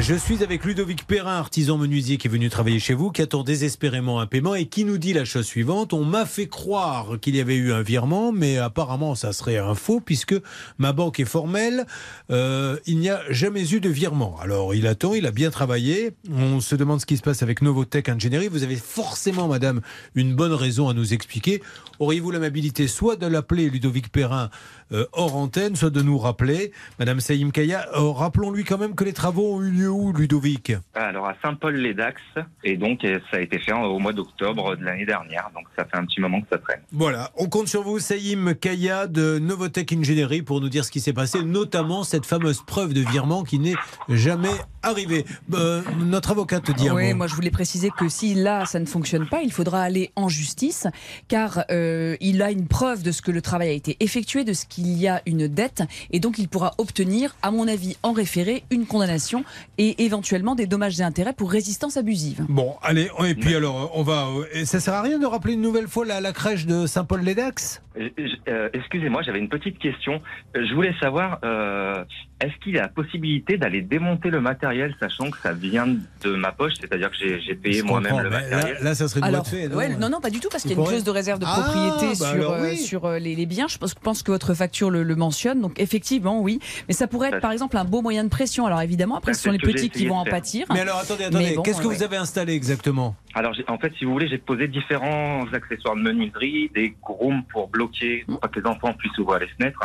[0.00, 3.44] Je suis avec Ludovic Perrin, artisan menuisier qui est venu travailler chez vous, qui attend
[3.44, 5.92] désespérément un paiement et qui nous dit la chose suivante.
[5.92, 9.74] On m'a fait croire qu'il y avait eu un virement, mais apparemment ça serait un
[9.76, 10.34] faux puisque
[10.78, 11.86] ma banque est formelle.
[12.30, 14.36] Euh, il n'y a jamais eu de virement.
[14.40, 16.10] Alors il attend, il a bien travaillé.
[16.30, 18.48] On se demande ce qui se passe avec Novotech Ingénierie.
[18.48, 19.80] Vous avez forcément, madame,
[20.16, 21.62] une bonne raison à nous expliquer.
[22.00, 24.50] Auriez-vous l'amabilité soit de l'appeler Ludovic Perrin
[24.92, 29.04] euh, hors antenne, soit de nous rappeler, Madame Saïm Kaya, euh, rappelons-lui quand même que
[29.04, 30.72] les travaux ont eu lieu où, Ludovic?
[30.94, 32.20] Alors, à Saint-Paul-les-Dax.
[32.64, 35.50] Et donc, ça a été fait au mois d'octobre de l'année dernière.
[35.54, 36.80] Donc, ça fait un petit moment que ça traîne.
[36.92, 41.00] Voilà, on compte sur vous, Saïm Kaya de Novotech Ingénierie, pour nous dire ce qui
[41.00, 43.74] s'est passé, notamment cette fameuse preuve de virement qui n'est
[44.08, 44.48] jamais
[44.82, 45.24] arrivée.
[45.54, 47.16] Euh, notre avocate dit un Oui, mot.
[47.16, 50.28] moi je voulais préciser que si là ça ne fonctionne pas, il faudra aller en
[50.28, 50.86] justice
[51.28, 54.52] car euh, il a une preuve de ce que le travail a été effectué, de
[54.52, 58.12] ce qu'il y a une dette et donc il pourra obtenir, à mon avis, en
[58.12, 59.44] référé, une condamnation
[59.78, 62.44] et éventuellement des dommages et intérêts pour résistance abusive.
[62.48, 64.26] Bon, allez, et puis alors, on va.
[64.28, 67.82] euh, Ça sert à rien de rappeler une nouvelle fois la, la crèche de Saint-Paul-les-Dax?
[67.98, 68.08] Euh,
[68.48, 70.20] euh, Excusez-moi, j'avais une petite question.
[70.54, 72.04] Je voulais savoir, euh,
[72.44, 76.34] est-ce qu'il y a la possibilité d'aller démonter le matériel, sachant que ça vient de
[76.36, 79.42] ma poche, c'est-à-dire que j'ai payé moi-même le là- matériel là, ça serait une Alors,
[79.42, 81.04] boîte fait, non ouais, non, non, pas du tout, parce qu'il y a une clause
[81.04, 83.66] de réserve de Ah, propriété bah sur, euh, sur euh, les, les biens.
[83.68, 85.60] Je pense, pense que votre facture le, le mentionne.
[85.60, 86.58] Donc, effectivement, oui.
[86.88, 88.66] Mais ça pourrait être, par exemple, un beau moyen de pression.
[88.66, 90.66] Alors, évidemment, après, ce sont les petits qui vont en pâtir.
[90.72, 93.16] Mais alors, attendez, attendez, bon, qu'est-ce que ouais, vous avez installé exactement?
[93.34, 97.68] Alors, en fait, si vous voulez, j'ai posé différents accessoires de menuiserie, des grooms pour
[97.68, 99.80] bloquer, pour pas que les enfants puissent ouvrir les fenêtres,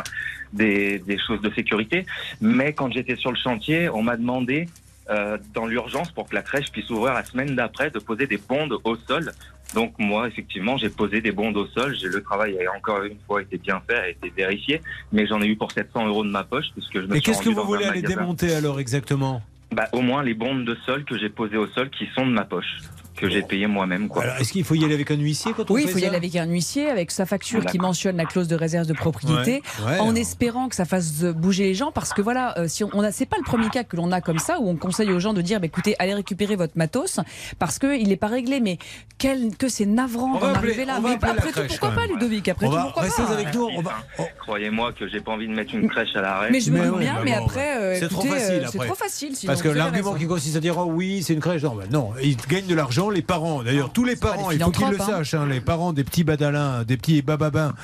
[0.52, 2.06] des, des choses de sécurité.
[2.40, 4.68] Mais quand j'étais sur le chantier, on m'a demandé,
[5.10, 8.38] euh, dans l'urgence, pour que la crèche puisse ouvrir la semaine d'après, de poser des
[8.38, 9.32] bondes au sol.
[9.74, 11.96] Donc moi, effectivement, j'ai posé des bondes au sol.
[11.96, 14.80] J'ai le travail a encore une fois été bien fait, a été vérifié,
[15.12, 17.42] mais j'en ai eu pour 700 euros de ma poche puisque je me Et qu'est-ce
[17.42, 19.42] que vous voulez aller démonter alors exactement?
[19.72, 22.32] Bah, au moins les bombes de sol que j'ai posées au sol qui sont de
[22.32, 22.78] ma poche,
[23.20, 24.08] que j'ai payé moi-même.
[24.08, 24.22] Quoi.
[24.22, 26.04] Alors, est-ce qu'il faut y aller avec un huissier quand on Oui, il faut y
[26.04, 29.62] aller avec un huissier, avec sa facture qui mentionne la clause de réserve de propriété,
[29.80, 30.16] Ouais, ouais, en alors.
[30.16, 33.12] espérant que ça fasse bouger les gens, parce que voilà, euh, si on, on a,
[33.12, 35.34] c'est pas le premier cas que l'on a comme ça où on conseille aux gens
[35.34, 37.20] de dire, bah, écoutez, allez récupérer votre matos,
[37.58, 38.78] parce que il n'est pas réglé, mais
[39.18, 40.98] quel, que c'est navrant d'en arriver là.
[41.02, 42.06] Mais après tout, pourquoi pas.
[42.06, 42.48] Ludovic?
[42.48, 43.32] Après On tout, pourquoi pas?
[43.32, 43.68] avec nous.
[43.76, 43.92] On va,
[44.40, 46.48] Croyez-moi que j'ai pas envie de mettre une crèche à l'arrêt.
[46.50, 48.86] Mais je me bien, mais après, c'est trop facile c'est après.
[48.86, 49.36] trop facile.
[49.36, 52.10] sinon, Parce que l'argument qui consiste à dire oh oui c'est une crèche, non, non,
[52.22, 53.62] ils gagnent de l'argent les parents.
[53.62, 55.18] D'ailleurs tous les parents, il faut qu'ils le philanthropes, hein.
[55.18, 57.74] sachent, hein, les parents des petits badalins, des petits bababins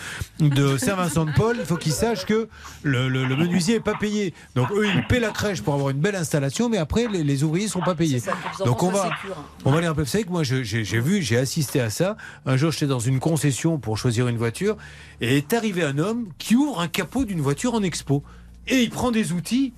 [0.40, 2.48] de Saint-Vincent-de-Paul, il faut qu'ils sachent que
[2.82, 4.34] le, le- le menuisier est pas payé.
[4.54, 7.44] Donc eux ils paient la crèche pour avoir une belle installation, mais après les, les
[7.44, 8.22] ouvriers sont pas payés.
[8.64, 9.32] Donc on va, hein.
[9.64, 10.04] on va les rappeler.
[10.04, 10.62] Vous savez que moi j'ai
[11.00, 12.16] vu, j'ai assisté à ça.
[12.44, 14.76] Un jour j'étais dans une concession pour choisir une voiture
[15.20, 18.22] et est arrivé un homme qui ouvre un capot d'une voiture en expo
[18.68, 19.72] et il prend des outils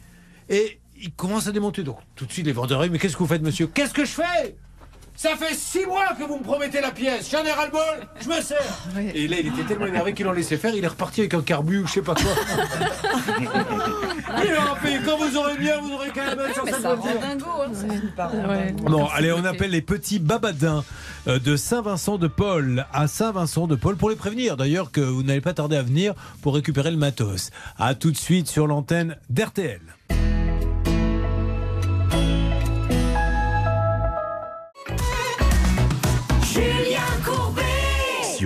[0.48, 1.82] et il commence à démonter.
[1.82, 3.66] Donc tout de suite les vendeurs disent, mais qu'est-ce que vous faites monsieur?
[3.68, 4.56] Qu'est-ce que je fais?
[5.18, 7.28] Ça fait six mois que vous me promettez la pièce.
[7.28, 8.06] J'en ai ras le bol.
[8.20, 8.78] Je me sers.
[9.12, 10.72] Et là, il était tellement énervé qu'il en laissait faire.
[10.76, 12.30] Il est reparti avec un carbu ou je sais pas quoi.
[14.44, 17.20] il aura payé quand vous aurez bien, vous aurez quand même sur voiture.
[17.20, 18.88] hein, dingo.
[18.88, 20.84] Bon, allez, on appelle les petits babadins
[21.26, 25.82] euh, de Saint-Vincent-de-Paul à Saint-Vincent-de-Paul pour les prévenir d'ailleurs que vous n'allez pas tarder à
[25.82, 27.50] venir pour récupérer le matos.
[27.76, 29.80] À tout de suite sur l'antenne d'RTL.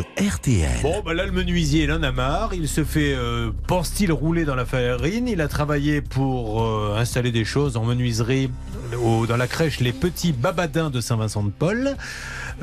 [0.00, 0.80] RTL.
[0.82, 2.54] Bon, bah là, le menuisier, il en a marre.
[2.54, 5.28] Il se fait, euh, pense-t-il, rouler dans la farine.
[5.28, 8.50] Il a travaillé pour euh, installer des choses en menuiserie
[9.28, 11.96] dans la crèche Les Petits Babadins de Saint-Vincent-de-Paul.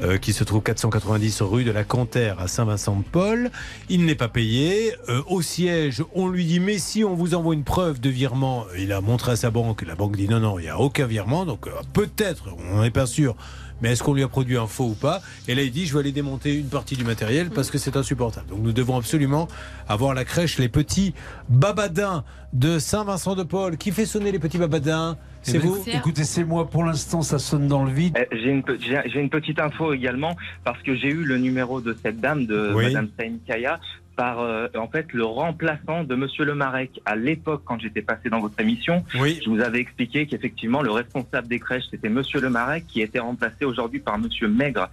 [0.01, 3.49] euh, qui se trouve 490 rue de la Cantère à Saint-Vincent-de-Paul.
[3.89, 4.93] Il n'est pas payé.
[5.27, 8.93] Au siège, on lui dit mais si on vous envoie une preuve de virement, il
[8.93, 9.81] a montré à sa banque.
[9.85, 11.45] La banque dit non non, il n'y a aucun virement.
[11.45, 13.35] Donc peut-être, on n'en est pas sûr.
[13.81, 15.93] Mais est-ce qu'on lui a produit un faux ou pas Et là, il dit, je
[15.93, 18.47] vais aller démonter une partie du matériel parce que c'est insupportable.
[18.49, 19.47] Donc nous devons absolument
[19.87, 21.13] avoir la crèche Les Petits
[21.49, 22.23] Babadins
[22.53, 23.77] de Saint-Vincent-de-Paul.
[23.77, 25.17] Qui fait sonner les Petits Babadins?
[25.41, 26.69] C'est Eh ben, vous Écoutez, c'est moi.
[26.69, 28.17] Pour l'instant, ça sonne dans le vide.
[28.17, 31.37] Euh, J'ai une, pe- j'ai j'ai une petite info également parce que j'ai eu le
[31.37, 32.85] numéro de cette dame, de Oui.
[32.85, 33.79] Madame Saïnkaya,
[34.19, 36.99] par euh, en fait le remplaçant de Monsieur Le Marec.
[37.05, 39.39] À l'époque, quand j'étais passé dans votre émission, Oui.
[39.41, 43.19] je vous avais expliqué qu'effectivement le responsable des crèches c'était Monsieur Le Marec qui était
[43.19, 44.89] remplacé aujourd'hui par Monsieur Maigre.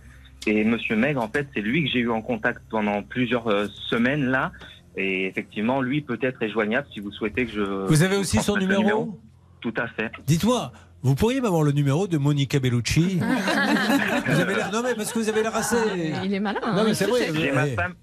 [0.46, 3.66] Et Monsieur Maigre, en fait, c'est lui que j'ai eu en contact pendant plusieurs euh,
[3.90, 4.52] semaines là.
[4.96, 7.62] Et effectivement, lui peut-être est joignable si vous souhaitez que je.
[7.88, 9.18] Vous avez aussi son numéro
[9.60, 10.12] Tout à fait.
[10.24, 10.70] Dites-moi,
[11.02, 13.18] vous pourriez m'avoir le numéro de Monica Bellucci
[14.28, 14.70] Vous avez l'air.
[14.72, 15.76] Non, mais parce que vous avez l'air assez.
[16.24, 16.60] Il est malin.
[16.76, 17.28] Non, mais c'est vrai.
[17.34, 17.94] J'ai ma femme.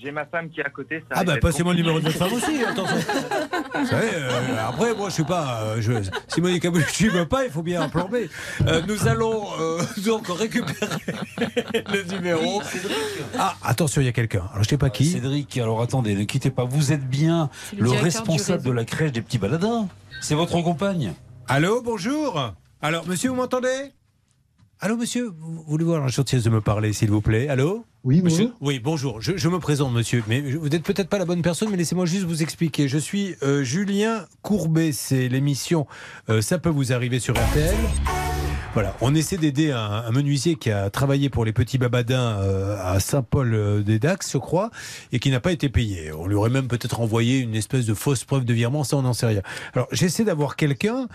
[0.00, 1.00] J'ai ma femme qui est à côté.
[1.00, 2.96] Ça Ah bah passez-moi le numéro de votre femme aussi, attention.
[3.74, 5.92] Vous savez, euh, après moi je suis pas, euh, je,
[6.28, 8.16] si Monica Bellucci veut pas, il faut bien un plan B.
[8.66, 10.96] Euh, nous allons euh, donc récupérer
[11.92, 12.62] le numéro.
[13.38, 14.44] Ah attention, il y a quelqu'un.
[14.52, 15.06] Alors je sais pas qui.
[15.06, 16.64] Cédric, alors attendez, ne quittez pas.
[16.64, 19.88] Vous êtes bien le le, responsable de la crèche des petits baladins.
[20.20, 21.14] C'est votre compagne.
[21.48, 22.52] Allô, bonjour.
[22.80, 23.92] Alors monsieur, vous m'entendez?
[24.80, 27.48] Allô monsieur, vous voulez voir la gentillesse de me parler s'il vous plaît?
[27.48, 27.84] Allô?
[28.04, 28.46] Oui, monsieur.
[28.46, 28.56] bonjour.
[28.60, 29.20] Oui, bonjour.
[29.20, 32.04] Je, je me présente, monsieur, mais vous n'êtes peut-être pas la bonne personne, mais laissez-moi
[32.04, 32.88] juste vous expliquer.
[32.88, 34.90] Je suis euh, Julien Courbet.
[34.92, 35.86] C'est l'émission
[36.28, 37.76] euh, Ça peut vous arriver sur RTL.
[38.74, 42.76] Voilà, on essaie d'aider un, un menuisier qui a travaillé pour les petits babadins euh,
[42.82, 44.70] à Saint-Paul-des-Dax, je crois,
[45.12, 46.10] et qui n'a pas été payé.
[46.12, 49.02] On lui aurait même peut-être envoyé une espèce de fausse preuve de virement, ça on
[49.02, 49.42] n'en sait rien.
[49.74, 51.06] Alors j'essaie d'avoir quelqu'un,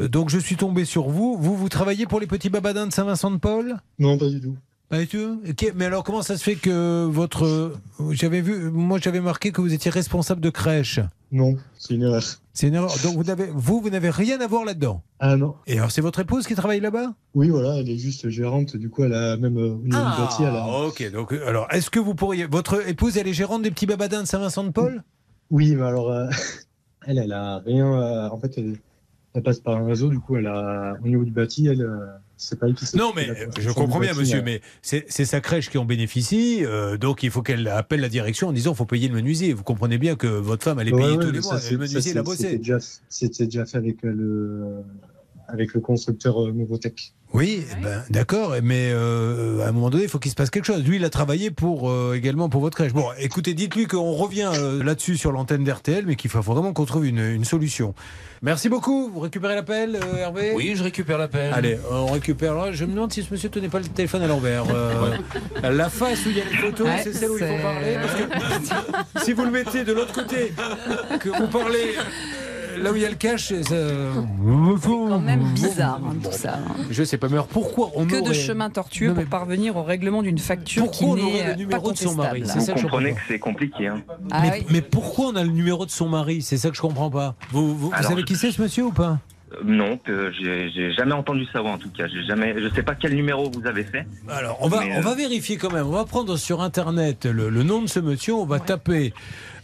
[0.00, 1.36] euh, donc je suis tombé sur vous.
[1.38, 3.76] Vous, vous travaillez pour les petits babadins de Saint-Vincent-de-Paul?
[3.98, 4.56] Non, pas du tout.
[5.76, 7.72] Mais alors comment ça se fait que votre...
[8.10, 11.00] J'avais vu, moi j'avais marqué que vous étiez responsable de crèche.
[11.32, 12.22] Non, c'est une erreur.
[12.52, 12.90] C'est une erreur.
[13.02, 15.02] Donc vous n'avez, vous, vous n'avez rien à voir là-dedans?
[15.18, 15.54] Ah non.
[15.66, 17.14] Et alors c'est votre épouse qui travaille là-bas?
[17.34, 18.76] Oui, voilà, elle est juste gérante.
[18.76, 21.10] Du coup, elle a même euh, au niveau du bâti, elle a- Ah, ok.
[21.12, 22.46] Donc, euh, alors, est-ce que vous pourriez.
[22.46, 25.02] Votre épouse, elle est gérante des petits babadins de Saint-Vincent-de-Paul?
[25.50, 26.28] Oui, mais alors, euh,
[27.06, 27.86] elle, elle a rien.
[28.00, 28.76] euh, en fait, elle,
[29.34, 30.08] elle passe par un réseau.
[30.10, 31.82] Du coup, elle a au niveau du bâti, elle,
[32.58, 36.64] pas Non, mais la je comprends bien, monsieur, mais c'est sa crèche qui en bénéficie,
[36.64, 39.52] euh, donc il faut qu'elle appelle la direction en disant faut payer le menuisier.
[39.52, 41.60] Vous comprenez bien que votre femme, elle est Ouais, payée ouais, tous les ça, mois.
[41.60, 42.24] c'est- Le menuisier, ça, il a c'est-
[42.58, 42.80] bossé.
[43.08, 44.82] C'était déjà, fait avec le,
[45.48, 47.12] avec le constructeur euh, Novotech.
[47.32, 50.66] Oui, ben, d'accord, mais euh, à un moment donné, il faut qu'il se passe quelque
[50.66, 50.84] chose.
[50.84, 52.92] Lui, il a travaillé pour euh, également pour votre crèche.
[52.92, 56.84] Bon, écoutez, dites-lui qu'on revient euh, là-dessus sur l'antenne d'RTL, mais qu'il faut vraiment qu'on
[56.84, 57.92] trouve une, une solution.
[58.40, 59.10] Merci beaucoup.
[59.12, 60.52] Vous récupérez l'appel, euh, Hervé?
[60.54, 61.52] Oui, je récupère l'appel.
[61.52, 62.54] Allez, on récupère.
[62.54, 62.70] là.
[62.70, 64.64] Je me demande si ce monsieur tenait pas le téléphone à l'envers.
[64.72, 65.16] Euh,
[65.62, 67.96] La face où il y a les photos, Ouais, c'est celle où il faut parler.
[68.00, 68.14] Parce
[69.18, 70.52] que si vous le mettez de l'autre côté,
[71.18, 72.02] que vous parlez euh,
[72.78, 73.62] là où il y a le cache, c'est
[74.82, 76.54] quand même bizarre hein, tout ça.
[76.58, 76.74] hein.
[76.90, 79.30] Je sais pas, mais alors pourquoi on Que de aurait- chemin tortueux Non, mais pour
[79.30, 81.96] parvenir au règlement d'une facture qui Pourquoi on aurait n'est le euh, pas numéro de
[81.96, 82.46] son contestable.
[82.46, 83.86] Ça Vous que je comprenez comprends que c'est compliqué.
[83.88, 84.02] Hein.
[84.30, 84.66] Ah mais, oui.
[84.70, 87.34] mais pourquoi on a le numéro de son mari C'est ça que je comprends pas.
[87.50, 89.18] Vous, vous, vous Alors, savez je- qui c'est ce monsieur ou pas
[89.52, 92.06] Euh, Non, que j'ai jamais entendu ça en tout cas.
[92.08, 94.04] J'ai jamais, je sais pas quel numéro vous avez fait.
[94.28, 95.86] Alors, on va, on euh, va vérifier quand même.
[95.86, 98.34] On va prendre sur Internet le, le nom de ce monsieur.
[98.34, 99.12] On va taper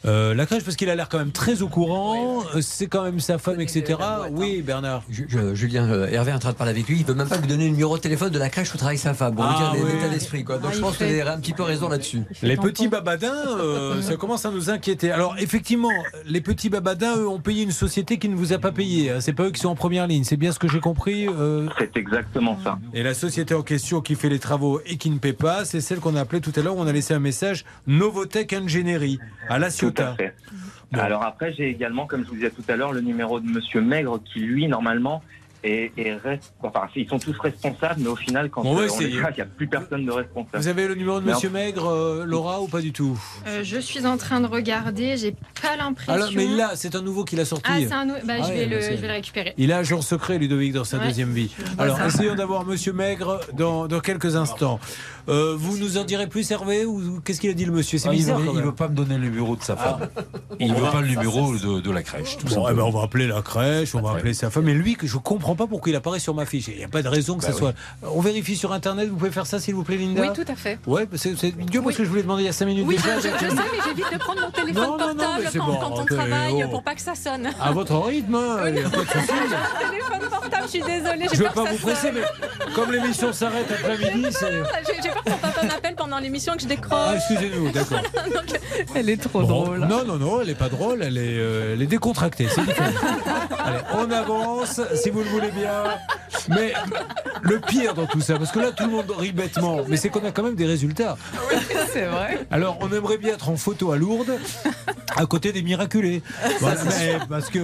[0.06, 2.42] euh, la crèche parce qu'il a l'air quand même très au courant.
[2.54, 3.98] Euh, C'est quand même sa femme, etc.
[4.32, 5.02] Oui, Bernard.
[5.10, 7.28] Je- je- Julien euh, Hervé est en train de parler avec lui, il veut même
[7.28, 9.34] pas vous donner le numéro de téléphone de la crèche où travaille sa femme.
[9.34, 9.92] Pour Ah, vous dire oui.
[9.94, 10.58] l'état d'esprit, quoi.
[10.58, 12.22] Donc Ah, je pense que fait- vous avez un petit peu raison là-dessus.
[12.42, 15.10] Les petits babadins, euh, ça commence à nous inquiéter.
[15.10, 15.90] Alors effectivement,
[16.26, 19.10] les petits babadins, eux, ont payé une société qui ne vous a pas payé.
[19.10, 19.20] hein.
[19.20, 20.24] C'est pas eux qui sont en première ligne.
[20.24, 21.26] C'est bien ce que j'ai compris.
[21.28, 21.68] euh.
[21.78, 22.78] C'est exactement ça.
[22.94, 25.80] Et la société en question qui fait les travaux et qui ne paie pas, c'est
[25.80, 26.76] celle qu'on a appelée tout à l'heure.
[26.76, 29.18] où On a laissé un message Novotech Ingénierie
[29.48, 30.34] à La Tout à fait.
[30.92, 31.00] Bon.
[31.00, 33.80] Alors après, j'ai également, comme je vous disais tout à l'heure, le numéro de Monsieur
[33.80, 35.22] Maigre qui, lui, normalement,
[35.64, 39.08] reste- enfin, ils sont tous responsables, mais au final, quand On va euh, on il
[39.16, 40.58] n'y a plus personne de responsable.
[40.58, 43.78] Vous avez le numéro de Monsieur Maigre, euh, Laura, ou pas du tout Euh, je
[43.78, 46.12] suis en train de regarder, j'ai pas l'impression.
[46.12, 47.64] Alors, mais là, c'est un nouveau qu'il a sorti.
[47.68, 49.54] Ah, c'est un nou- bah, Ah je, ouais, vais le, bah, je vais le récupérer.
[49.58, 51.06] Il a un jour secret, Ludovic, dans sa Ouais.
[51.06, 51.50] deuxième vie.
[51.78, 52.06] Alors, ça.
[52.06, 54.80] essayons d'avoir Monsieur Maigre dans, dans quelques instants.
[55.28, 57.98] Euh, vous nous en direz plus, Hervé Ou qu'est-ce qu'il a dit le monsieur?
[57.98, 58.38] C'est Ah, il bizarre.
[58.38, 60.08] veut- il pas me donner le numéro de sa femme.
[60.58, 62.36] Il On veut va- pas le numéro de, de la crèche.
[62.38, 64.64] Tout Bon, eh ben, on va appeler la crèche, on va appeler sa femme.
[64.64, 66.68] Mais lui, que je comprends comprends pas pourquoi il apparaît sur ma fiche.
[66.68, 67.74] Il n'y a pas de raison que Bah ça soit.
[68.02, 69.08] On vérifie sur Internet.
[69.08, 70.78] Vous pouvez faire ça, s'il vous plaît, Linda Oui, tout à fait.
[70.86, 72.96] Ouais, bah, c'est idiot parce que je voulais demander il y a 5 minutes Oui,
[72.96, 73.16] déjà.
[73.16, 75.76] je, je sais, mais j'évite de prendre mon téléphone Non, non, non, portable quand, bon,
[75.76, 76.68] quand on travaille oh.
[76.70, 77.50] pour pas que ça sonne.
[77.60, 79.26] À votre rythme, hein, il n'y a pas de souci.
[79.90, 81.26] téléphone portable, je suis désolée.
[81.30, 82.22] Je j'ai ne veux pas que vous presser, mais
[82.74, 84.52] comme l'émission s'arrête après-midi, c'est.
[84.86, 86.92] J'ai j'ai peur qu'on papa m'appelle pendant l'émission et que je décroche.
[86.92, 88.02] Ah, excusez-nous, d'accord.
[88.94, 89.78] Elle est trop Bon, drôle.
[89.80, 92.46] Non, non, non, elle n'est pas drôle, elle est, euh, elle est décontractée.
[92.48, 92.90] C'est différent.
[93.64, 95.84] Allez, on avance, si vous le voulez bien.
[96.48, 96.72] Mais
[97.42, 100.08] le pire dans tout ça, parce que là, tout le monde rit bêtement, mais c'est
[100.08, 101.16] qu'on a quand même des résultats.
[101.92, 102.46] C'est vrai.
[102.50, 104.38] Alors, on aimerait bien être en photo à Lourdes,
[105.16, 106.22] à côté des miraculés.
[106.60, 107.58] Voilà, mais parce que,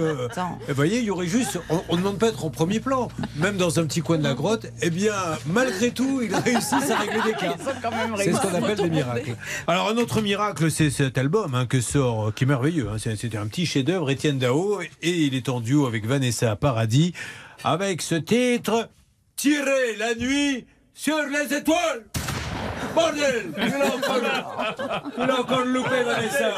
[0.67, 3.57] vous voyez, il y aurait juste, on ne demande pas être en premier plan, même
[3.57, 4.67] dans un petit coin de la grotte.
[4.81, 5.13] Eh bien,
[5.47, 7.55] malgré tout, ils réussissent à régler des cas.
[8.17, 9.35] C'est ce qu'on appelle des miracles.
[9.67, 12.89] Alors, un autre miracle, c'est cet album hein, que sort, qui est merveilleux.
[12.91, 12.97] hein.
[12.99, 17.13] C'est- C'était un petit chef-d'œuvre, Étienne Dao, et il est en duo avec Vanessa Paradis,
[17.63, 18.89] avec ce titre
[19.35, 22.05] Tirer la nuit sur les étoiles.
[22.95, 24.17] Bordel Il a encore,
[25.17, 26.51] il a encore loupé, Vanessa.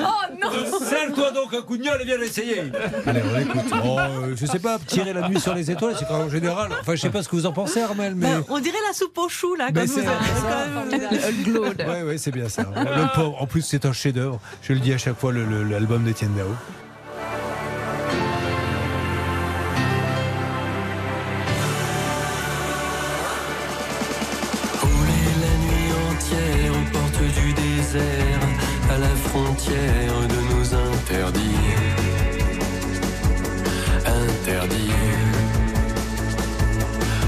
[0.00, 0.02] Oh
[0.42, 0.50] non
[0.80, 2.62] Serre-toi donc un coup de gueule et viens l'essayer.
[3.06, 3.72] Allez, on écoute.
[3.84, 6.30] Oh, euh, je sais pas, tirer la nuit sur les étoiles, c'est quand même en
[6.30, 6.72] général.
[6.80, 8.32] Enfin, je sais pas ce que vous en pensez, Armel, mais.
[8.48, 12.48] On dirait la soupe aux choux, là, Mais comme vous avez- Ouais, ouais, c'est bien
[12.48, 12.62] ça.
[12.74, 14.40] Le pauvre, en plus, c'est un chef-d'œuvre.
[14.62, 16.46] Je le dis à chaque fois, l'album d'Étienne Dao.
[27.94, 31.40] À la frontière de nos interdits.
[34.06, 34.92] Interdits.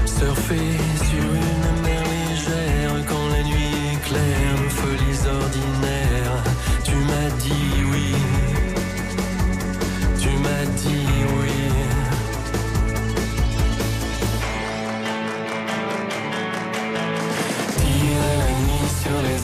[0.05, 0.77] Surfer
[1.09, 6.43] sur une mer légère quand la nuit éclaire nos folies ordinaires.
[6.83, 8.15] Tu m'as dit oui.
[10.19, 11.07] Tu m'as dit
[11.39, 11.65] oui.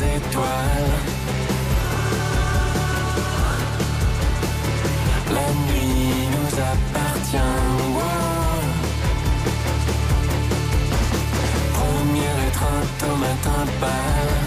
[0.03, 1.00] Étoiles.
[6.51, 7.37] Nous appartient.
[7.95, 8.61] wow.
[11.73, 14.40] Première étreinte au matin pâle.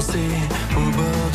[0.00, 0.30] Danser
[0.76, 1.29] au bord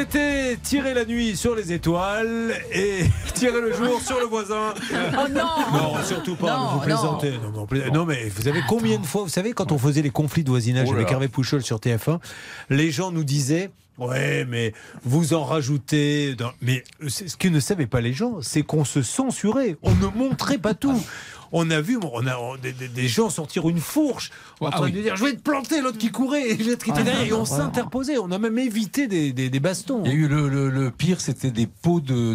[0.00, 3.04] C'était tirer la nuit sur les étoiles et
[3.34, 4.74] tirer le jour sur le voisin.
[4.92, 7.32] Oh non Non, surtout pas, Non, vous plaisantez.
[7.42, 10.02] Non, non, pla- non, mais vous savez combien de fois, vous savez, quand on faisait
[10.02, 11.10] les conflits de voisinage Oh avec.
[11.10, 12.18] Hervé Pouchol sur TF1,
[12.68, 13.70] les gens nous disaient.
[13.96, 14.74] Ouais, mais
[15.04, 16.34] vous en rajoutez.
[16.34, 19.78] dans- Mais ce que ne savaient pas les gens, c'est qu'on se censurait.
[19.82, 21.02] On ne montrait pas tout.
[21.52, 24.84] On a vu, on a on- des, des- gens sortir une fourche en Ah train
[24.86, 24.92] oui.
[24.92, 27.26] de dire Je vais te planter, l'autre qui courait, et l'autre qui était Ah, derrière.
[27.26, 28.18] Et on s'interposait.
[28.18, 30.02] On a même évité des, des- des bastons.
[30.04, 32.34] Il y a eu le, le- le pire, c'était des pots de-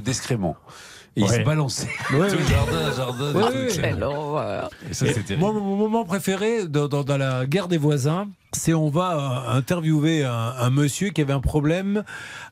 [1.16, 3.34] il se balançait Ouais, jardin jardin.
[3.34, 3.68] Ouais, des ouais.
[3.68, 3.82] trucs.
[3.82, 4.70] Quelle horreur.
[4.90, 8.28] Et ça, Et c'était moi, mon moment préféré dans, dans- dans la guerre des voisins,
[8.54, 12.04] c'est on va euh, interviewer un, un monsieur qui avait un problème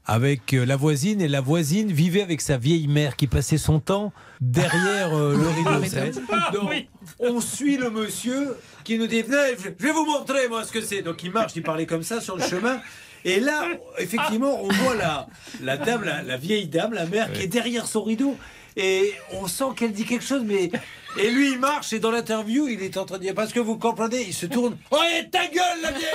[0.05, 3.79] avec euh, la voisine et la voisine vivait avec sa vieille mère qui passait son
[3.79, 4.11] temps
[4.41, 6.19] derrière euh, le rideau.
[6.53, 6.71] Donc,
[7.19, 11.01] on suit le monsieur qui nous dit je vais vous montrer moi ce que c'est.
[11.01, 12.79] Donc il marche, il parlait comme ça sur le chemin.
[13.25, 13.63] Et là,
[13.97, 15.27] effectivement, on voit la,
[15.61, 18.35] la dame, la, la vieille dame, la mère, qui est derrière son rideau.
[18.77, 20.71] Et on sent qu'elle dit quelque chose, mais.
[21.17, 23.59] Et lui, il marche, et dans l'interview, il est en train de dire Parce que
[23.59, 24.77] vous comprenez, il se tourne.
[24.91, 26.05] Oh, et ta gueule, la vieille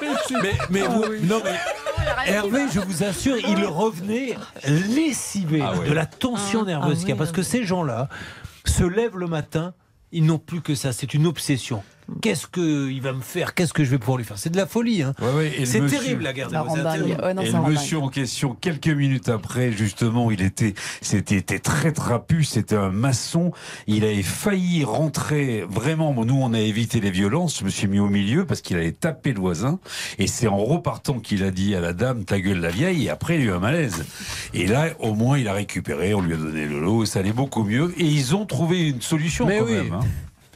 [0.42, 1.58] Mais, mais vous- non, mais.
[2.26, 4.36] Hervé, je vous assure, il revenait
[4.66, 7.16] lessivé Ah de la tension nerveuse qu'il y a.
[7.16, 8.08] Parce que ces gens-là
[8.64, 9.74] se lèvent le matin,
[10.12, 10.92] ils n'ont plus que ça.
[10.92, 11.82] C'est une obsession.
[12.22, 13.54] Qu'est-ce qu'il va me faire?
[13.54, 14.38] Qu'est-ce que je vais pouvoir lui faire?
[14.38, 15.02] C'est de la folie.
[15.02, 15.14] Hein.
[15.20, 16.56] Ouais, ouais, et le c'est monsieur- terrible la guerre des.
[16.56, 18.06] Ouais, non, et le monsieur dingue.
[18.06, 23.52] en question, quelques minutes après, justement, il était, c'était était très trapu, c'était un maçon.
[23.86, 27.98] Il avait failli rentrer, vraiment, nous on a évité les violences, je me suis mis
[27.98, 29.78] au milieu parce qu'il allait taper le voisin.
[30.18, 33.10] Et c'est en repartant qu'il a dit à la dame, ta gueule la vieille, et
[33.10, 34.04] après il y a eu un malaise.
[34.54, 37.32] Et là, au moins, il a récupéré, on lui a donné le lot, ça allait
[37.32, 37.94] beaucoup mieux.
[37.98, 39.72] Et ils ont trouvé une solution Mais quand oui.
[39.74, 39.92] même.
[39.94, 40.00] hein.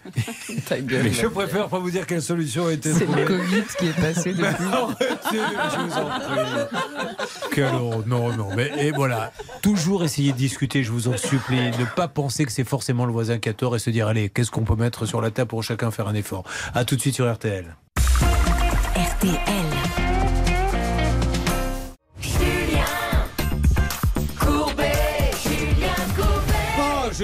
[0.68, 1.04] Ta gueule.
[1.04, 4.00] Mais je préfère pas vous dire quelle solution a été C'est le Covid qui est
[4.00, 4.44] passé depuis.
[4.46, 7.26] arrêtez, je vous en prie.
[7.52, 8.06] Quelle horreur.
[8.06, 8.48] Non, non.
[8.56, 9.32] Mais et voilà,
[9.62, 11.70] toujours essayer de discuter, je vous en supplie.
[11.78, 14.28] Ne pas penser que c'est forcément le voisin qui a tort et se dire allez,
[14.28, 16.44] qu'est-ce qu'on peut mettre sur la table pour chacun faire un effort.
[16.74, 17.76] À tout de suite sur RTL.
[18.96, 20.03] RTL.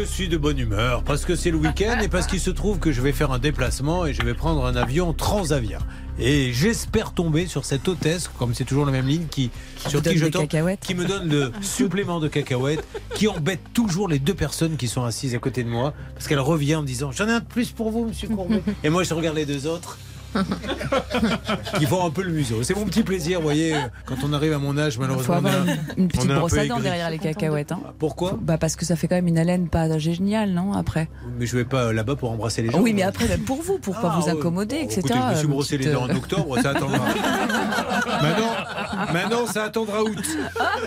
[0.01, 2.79] Je suis de bonne humeur parce que c'est le week-end et parce qu'il se trouve
[2.79, 5.79] que je vais faire un déplacement et je vais prendre un avion transavia.
[6.19, 9.51] Et j'espère tomber sur cette hôtesse, comme c'est toujours la même ligne, qui,
[9.89, 10.49] sur qui je tombe,
[10.81, 15.05] qui me donne le supplément de cacahuètes, qui embête toujours les deux personnes qui sont
[15.05, 17.45] assises à côté de moi, parce qu'elle revient en me disant J'en ai un de
[17.45, 18.63] plus pour vous, monsieur Courbet.
[18.85, 19.99] et moi, je regarde les deux autres.
[21.79, 22.63] qui font un peu le museau.
[22.63, 23.75] C'est mon petit plaisir, vous voyez,
[24.07, 25.35] quand on arrive à mon âge, Il faut malheureusement.
[25.35, 27.73] avoir on a- une, petite brosse à dents derrière les cacahuètes.
[27.73, 27.81] Hein.
[27.99, 31.09] Pourquoi Bah parce que ça fait quand même une haleine pas géniale, non Après.
[31.39, 32.81] Mais je vais pas là-bas pour embrasser les gens.
[32.81, 34.33] Oui, mais après, même pour vous, pour pas Ah, vous ouais.
[34.33, 35.01] incommoder, etc.
[35.01, 36.99] Écoutez, je me suis une brossé les dents en euh, octobre, ça attendra.
[38.23, 40.25] maintenant, maintenant, ça attendra août.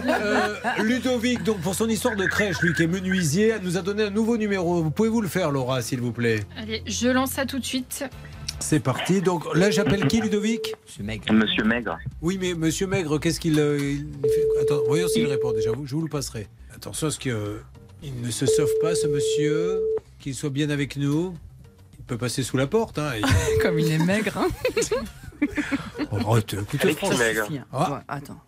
[0.08, 4.04] Euh, Ludovic, donc pour son histoire de crèche, lui qui est menuisier, nous a donné
[4.04, 4.82] un nouveau numéro.
[4.84, 6.42] Vous pouvez vous le faire, Laura, s'il vous plaît?
[6.58, 8.06] Allez, je lance ça tout de suite.
[8.64, 9.22] C'est parti.
[9.22, 10.74] Donc là, j'appelle qui, Ludovic?
[10.86, 11.34] Monsieur Maigre.
[11.34, 11.98] Monsieur Maigre.
[12.22, 14.62] Oui, mais Monsieur Maigre, qu'est-ce qu'il euh, il fait?
[14.62, 15.72] Attends, voyons s'il répond déjà.
[15.84, 16.48] Je vous le passerai.
[16.74, 17.34] Attention à ce qu'il
[18.22, 19.82] ne se sauve pas, ce monsieur.
[20.20, 21.34] Qu'il soit bien avec nous.
[22.00, 23.00] Il peut passer sous la porte.
[23.00, 24.38] Hein, et- Comme il est maigre.
[24.38, 24.48] Hein.
[26.12, 26.38] Oh,
[26.96, 27.18] François.
[27.18, 27.48] Maigre.
[27.74, 27.92] Ah.
[27.92, 28.40] Ouais, attends.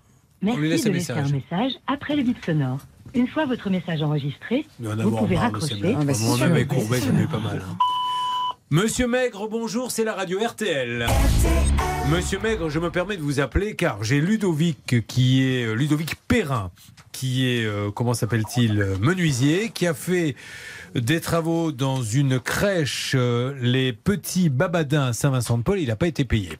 [0.45, 1.33] On lui laisse Merci un de laisser un message.
[1.33, 2.77] message après le bip sonore.
[3.13, 5.75] Une fois votre message enregistré, en vous pouvez marre de raccrocher.
[5.83, 7.61] Ah, bah, ami Courbet, j'en ai pas mal.
[7.69, 7.75] hein.
[8.71, 11.05] Monsieur Maigre, bonjour, c'est la radio RTL.
[12.09, 16.15] Monsieur Maigre, je me permets de vous appeler car j'ai Ludovic qui est euh, Ludovic
[16.27, 16.71] Perrin,
[17.11, 20.35] qui est euh, comment s'appelle-t-il euh, menuisier, qui a fait
[20.95, 23.15] des travaux dans une crèche,
[23.61, 25.79] les petits Babadins à Saint-Vincent-de-Paul.
[25.79, 26.57] Il n'a pas été payé.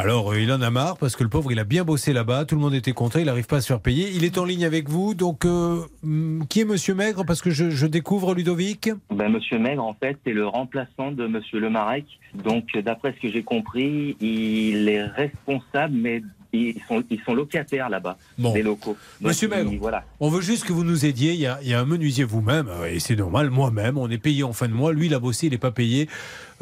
[0.00, 2.46] Alors, euh, il en a marre parce que le pauvre, il a bien bossé là-bas.
[2.46, 3.18] Tout le monde était content.
[3.18, 4.08] Il n'arrive pas à se faire payer.
[4.14, 5.12] Il est en ligne avec vous.
[5.14, 7.26] Donc, euh, hum, qui est Monsieur Maigre?
[7.26, 8.88] Parce que je, je découvre Ludovic.
[9.14, 12.06] Ben, Monsieur Maigre, en fait, c'est le remplaçant de Monsieur Lemarec.
[12.44, 16.22] Donc, d'après ce que j'ai compris, il est responsable, mais
[16.52, 18.52] ils sont, ils sont locataires là-bas, Bon.
[18.54, 18.96] des locaux.
[19.20, 19.70] Donc, Monsieur Maigre.
[19.78, 20.04] Voilà.
[20.18, 21.32] On veut juste que vous nous aidiez.
[21.34, 23.98] Il y a, il y a un menuisier vous-même, euh, et c'est normal, moi-même.
[23.98, 24.92] On est payé en fin de mois.
[24.94, 26.08] Lui, il a bossé, il n'est pas payé.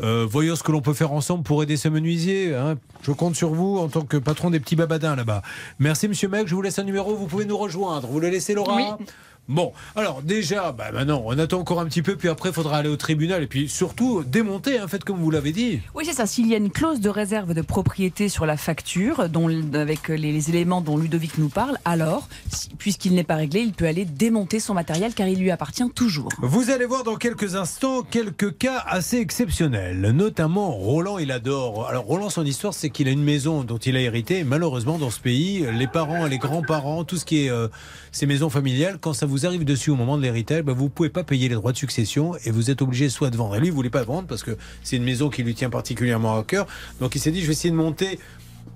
[0.00, 2.54] Euh, voyons ce que l'on peut faire ensemble pour aider ce menuisier.
[2.54, 2.76] hein.
[3.02, 5.42] Je compte sur vous en tant que patron des petits babadins là-bas.
[5.78, 6.46] Merci, monsieur Maigre.
[6.48, 7.14] Je vous laisse un numéro.
[7.16, 8.06] Vous pouvez nous rejoindre.
[8.08, 8.98] Vous le laissez, Laura.
[9.48, 12.76] Bon, alors déjà, bah maintenant, on attend encore un petit peu, puis après, il faudra
[12.76, 15.80] aller au tribunal et puis surtout démonter, hein, faites comme vous l'avez dit.
[15.94, 16.26] Oui, c'est ça.
[16.26, 20.32] S'il y a une clause de réserve de propriété sur la facture, dont, avec les,
[20.32, 22.28] les éléments dont Ludovic nous parle, alors,
[22.76, 26.28] puisqu'il n'est pas réglé, il peut aller démonter son matériel car il lui appartient toujours.
[26.42, 31.88] Vous allez voir dans quelques instants quelques cas assez exceptionnels, notamment Roland, il adore.
[31.88, 34.40] Alors Roland, son histoire, c'est qu'il a une maison dont il a hérité.
[34.40, 37.68] Et malheureusement, dans ce pays, les parents, les grands-parents, tout ce qui est euh,
[38.12, 41.08] ces maisons familiales, quand ça vous arrive dessus au moment de l'héritage, bah, vous pouvez
[41.08, 43.56] pas payer les droits de succession et vous êtes obligé soit de vendre.
[43.56, 46.38] Et lui, il voulait pas vendre parce que c'est une maison qui lui tient particulièrement
[46.38, 46.66] à cœur.
[47.00, 48.18] Donc il s'est dit, je vais essayer de monter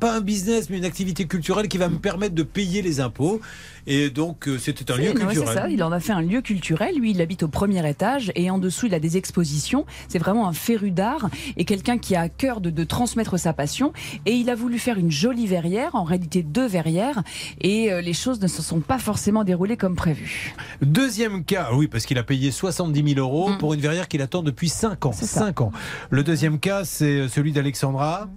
[0.02, 3.40] pas un business, mais une activité culturelle qui va me permettre de payer les impôts.
[3.86, 5.54] Et donc, euh, c'était un lieu non, culturel.
[5.56, 6.96] Ça, il en a fait un lieu culturel.
[6.98, 9.86] Lui, il habite au premier étage et en dessous, il a des expositions.
[10.08, 13.52] C'est vraiment un féru d'art et quelqu'un qui a à cœur de, de transmettre sa
[13.52, 13.92] passion.
[14.26, 17.22] Et il a voulu faire une jolie verrière, en réalité deux verrières,
[17.60, 20.52] et euh, les choses ne se sont pas forcément déroulées comme prévu.
[20.80, 23.58] Deuxième cas, oui, parce qu'il a payé 70 000 euros Mm.
[23.58, 25.12] pour une verrière qu'il attend depuis 5 ans.
[25.12, 25.72] 5 ans.
[26.10, 28.28] Le deuxième cas, c'est celui d'Alexandra.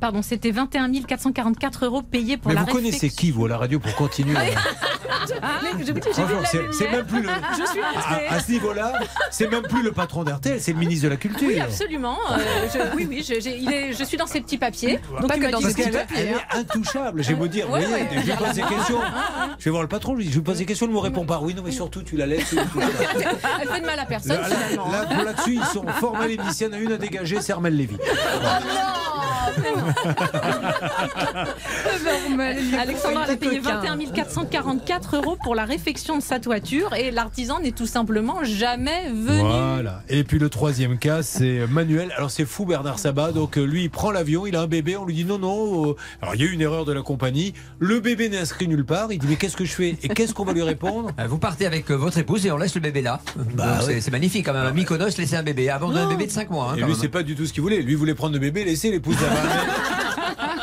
[0.00, 3.58] Pardon, c'était 21 444 euros payés pour Mais la vous connaissez qui, vous, à la
[3.58, 7.28] radio, pour continuer Mais je vous dis, j'ai vu Franchement, la c'est- même plus le.
[7.58, 8.92] Je suis à, à ce niveau-là,
[9.30, 11.46] c'est même plus le patron d'RTL, c'est le ministre de la Culture.
[11.48, 12.18] Oui, absolument.
[12.32, 12.38] Euh,
[12.72, 14.98] je, oui, oui, je, j'ai- il est- je suis dans ces petits papiers.
[15.20, 16.38] Donc, Pas que dans elle papier, hein.
[16.52, 17.22] est intouchable.
[17.22, 18.10] Je vais vous dire, Ouais, vous voyez, ouais.
[18.20, 19.00] je lui pose des questions.
[19.58, 20.94] Je vais voir le patron, je lui dis, je lui pose des questions, il ne
[20.94, 21.38] me répond pas.
[21.40, 22.52] Oui, non, mais surtout, tu la laisses.
[22.52, 24.90] Elle fait de mal à personne, Là, finalement.
[24.90, 27.52] là, pour là-dessus, ils sont formels et il y en a une à dégager, c'est
[27.52, 27.96] Armel Lévy.
[32.78, 37.72] Alexandra a payé 21 444 euros pour la réfection de sa toiture et l'artisan n'est
[37.72, 39.40] tout simplement jamais venu.
[39.40, 40.02] Voilà.
[40.08, 42.12] Et puis le troisième cas, c'est Manuel.
[42.16, 43.32] Alors c'est fou Bernard Sabat.
[43.32, 44.96] Donc lui, il prend l'avion, il a un bébé.
[44.96, 45.90] On lui dit non, non.
[45.90, 47.54] euh, Alors il y a eu une erreur de la compagnie.
[47.78, 49.12] Le bébé n'est inscrit nulle part.
[49.12, 49.96] Il dit mais qu'est-ce que je fais?
[50.02, 51.10] Et qu'est-ce qu'on va lui répondre?
[51.18, 53.20] Euh, Vous partez avec euh, votre épouse et on laisse le bébé là.
[53.54, 54.66] Bah c'est- magnifique quand même.
[54.66, 55.70] À Mykonos, laisser un bébé.
[55.70, 56.72] Abandonner un bébé de 5 mois.
[56.72, 57.80] hein, Et lui, c'est pas du tout ce qu'il voulait.
[57.82, 59.73] Lui voulait prendre le bébé, laisser l'épouse là-bas.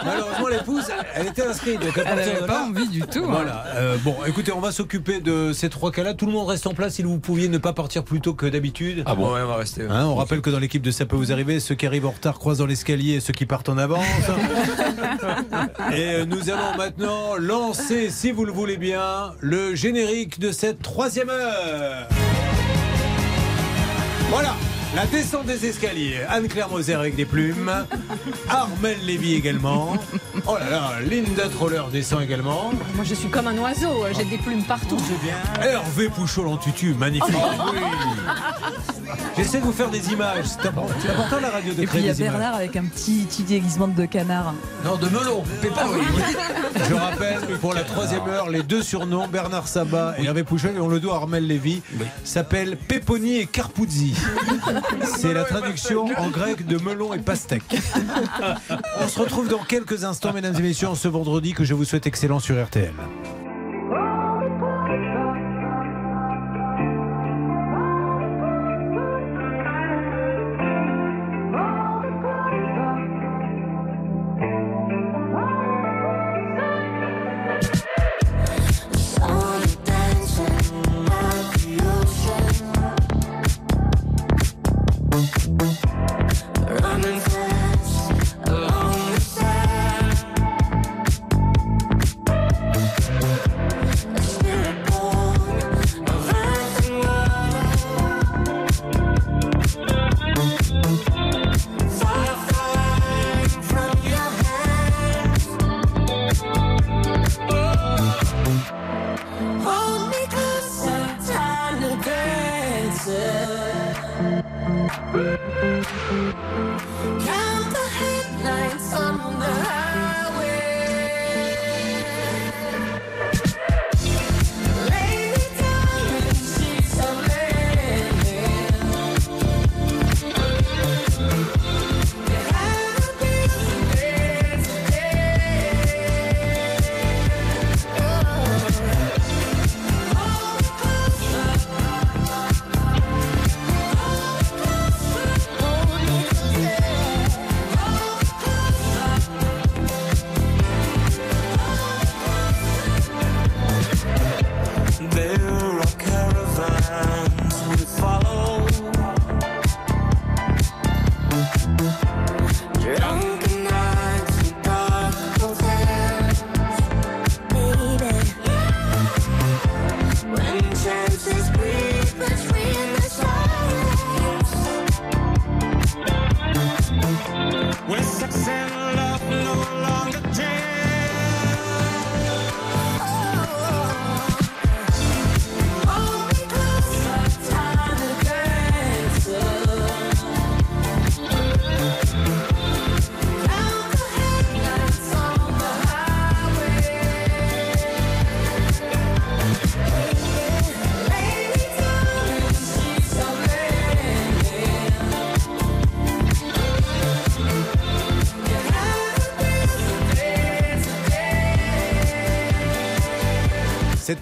[0.04, 0.86] Malheureusement, l'épouse,
[1.16, 1.80] elle était inscrite.
[1.80, 3.30] Donc Elle partir avait de pas envie du tout, hein.
[3.30, 3.66] Voilà.
[3.76, 6.14] Euh, bon, écoutez, on va s'occuper de ces trois cas-là.
[6.14, 6.96] Tout le monde reste en place.
[6.96, 9.04] Si vous pouviez ne pas partir plus tôt que d'habitude.
[9.06, 9.84] Ah bon, ouais, on va rester.
[9.90, 12.12] Hein, on rappelle que dans l'équipe de Ça peut vous arriver, ceux qui arrivent en
[12.12, 14.06] retard croisent dans l'escalier et ceux qui partent en avance.
[15.94, 20.82] et euh, nous allons maintenant lancer, si vous le voulez bien, le générique de cette
[20.82, 22.08] troisième heure.
[24.30, 24.56] Voilà,
[24.96, 26.22] la descente des escaliers.
[26.30, 27.72] Anne-Claire Moser avec des plumes.
[28.50, 29.98] Armel Lévy également.
[30.48, 32.72] Oh là là, Linda Troller descend également.
[32.96, 34.98] Moi je suis comme un oiseau, j'ai des plumes partout.
[35.62, 37.36] Hervé Pouchol en tutu, magnifique.
[37.74, 37.80] Oui.
[39.38, 40.46] J'essaie de vous faire des images.
[40.46, 42.32] C'est important, la radio de Et puis il y a images.
[42.32, 44.54] Bernard avec un petit, petit déguisement de canard.
[44.86, 45.44] Non, de melon.
[45.62, 46.02] Pépin, oui.
[46.90, 50.76] Je rappelle que pour la troisième heure, les deux surnoms, Bernard Sabat et Hervé Pouchol,
[50.76, 51.82] et on le doit à Armel Lévy,
[52.24, 54.16] s'appellent Peponi et Carpuzzi.
[55.18, 57.64] C'est la traduction en grec de melon et pastèque.
[59.00, 61.86] On se retrouve dans quelques instants, mesdames et messieurs, en ce vendredi que je vous
[61.86, 62.94] souhaite excellent sur RTL.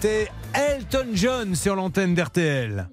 [0.02, 2.88] C'était Elton John sur l'antenne d'RTL.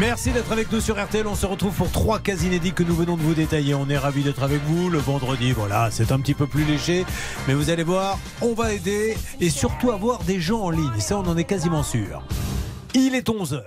[0.00, 1.24] Merci d'être avec nous sur RTL.
[1.28, 3.76] On se retrouve pour trois cas inédits que nous venons de vous détailler.
[3.76, 4.90] On est ravis d'être avec vous.
[4.90, 7.06] Le vendredi, voilà, c'est un petit peu plus léger.
[7.46, 10.98] Mais vous allez voir, on va aider et surtout avoir des gens en ligne.
[10.98, 12.24] Ça, on en est quasiment sûr.
[12.94, 13.62] Il est 11h.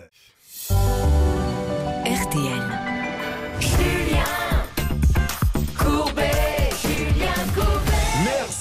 [2.03, 2.84] RTL.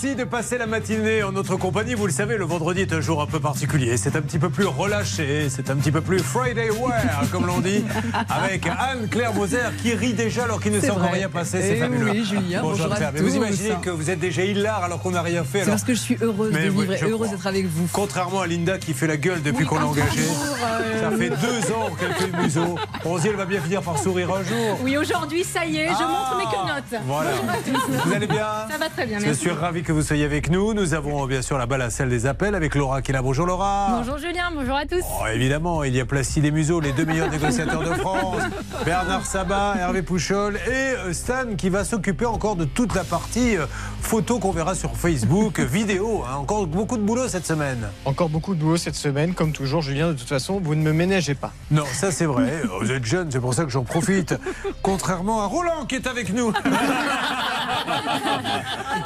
[0.05, 1.95] Merci de passer la matinée en notre compagnie.
[1.95, 3.97] Vous le savez, le vendredi est un jour un peu particulier.
[3.97, 7.61] C'est un petit peu plus relâché, c'est un petit peu plus Friday wear, comme l'on
[7.61, 7.83] dit,
[8.29, 11.59] avec Anne-Claire Moser qui rit déjà alors qu'il ne s'est encore rien passé.
[11.59, 12.11] Eh C'est fabuleux.
[12.11, 13.13] oui, Julien, bonjour à Anne-Claire.
[13.15, 15.61] Mais vous imaginez que vous êtes déjà hilar alors qu'on n'a rien fait.
[15.65, 17.89] C'est parce que je suis heureuse Mais de vivre, je et heureuse d'être avec vous.
[17.91, 20.21] Contrairement à Linda qui fait la gueule depuis qu'on l'a engagée.
[20.29, 22.75] bonjour, euh, Ça fait deux ans qu'elle fait le museau.
[23.23, 24.81] Dit, elle va bien finir par sourire un jour.
[24.83, 27.03] Oui, aujourd'hui, ça y est, je montre mes quenottes.
[27.07, 27.31] Voilà.
[27.31, 27.93] Bonjour à tous.
[28.05, 29.41] Vous allez bien Ça va très bien, Je merci.
[29.41, 30.75] suis ravi que vous soyez avec nous.
[30.75, 33.23] Nous avons bien sûr la balle à celle des appels avec Laura qui est là.
[33.23, 33.97] Bonjour Laura.
[33.99, 35.03] Bonjour Julien, bonjour à tous.
[35.03, 38.43] Oh, évidemment, il y a Placide et Museau, les deux meilleurs négociateurs de France.
[38.85, 43.57] Bernard Sabat, Hervé Pouchol et euh, Stan qui va s'occuper encore de toute la partie
[43.57, 43.67] euh,
[44.03, 46.25] photo qu'on verra sur Facebook, vidéo.
[46.29, 46.37] hein.
[46.39, 47.89] Encore beaucoup de boulot cette semaine.
[48.05, 49.33] Encore beaucoup de boulot cette semaine.
[49.35, 51.53] Comme toujours, Julien, de toute façon, vous ne me ménagez pas.
[51.71, 52.63] Non, ça c'est vrai.
[52.81, 54.35] Vous êtes jeune, c'est pour ça que j'en profite.
[54.83, 56.53] Contrairement à Roland qui est avec nous.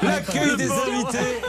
[0.02, 1.40] L'accueil des invités.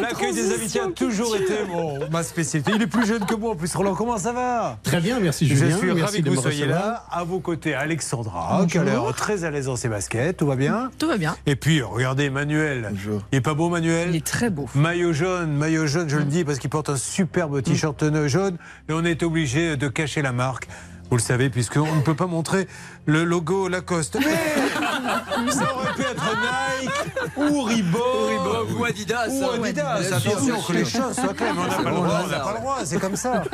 [0.00, 2.72] L'accueil des invités a toujours été bon, ma spécialité.
[2.74, 3.74] Il est plus jeune que moi en plus.
[3.74, 4.78] Roland, comment ça va?
[4.82, 5.76] Très bien, merci Je Julien.
[5.76, 6.84] suis merci ravi que de vous me soyez recevoir.
[6.86, 7.04] là.
[7.10, 9.04] À vos côtés, Alexandra, qui a Bonjour.
[9.06, 10.36] l'air très à l'aise dans ses baskets.
[10.36, 10.90] Tout va bien?
[10.98, 11.36] Tout va bien.
[11.46, 12.92] Et puis, regardez Emmanuel.
[13.32, 14.08] Il est pas beau, Manuel?
[14.10, 14.66] Il est très beau.
[14.74, 18.56] Maillot jaune, maillot jaune, je le dis parce qu'il porte un superbe t-shirt jaune.
[18.88, 20.68] Et on est obligé de cacher la marque.
[21.10, 22.66] Vous le savez, puisqu'on ne peut pas montrer
[23.06, 24.16] le logo Lacoste.
[24.20, 26.36] Mais ça aurait pu être
[26.82, 26.90] Nike
[27.36, 28.78] ou Reebok.
[28.78, 29.28] Ou Adidas.
[29.28, 29.62] Ou hein.
[29.62, 30.12] Adidas.
[30.16, 31.54] Attention que les choses soient claires.
[31.56, 32.44] On n'a C'est pas le bon, droit, le on n'a hasard.
[32.48, 33.44] pas le droit, c'est comme ça.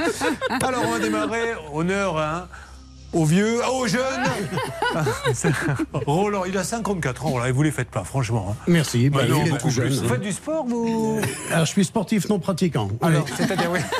[0.62, 1.52] Alors on va démarrer.
[1.74, 2.48] Honneur hein,
[3.12, 4.24] aux vieux, aux jeunes.
[5.92, 8.48] Roland, il a 54 ans, Roland, et vous les faites pas, franchement.
[8.52, 8.56] hein.
[8.66, 9.88] Merci, bah, Bah non, il est beaucoup jeune.
[9.88, 10.00] plus.
[10.00, 11.20] Vous faites du sport, vous?
[11.52, 12.88] Alors, je suis sportif non pratiquant.
[13.02, 13.80] Alors, c'est-à-dire, oui.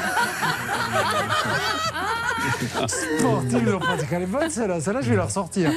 [2.86, 4.08] Sportif, non pratique.
[4.12, 4.80] Elle est bonne, celle-là.
[4.80, 5.70] Celle-là, je vais la ressortir.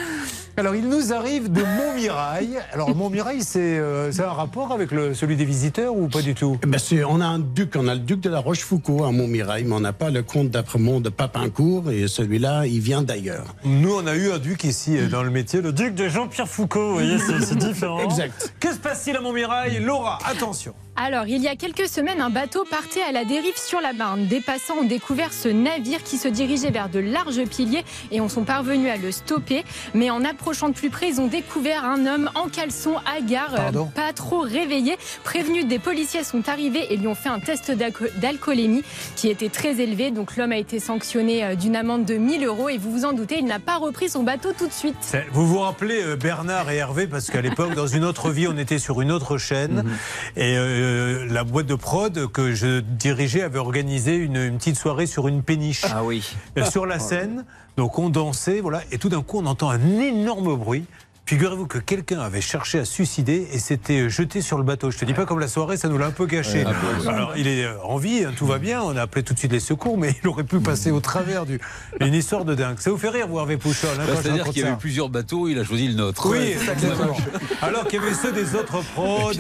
[0.57, 2.57] Alors, il nous arrive de Montmirail.
[2.71, 6.33] Alors, Montmirail, c'est euh, c'est un rapport avec le, celui des visiteurs ou pas du
[6.33, 6.57] tout?
[6.65, 9.65] Ben, c'est- on a un duc, on a le duc de la Rochefoucauld à Montmirail,
[9.65, 13.53] mais on n'a pas le comte d'Apremont de Papincourt, et celui-là, il vient d'ailleurs.
[13.65, 16.47] Nous, on a eu un duc ici euh, dans le métier, le duc de Jean-Pierre
[16.47, 16.87] Foucault.
[16.87, 17.99] Vous voyez, c'est c'est différent.
[17.99, 18.53] Exact.
[18.61, 19.79] Que se passe-t-il à Montmirail?
[19.83, 20.73] Laura, attention.
[20.97, 24.27] Alors, il y a quelques semaines, un bateau partait à la dérive sur la Marne.
[24.27, 28.29] Des passants ont découvert ce navire qui se dirigeait vers de larges piliers et on
[28.29, 29.65] sont parvenus à le stopper.
[29.93, 33.57] Mais en approchant de plus près, ils ont découvert un homme en caleçon, hagard, euh,
[33.57, 34.95] Pardon pas trop réveillé.
[35.25, 38.83] Prévenus des policiers sont arrivés et lui ont fait un test d'alco- d'alcoolémie
[39.17, 40.11] qui était très élevé.
[40.11, 43.11] Donc l'homme a été sanctionné euh, d'une amende de 1000 euros et vous vous en
[43.11, 44.95] doutez, il n'a pas repris son bateau tout de suite.
[45.33, 48.57] Vous vous rappelez euh, Bernard et Hervé parce qu'à l'époque, dans une autre vie, on
[48.57, 49.83] était sur une autre chaîne
[50.37, 50.83] et euh,
[51.29, 55.43] la boîte de prod que je dirigeais avait organisé une, une petite soirée sur une
[55.43, 55.85] péniche.
[55.89, 56.35] Ah oui.
[56.57, 57.45] Euh, sur la scène.
[57.77, 60.85] Donc on dansait, voilà, et tout d'un coup on entend un énorme bruit.
[61.27, 64.91] Figurez-vous que quelqu'un avait cherché à se suicider et s'était jeté sur le bateau.
[64.91, 66.63] Je te dis pas comme la soirée, ça nous l'a un peu gâché.
[66.63, 66.71] Ouais,
[67.01, 67.07] ouais.
[67.07, 68.83] Alors il est euh, en vie, hein, tout va bien.
[68.83, 71.47] On a appelé tout de suite les secours, mais il aurait pu passer au travers
[71.47, 71.59] du.
[71.99, 72.77] Une histoire de dingue.
[72.77, 75.09] Ça vous fait rire, vous Hervé Pouchol hein, Bah, je C'est-à-dire qu'il y avait plusieurs
[75.09, 76.29] bateaux, il a choisi le nôtre.
[76.29, 77.17] Oui, exactement.
[77.63, 79.31] Alors qu'il y avait ceux des autres prods,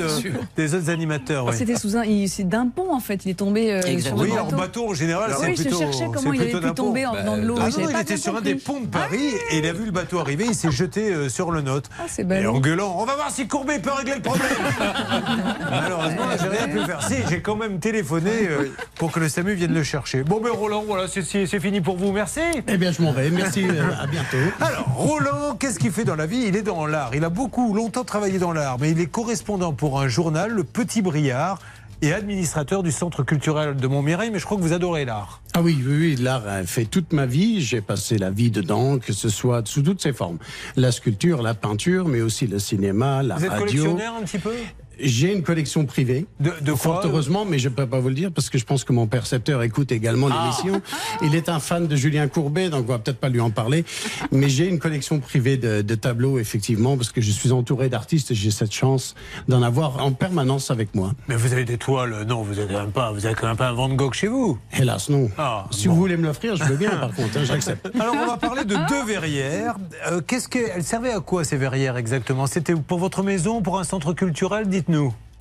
[0.57, 1.45] des autres animateurs.
[1.45, 1.53] ouais.
[1.55, 3.25] C'était sous un, c'est d'un pont en fait.
[3.25, 4.57] Il est tombé euh, sur le Oui, en bateau.
[4.57, 5.79] bateau en général, Oui, c'est je plutôt.
[5.79, 7.55] cherchais comment il avait pu tomber en venant de l'eau.
[7.61, 9.85] Ah J'avais non, il était sur un des ponts de Paris et il a vu
[9.85, 11.74] le bateau arriver, il s'est jeté euh, sur le nôtre.
[12.07, 14.47] C'est et en gueulant, on va voir si Courbet peut régler le problème.
[15.69, 17.03] Malheureusement, j'ai rien pu faire.
[17.03, 20.23] Si, j'ai quand même téléphoné euh, pour que le SAMU vienne le chercher.
[20.23, 22.11] Bon, ben Roland, voilà, c'est fini pour vous.
[22.11, 22.41] Merci.
[22.67, 23.29] Eh bien, je m'en vais.
[23.29, 24.37] Merci, euh, à bientôt.
[24.61, 26.45] Alors, Roland, qu'est-ce qu'il fait dans la vie?
[26.47, 27.11] Il est dans l'art.
[27.13, 30.63] Il a beaucoup, longtemps travaillé dans l'art, mais il est correspondant pour un journal, Le
[30.63, 31.59] Petit Briard,
[32.05, 34.29] et administrateur du Centre culturel de Montmirail.
[34.31, 35.41] Mais je crois que vous adorez l'art.
[35.53, 37.61] Ah oui, oui, oui, l'art fait toute ma vie.
[37.61, 40.37] J'ai passé la vie dedans, que ce soit sous toutes ses formes.
[40.75, 43.65] La sculpture, la peinture, mais aussi le cinéma, la vous êtes radio.
[43.65, 44.53] collectionneur un petit peu?
[44.99, 46.25] J'ai une collection privée.
[46.39, 48.57] De, de quoi Fort heureusement, mais je ne peux pas vous le dire parce que
[48.57, 50.41] je pense que mon percepteur écoute également Ah.
[50.43, 50.81] l'émission.
[51.21, 53.85] Il est un fan de Julien Courbet, donc on va peut-être pas lui en parler.
[54.31, 58.31] Mais j'ai une collection privée de, de tableaux, effectivement, parce que je suis entouré d'artistes
[58.31, 59.15] et j'ai cette chance
[59.47, 61.13] d'en avoir en permanence avec moi.
[61.27, 63.57] Mais vous avez des toiles Non, vous avez quand même pas, vous avez quand même
[63.57, 64.57] pas un Van Gogh chez vous.
[64.77, 65.29] Hélas, non.
[65.37, 67.89] Ah, si vous voulez me l'offrir, je veux bien, par contre, hein, j'accepte.
[67.99, 69.75] Alors on va parler de deux verrières.
[70.11, 72.47] Euh, Qu'est-ce qu'elles servaient à quoi ces verrières exactement?
[72.47, 74.67] C'était pour votre maison, pour un centre culturel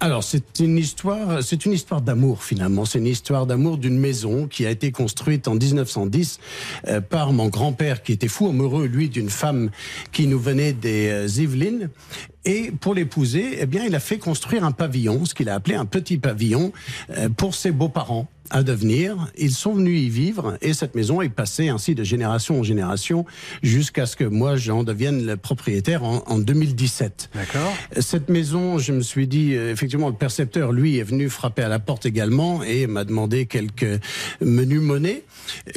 [0.00, 2.84] Alors, c'est une histoire, c'est une histoire d'amour finalement.
[2.84, 6.40] C'est une histoire d'amour d'une maison qui a été construite en 1910
[6.88, 9.70] euh, par mon grand-père qui était fou amoureux, lui, d'une femme
[10.12, 11.88] qui nous venait des euh, Yvelines.
[12.44, 15.74] Et pour l'épouser, eh bien, il a fait construire un pavillon, ce qu'il a appelé
[15.74, 16.72] un petit pavillon,
[17.16, 19.28] euh, pour ses beaux-parents à devenir.
[19.38, 23.24] Ils sont venus y vivre et cette maison est passée ainsi de génération en génération
[23.62, 27.30] jusqu'à ce que moi j'en devienne le propriétaire en, en 2017.
[27.34, 27.72] D'accord.
[27.98, 31.68] Cette maison, je me suis dit, euh, effectivement, le percepteur, lui, est venu frapper à
[31.68, 34.00] la porte également et m'a demandé quelques
[34.40, 35.22] menus monnaies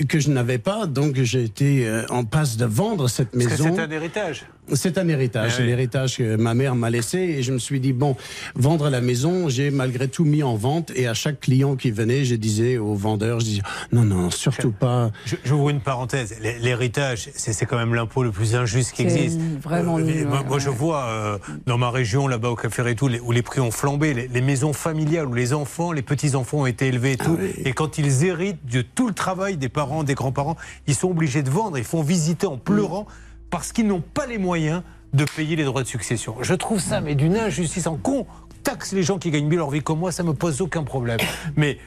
[0.10, 0.86] que je n'avais pas.
[0.88, 3.74] Donc j'ai été euh, en passe de vendre cette Parce maison.
[3.76, 4.46] c'est un héritage.
[4.74, 5.68] C'est un héritage, Ah oui.
[5.68, 8.18] l'héritage que ma mère m'a laissé et je me suis dit bon,
[8.54, 12.26] vendre la maison, j'ai malgré tout mis en vente et à chaque client qui venait,
[12.26, 13.62] je disais au vendeur, je disais
[13.94, 15.12] non non, surtout pas.
[15.46, 16.36] J'ouvre une parenthèse.
[16.42, 19.40] L'hé- L'héritage, c'est quand même l'impôt le plus injuste qui existe.
[19.62, 22.90] vraiment Euh, nul, moi, ouais, moi, je vois euh, dans ma région, là-bas au Café
[22.90, 25.92] et tout, les- où les prix ont flambé, les, les maisons familiales où les enfants,
[25.94, 27.38] les petits-enfants ont été élevés et Ah tout.
[27.64, 30.58] Et quand ils héritent de tout le travail des parents, des grands-parents,
[30.88, 31.78] ils sont obligés de vendre.
[31.78, 33.06] Ils font visiter en pleurant
[33.50, 34.82] parce qu'ils n'ont pas les moyens
[35.14, 36.36] de payer les droits de succession.
[36.42, 38.26] Je trouve ça, mais d'une injustice en con.
[38.64, 41.20] Taxe les gens qui gagnent bien leur vie comme moi, ça me pose aucun problème.
[41.56, 41.78] Mais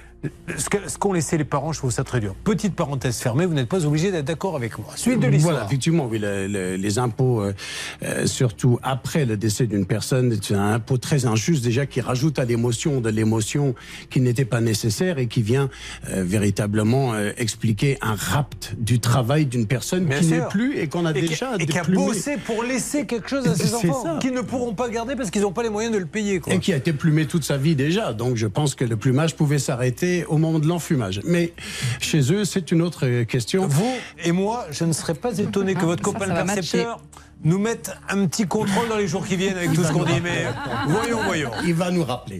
[0.57, 2.35] ce qu'ont laissé les parents, je trouve ça très dur.
[2.45, 4.89] Petite parenthèse fermée, vous n'êtes pas obligé d'être d'accord avec moi.
[4.97, 5.55] Suite de l'histoire.
[5.55, 7.55] Voilà, effectivement, oui, le- le- les impôts, euh,
[8.03, 12.39] euh, surtout après le décès d'une personne, c'est un impôt très injuste déjà qui rajoute
[12.39, 13.75] à l'émotion de l'émotion
[14.11, 15.71] qui n'était pas nécessaire et qui vient
[16.11, 20.89] euh, véritablement euh, expliquer un rapt du travail d'une personne Bien qui n'est plus et
[20.89, 24.19] qu'on a Et déjà et qui a bossé pour laisser quelque chose à ses enfants
[24.19, 26.41] qui ne pourront pas garder parce qu'ils n'ont pas les moyens de le payer.
[26.41, 26.53] Quoi.
[26.53, 28.13] Et qui a été plumé toute sa vie déjà.
[28.13, 31.20] Donc je pense que le plumage pouvait s'arrêter au moment de l'enfumage.
[31.24, 31.53] Mais
[32.01, 33.66] chez eux, c'est une autre question.
[33.66, 36.55] Vous et moi, je ne serais pas étonné que votre Ça, copain ça le va
[36.55, 37.01] percepteur
[37.43, 40.21] nous mette un petit contrôle dans les jours qui viennent avec tout ce qu'on dit.
[40.23, 40.47] Mais
[40.89, 41.51] voyons, voyons.
[41.65, 42.39] Il va nous rappeler.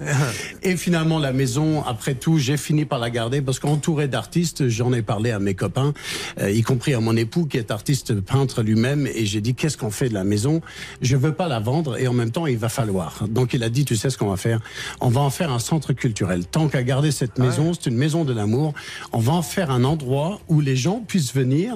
[0.63, 4.93] Et finalement, la maison, après tout, j'ai fini par la garder parce qu'entouré d'artistes, j'en
[4.93, 5.95] ai parlé à mes copains,
[6.41, 9.77] euh, y compris à mon époux qui est artiste peintre lui-même, et j'ai dit qu'est-ce
[9.77, 10.61] qu'on fait de la maison?
[11.01, 13.27] Je veux pas la vendre et en même temps, il va falloir.
[13.29, 14.61] Donc il a dit, tu sais ce qu'on va faire?
[15.01, 16.47] On va en faire un centre culturel.
[16.47, 18.75] Tant qu'à garder cette maison, c'est une maison de l'amour.
[19.13, 21.75] On va en faire un endroit où les gens puissent venir.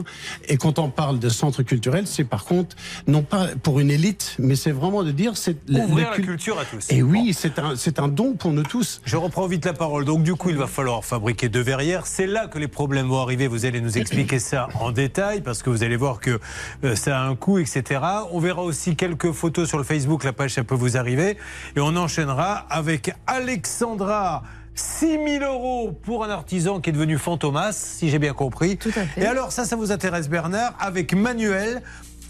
[0.48, 2.76] Et quand on parle de centre culturel, c'est par contre
[3.14, 6.58] non pas pour une élite, mais c'est vraiment de dire c'est Ouvrir la cul- culture
[6.58, 6.90] à tous.
[6.90, 9.00] Et oui, c'est un, c'est un don pour nous tous.
[9.04, 10.04] Je reprends vite la parole.
[10.04, 12.06] Donc, du coup, il va falloir fabriquer deux verrières.
[12.06, 13.46] C'est là que les problèmes vont arriver.
[13.46, 16.40] Vous allez nous expliquer ça en détail parce que vous allez voir que
[16.84, 18.00] euh, ça a un coût, etc.
[18.32, 20.24] On verra aussi quelques photos sur le Facebook.
[20.24, 21.36] La page, ça peut vous arriver.
[21.76, 24.42] Et on enchaînera avec Alexandra.
[24.76, 28.76] 6 000 euros pour un artisan qui est devenu fantomas, si j'ai bien compris.
[28.76, 29.20] Tout à fait.
[29.20, 31.80] Et alors, ça, ça vous intéresse, Bernard Avec Manuel,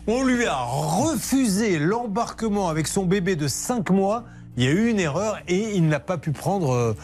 [0.07, 4.25] on lui a refusé l'embarquement avec son bébé de 5 mois.
[4.57, 6.95] Il y a eu une erreur et il n'a pas pu prendre euh,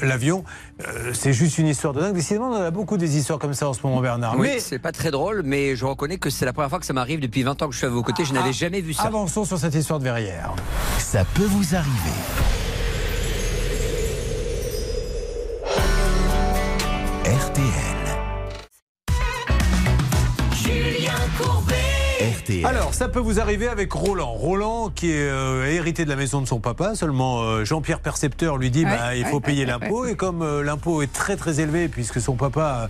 [0.00, 0.44] l'avion.
[0.86, 2.14] Euh, c'est juste une histoire de dingue.
[2.14, 4.36] Décidément, on en a beaucoup des histoires comme ça en ce moment, Bernard.
[4.38, 6.86] Oui, Mais c'est pas très drôle, mais je reconnais que c'est la première fois que
[6.86, 8.24] ça m'arrive depuis 20 ans que je suis à vos côtés.
[8.24, 9.04] Je n'avais Ah, jamais vu ça.
[9.04, 10.54] Avançons sur cette histoire de verrière.
[10.98, 12.63] Ça peut vous arriver.
[22.30, 22.66] RTL.
[22.66, 24.32] Alors, ça peut vous arriver avec Roland.
[24.32, 28.56] Roland, qui est euh, hérité de la maison de son papa, seulement euh, Jean-Pierre Percepteur
[28.56, 30.02] lui dit Ouais, bah, il faut ouais, payer ouais, l'impôt.
[30.04, 30.12] ouais.
[30.12, 32.88] Et comme euh, l'impôt est très très élevé, puisque son papa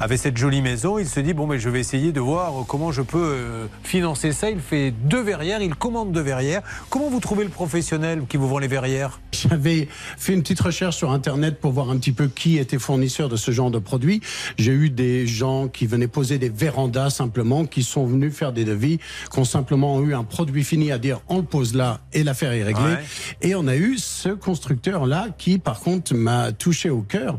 [0.00, 2.92] avait cette jolie maison, il se dit bon, mais je vais essayer de voir comment
[2.92, 4.50] je peux euh, financer ça.
[4.50, 6.62] Il fait deux verrières, il commande deux verrières.
[6.90, 9.20] Comment vous trouvez le professionnel qui vous vend les verrières?
[9.32, 13.28] J'avais fait une petite recherche sur Internet pour voir un petit peu qui était fournisseur
[13.28, 14.20] de ce genre de produit.
[14.58, 18.64] J'ai eu des gens qui venaient poser des vérandas simplement, qui sont venus faire des
[18.76, 18.98] devis,
[19.32, 22.52] qui ont simplement eu un produit fini à dire on le pose là et l'affaire
[22.52, 22.82] est réglée.
[22.82, 23.04] Ouais.
[23.42, 27.38] Et on a eu ce constructeur-là qui, par contre, m'a touché au cœur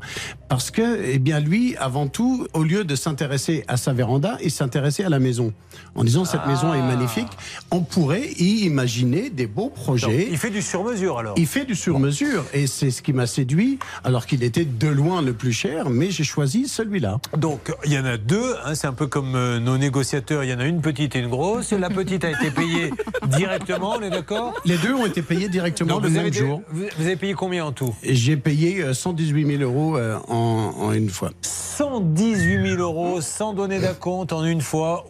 [0.50, 4.52] parce que, eh bien, lui, avant tout, au lieu de s'intéresser à sa véranda, il
[4.52, 5.54] s'intéressait à la maison.
[5.94, 7.28] En disant cette maison est magnifique,
[7.70, 10.08] on pourrait y imaginer des beaux projets.
[10.20, 13.28] Donc, il fait du sur-mesure alors Il fait du sur-mesure et c'est ce qui m'a
[13.28, 17.20] séduit, alors qu'il était de loin le plus cher, mais j'ai choisi celui-là.
[17.38, 18.56] Donc, il y en a deux.
[18.64, 20.44] hein, c'est un peu comme euh, nos négociateurs.
[20.44, 21.72] Il y en a une petite une grosse.
[21.72, 22.92] La petite a été payée
[23.28, 24.54] directement, on est d'accord?
[24.66, 26.62] Les deux ont été payés directement Donc, le vous, même jour.
[26.72, 27.94] vous avez payé combien en tout?
[28.04, 31.32] J'ai payé euh, 118 000 euros euh, en, en une fois.
[31.42, 35.06] 118 000 euros sans donner d'acompte en une fois.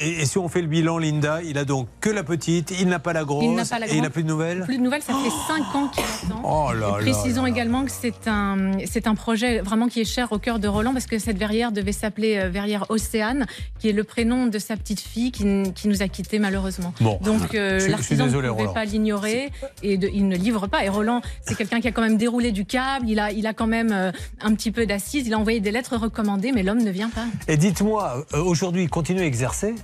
[0.00, 2.88] Et, et si on fait le bilan, Linda, il a donc que la petite, il
[2.88, 4.62] n'a pas la grosse, Il n'a pas la et il n'a plus de nouvelles?
[4.64, 6.40] Plus de nouvelles, ça fait 5 ans qu'il attend.
[6.44, 7.54] Oh là Et là Précisons là là.
[7.54, 10.92] également que c'est un, c'est un projet vraiment qui est cher au cœur de Roland
[10.92, 13.46] parce que cette verrière devait s'appeler euh, verrière Océane,
[13.78, 16.92] qui est le prénom de sa petite fille qui, qui nous a quittés malheureusement.
[17.00, 17.18] Bon.
[17.22, 18.72] Donc euh, l'artisan ne pouvait Roland.
[18.72, 19.50] pas l'ignorer
[19.82, 20.84] et de- il ne livre pas.
[20.84, 23.54] Et Roland, c'est quelqu'un qui a quand même déroulé du câble, il a, il a
[23.54, 26.82] quand même euh, un petit peu d'assises, il a envoyé des lettres recommandées, mais l'homme
[26.82, 27.24] ne vient pas.
[27.48, 29.74] Et dites-moi, euh, aujourd'hui, il continue à exercer?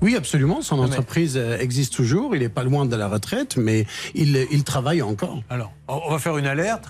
[0.00, 0.62] Oui, absolument.
[0.62, 2.36] Son mais- entreprise euh, existe toujours.
[2.36, 5.42] Il est pas loin de la retraite, mais il, il travaille encore.
[5.50, 6.84] Alors, on va faire une alerte.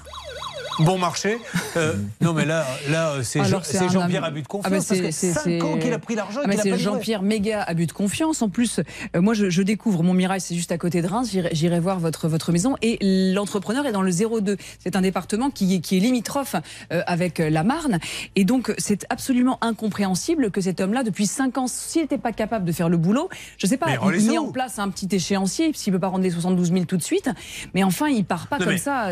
[0.80, 1.38] Bon marché.
[1.76, 4.84] Euh, non, mais là, là euh, c'est Jean-Pierre ami- abus de Ah bah, confiance.
[4.84, 6.78] c'est- parce que c'est- 5 c'est- ans qu'il a pris l'argent Ah bah, c'est.
[6.78, 8.42] Jean-Pierre méga abus de confiance.
[8.42, 8.80] En plus,
[9.14, 11.30] euh, moi je, je découvre mon Mirail, c'est juste à côté de Reims.
[11.52, 12.98] J'irai- voir votre votre maison et
[13.34, 14.56] l'entrepreneur est dans le 02.
[14.78, 16.56] C'est un département qui, est- qui est limitrophe
[16.92, 17.98] euh, avec la Marne
[18.36, 22.64] et donc c'est absolument incompréhensible que cet homme-là, depuis 5 ans, s'il n'était pas capable
[22.64, 23.28] de faire le boulot,
[23.58, 26.24] je sais pas, Mais il met en place un petit échéancier s'il peut pas rendre
[26.24, 27.28] les 72 000 tout de suite.
[27.74, 29.10] Mais enfin, il part pas Non, comme mais ça.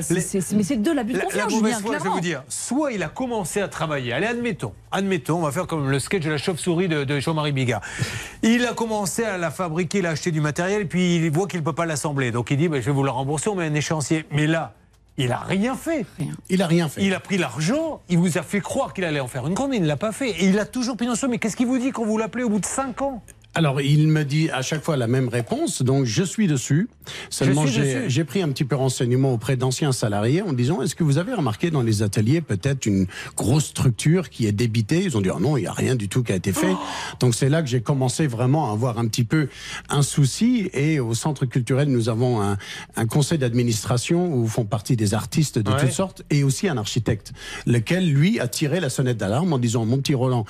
[0.55, 1.50] Mais c'est de l'abus de confiance.
[1.51, 4.73] Mauvaise Julien, foi, je vais vous dire, soit il a commencé à travailler, allez, admettons,
[4.91, 7.81] admettons, on va faire comme le sketch de la chauve-souris de, de Jean-Marie Bigard.
[8.43, 11.61] Il a commencé à la fabriquer, il a acheté du matériel, puis il voit qu'il
[11.61, 12.31] ne peut pas l'assembler.
[12.31, 14.25] Donc il dit, bah, je vais vous la rembourser, on met un échéancier.
[14.31, 14.75] Mais là,
[15.17, 16.07] il a rien fait.
[16.49, 17.03] Il a rien fait.
[17.03, 19.71] Il a pris l'argent, il vous a fait croire qu'il allait en faire une grande,
[19.71, 20.31] mais il ne l'a pas fait.
[20.31, 22.45] Et il a toujours pris dans ce Mais qu'est-ce qu'il vous dit quand vous l'appelez
[22.45, 23.23] au bout de 5 ans?
[23.53, 26.89] Alors, il me dit à chaque fois la même réponse, donc je suis dessus.
[27.31, 31.19] Seulement, j'ai pris un petit peu renseignement auprès d'anciens salariés en disant est-ce que vous
[31.19, 33.07] avez remarqué dans les ateliers peut-être une
[33.37, 35.03] grosse structure qui est débitée?
[35.05, 36.75] Ils ont dit Ah non, il n'y a rien du tout qui a été fait.
[37.19, 39.49] Donc, c'est là que j'ai commencé vraiment à avoir un petit peu
[39.89, 40.71] un souci.
[40.73, 42.57] Et au centre culturel, nous avons un,
[42.97, 45.81] un conseil d'administration où font partie des artistes de Ouais.
[45.81, 47.33] toutes sortes et aussi un architecte,
[47.67, 50.45] lequel, lui, a tiré la sonnette d'alarme en disant Mon petit Roland,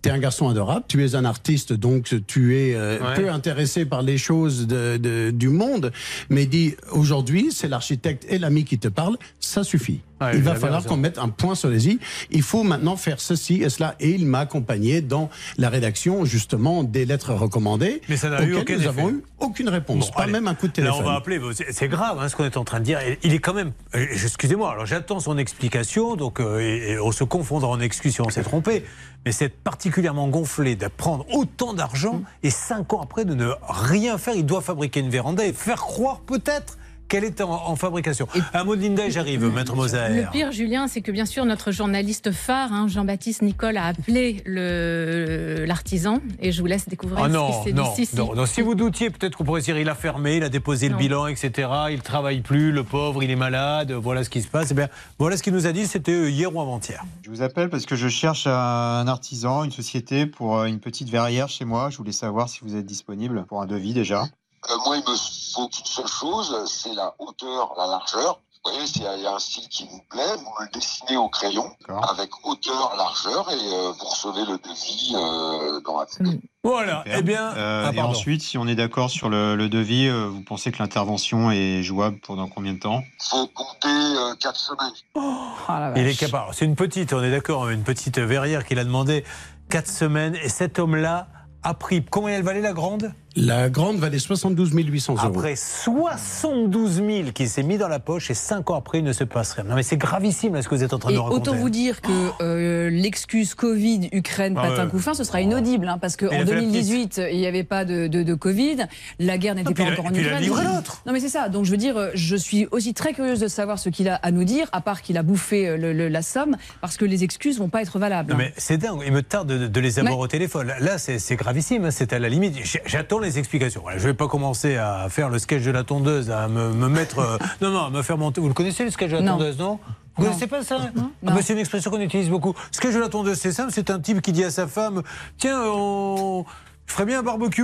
[0.00, 3.14] T'es un garçon adorable, tu es un artiste, donc tu es euh, Ouais.
[3.16, 5.90] peu intéressé par les choses de, de- du monde,
[6.30, 10.00] mais dit aujourd'hui, c'est l'architecte et l'ami qui te parle, ça suffit.
[10.34, 11.98] Il va falloir qu'on mette un point sur les i.
[12.30, 13.94] Il faut maintenant faire ceci et cela.
[14.00, 18.02] Et il m'a accompagné dans la rédaction, justement, des lettres recommandées.
[18.08, 18.88] Mais ça n'a eu aucun nous effet.
[18.88, 20.08] avons eu aucune réponse.
[20.08, 20.32] Bon, pas allez.
[20.32, 21.00] même un coup de Là, téléphone.
[21.00, 21.40] on va appeler.
[21.70, 22.98] C'est grave hein, ce qu'on est en train de dire.
[23.22, 23.72] Il est quand même.
[23.94, 24.72] euh, Excusez-moi.
[24.72, 26.16] Alors, j'attends son explication.
[26.16, 28.84] Donc, euh, et, et on se confondra en excuses si on s'est trompé.
[29.24, 34.16] Mais c'est particulièrement gonflé de prendre autant d'argent et cinq ans après de ne rien
[34.18, 34.34] faire.
[34.34, 36.78] Il doit fabriquer une véranda et faire croire peut-être
[37.08, 38.28] qu'elle est en, en fabrication.
[38.54, 40.08] Un mot de Linda et j'arrive, Maître Moser.
[40.10, 44.42] Le pire, Julien, c'est que bien sûr, notre journaliste phare, hein, Jean-Baptiste Nicole, a appelé
[44.46, 46.20] le- l'artisan.
[46.40, 48.16] Et je vous laisse découvrir Ah ce non, qui s'est non, Si, si.
[48.16, 48.46] non, non.
[48.46, 50.96] Si vous doutiez, peut-être qu'on pourrait dire il a fermé, il a déposé Non.
[50.96, 51.68] le bilan, etc.
[51.90, 53.92] Il travaille plus, le pauvre, il est malade.
[53.92, 54.68] Voilà ce qui se passe.
[54.70, 55.86] Eh bien, voilà ce qu'il nous a dit.
[55.86, 57.02] C'était euh, hier ou avant-hier.
[57.22, 61.08] Je vous appelle parce que je cherche un artisan, une société pour euh, une petite
[61.10, 61.90] verrière chez moi.
[61.90, 64.22] Je voulais savoir si vous êtes disponible pour un devis déjà.
[64.68, 65.16] Euh, moi, il me
[65.58, 68.40] faut qu'une seule chose, c'est la hauteur, la largeur.
[68.64, 70.68] Vous voyez, s'il y, a- il y a un style qui vous plaît, vous le
[70.72, 71.70] dessinez au crayon
[72.10, 76.40] avec hauteur, largeur et euh, vous recevez le devis euh, dans la foulée.
[76.64, 77.02] Voilà.
[77.04, 77.18] Super.
[77.18, 80.26] Eh bien, Euh, ah, et ensuite, si on est d'accord sur le, le devis, euh,
[80.28, 83.02] vous pensez que l'intervention est jouable pendant combien de temps?
[83.30, 85.94] Faut compter euh, quatre semaines.
[85.96, 86.52] Il est capable.
[86.52, 89.24] C'est une petite, on est d'accord, hein, une petite verrière qu'il a demandé
[89.70, 90.34] 4 semaines.
[90.42, 91.28] Et cet homme-là
[91.62, 92.04] a pris.
[92.04, 93.12] Combien elle valait la grande?
[93.40, 95.22] La grande valait 72 800 euros.
[95.26, 99.12] Après 72 000 qui s'est mis dans la poche et 5 ans après, il ne
[99.12, 99.62] se passe rien.
[99.64, 101.50] Non, mais c'est gravissime là, ce que vous êtes en train de Et raconter.
[101.50, 102.10] autant vous dire que
[102.42, 104.90] euh, l'excuse Covid, Ukraine, Ah patin ouais.
[104.90, 107.84] coup fin, ce sera inaudible, hein, parce qu'en fait la 2018, il n'y avait pas
[107.84, 108.86] de, de- de Covid,
[109.20, 110.82] la guerre n'était puis pas encore en puis il a Ukraine.
[111.06, 113.46] Non mais c'est ça, donc je veux dire, euh, je suis aussi très curieuse de
[113.48, 116.08] savoir ce qu'il a à nous dire, à part qu'il a bouffé euh, le- le-
[116.08, 118.32] la somme, parce que les excuses vont pas être valables.
[118.32, 120.72] Non, mais c'est dingue, il me tarde de, de les avoir Mais- au téléphone.
[120.80, 122.56] Là, c'est gravissime, hein, c'est à la limite.
[122.86, 123.80] J'attends les explications.
[123.82, 126.70] Voilà, je ne vais pas commencer à faire le sketch de la tondeuse, à me,
[126.72, 127.18] me mettre.
[127.18, 128.40] euh, non, non, à me faire monter.
[128.40, 129.32] Vous le connaissez, le sketch de la Non.
[129.32, 129.78] tondeuse, non
[130.16, 130.30] vous Non.
[130.30, 132.54] connaissez pas ça Ah bah, C'est une expression qu'on utilise beaucoup.
[132.72, 135.02] Sketch de la tondeuse, c'est simple, c'est un type qui dit à sa femme
[135.36, 136.44] Tiens, on.
[136.88, 137.62] Je ferais bien un barbecue.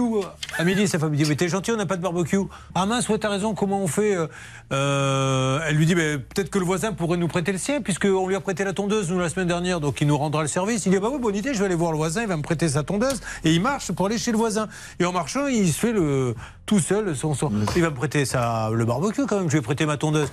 [0.59, 2.39] À midi, sa femme lui dit Mais t'es gentil, on n'a pas de barbecue.
[2.75, 4.27] Ah mince, ouais, t'as raison, comment on fait euh,
[4.73, 8.29] euh, Elle lui dit Mais Peut-être que le voisin pourrait nous prêter le sien, puisqu'on
[8.29, 10.85] lui a prêté la tondeuse, nous, la semaine dernière, donc il nous rendra le service.
[10.87, 12.43] Il dit Bah oui, bonne idée, je vais aller voir le voisin, il va me
[12.43, 13.21] prêter sa tondeuse.
[13.45, 14.69] Et il marche pour aller chez le voisin.
[15.01, 16.35] Et en marchant, il se fait le,
[16.67, 19.63] tout seul son, son- Il va me prêter ça, le barbecue quand même, je vais
[19.63, 20.29] prêter ma tondeuse.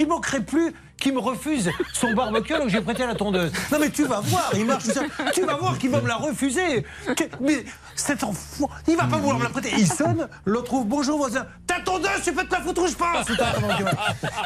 [0.00, 3.50] Il manquerait plus qu'il me refuse son barbecue alors que j'ai prêté la tondeuse.
[3.72, 5.08] Non mais tu vas voir, il marche tout seul.
[5.34, 6.84] Tu vas voir qu'il va me la refuser.
[7.40, 7.64] Mais
[7.96, 9.70] cet enfant, il va pas vouloir me la prêter.
[9.78, 11.46] Il sonne, l'autre trouve bonjour voisin.
[11.68, 13.28] La tondeuse, tu fais de la foutre ou je passe.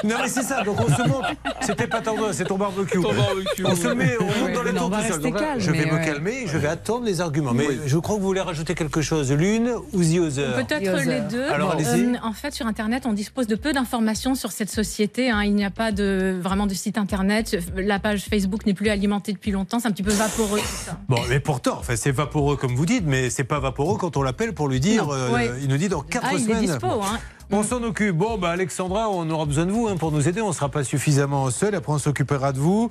[0.04, 1.24] Non mais c'est ça, donc on se monte.
[1.60, 3.00] C'était pas tondeuse, c'est ton barbecue.
[3.00, 3.64] Ton barbecue.
[3.64, 5.20] On se met, on monte dans les tours tout seul.
[5.20, 6.04] Donc là, je vais me ouais.
[6.04, 7.52] calmer, je vais attendre les arguments.
[7.52, 9.32] Mais je crois que vous voulez rajouter quelque chose.
[9.32, 11.48] L'une ou the other Peut-être les deux.
[11.48, 12.04] Alors allez-y.
[12.04, 15.30] Euh, en fait, sur Internet, on dispose de peu d'informations sur cette société.
[15.30, 15.42] hein.
[15.42, 17.56] Il n'y a pas de, vraiment de site Internet.
[17.76, 19.80] La page Facebook n'est plus alimentée depuis longtemps.
[19.80, 20.98] C'est un petit peu vaporeux tout ça.
[21.08, 24.22] Bon, mais pourtant, enfin, c'est vaporeux comme vous dites, mais c'est pas vaporeux quand on
[24.22, 25.08] l'appelle pour lui dire.
[25.08, 25.50] Euh, Ouais.
[25.62, 26.60] Il nous dit dans 4 Ah, il est semaines.
[26.66, 27.18] dispo, hein.
[27.50, 28.16] On s'en occupe.
[28.16, 30.40] Bon, bah, Alexandra, on aura besoin de vous hein, pour nous aider.
[30.40, 31.74] On ne sera pas suffisamment seul.
[31.74, 32.88] Après, on s'occupera de vous.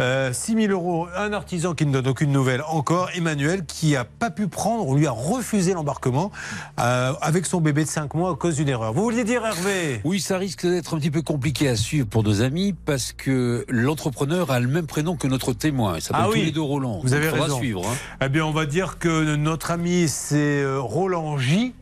[0.00, 3.10] Euh, 6 000 euros, un artisan qui ne donne aucune nouvelle encore.
[3.14, 6.30] Emmanuel, qui a pas pu prendre, on lui a refusé l'embarquement
[6.80, 8.92] euh, avec son bébé de 5 mois à cause d'une erreur.
[8.92, 10.00] Vous vouliez dire, Hervé?
[10.04, 13.64] Oui, ça risque d'être un petit peu compliqué à suivre pour nos amis parce que
[13.68, 16.00] l'entrepreneur a le même prénom que notre témoin.
[16.00, 16.44] S'appelle Ah tous oui.
[16.46, 17.00] les deux Roland.
[17.02, 17.58] Vous avez Donc, raison.
[17.58, 17.82] suivre.
[17.86, 17.94] hein.
[18.24, 21.74] Eh bien, on va dire que notre ami, c'est euh, Roland J.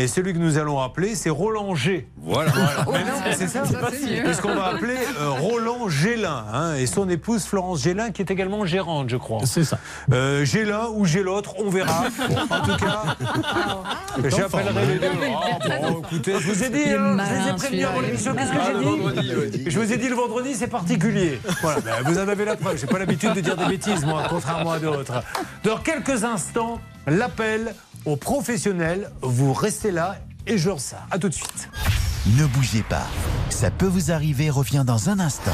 [0.00, 2.08] Et celui que nous allons appeler, c'est Roland G.
[2.16, 2.52] Voilà.
[3.26, 6.46] Mais c'est ça, C'est ce qu'on va appeler euh, Roland Gélin.
[6.50, 9.40] hein, et son épouse Florence Gélin, qui est également gérante, je crois.
[9.44, 9.78] C'est ça.
[10.10, 12.04] Euh, j'ai l'un ou j'ai l'autre, on verra.
[12.50, 13.16] En tout cas,
[14.24, 15.06] j'appellerai les deux.
[15.34, 18.34] Ah, bon, écoutez, je vous ai dit, hein, je vous ai prévenu avant l'émission.
[18.34, 19.70] Qu'est-ce que Ah, j'ai dit.
[19.70, 21.40] Je vous ai dit le vendredi, c'est particulier.
[21.60, 22.78] Voilà, ben, vous en avez la preuve.
[22.80, 25.22] J'ai pas l'habitude de dire des bêtises, moi, contrairement à d'autres.
[25.62, 27.74] Dans quelques instants, l'appel
[28.04, 29.10] aux professionnels.
[29.22, 30.16] Vous restez là
[30.46, 31.06] et je ressors.
[31.10, 31.68] À tout de suite.
[32.38, 33.06] Ne bougez pas.
[33.48, 35.50] Ça peut vous arriver, revient dans un instant.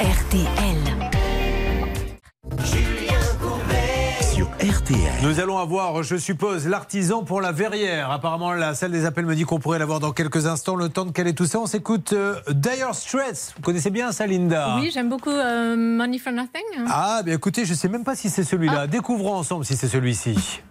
[0.00, 0.95] RTL.
[4.86, 4.98] RTL.
[5.22, 8.10] Nous allons avoir, je suppose, l'artisan pour la verrière.
[8.12, 10.76] Apparemment, la salle des appels me dit qu'on pourrait l'avoir dans quelques instants.
[10.76, 13.54] Le temps de caler tout ça, on s'écoute euh, Dire Straits.
[13.56, 14.76] Vous connaissez bien ça, Linda?
[14.78, 16.62] Oui, j'aime beaucoup euh, Money for Nothing.
[16.88, 18.86] Ah, bien écoutez, je sais même pas si c'est celui-là.
[18.86, 20.62] Découvrons ensemble si c'est celui-ci.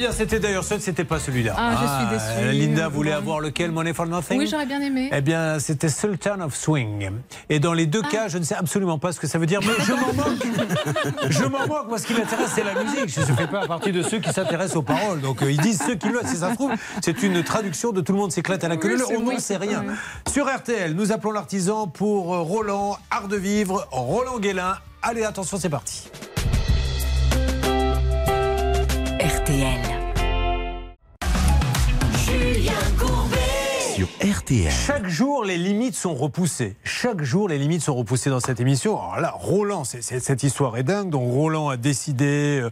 [0.00, 1.54] Bien, c'était d'ailleurs ça, c'était pas celui-là.
[1.56, 2.48] Ah, je suis déçue.
[2.48, 5.10] euh, Linda voulait avoir lequel Money for Nothing Oui, j'aurais bien aimé.
[5.12, 7.10] Eh bien, c'était Sultan of Swing.
[7.48, 9.60] Et dans les deux cas, je ne sais absolument pas ce que ça veut dire,
[9.62, 11.30] mais je m'en moque.
[11.30, 11.88] Je m'en moque.
[11.88, 13.08] Moi, ce qui m'intéresse, c'est la musique.
[13.14, 15.20] Je ne fais pas partie de ceux qui s'intéressent aux paroles.
[15.20, 16.20] Donc, euh, ils disent ceux qui le.
[16.24, 16.72] Si ça se trouve,
[17.02, 18.96] c'est une traduction de tout le monde s'éclate à la queue.
[18.96, 19.84] Oui, On n'en sait rien.
[19.86, 19.94] Oui.
[20.32, 24.76] Sur RTL, nous appelons l'artisan pour euh, Roland, Art de Vivre, Roland Guélin.
[25.02, 26.09] Allez, attention, c'est parti.
[29.40, 29.99] RTL.
[34.20, 34.70] RTL.
[34.70, 36.76] Chaque jour, les limites sont repoussées.
[36.84, 39.00] Chaque jour, les limites sont repoussées dans cette émission.
[39.00, 41.08] Alors là, Roland, cette histoire est dingue.
[41.08, 42.70] Donc Roland a décidé, euh,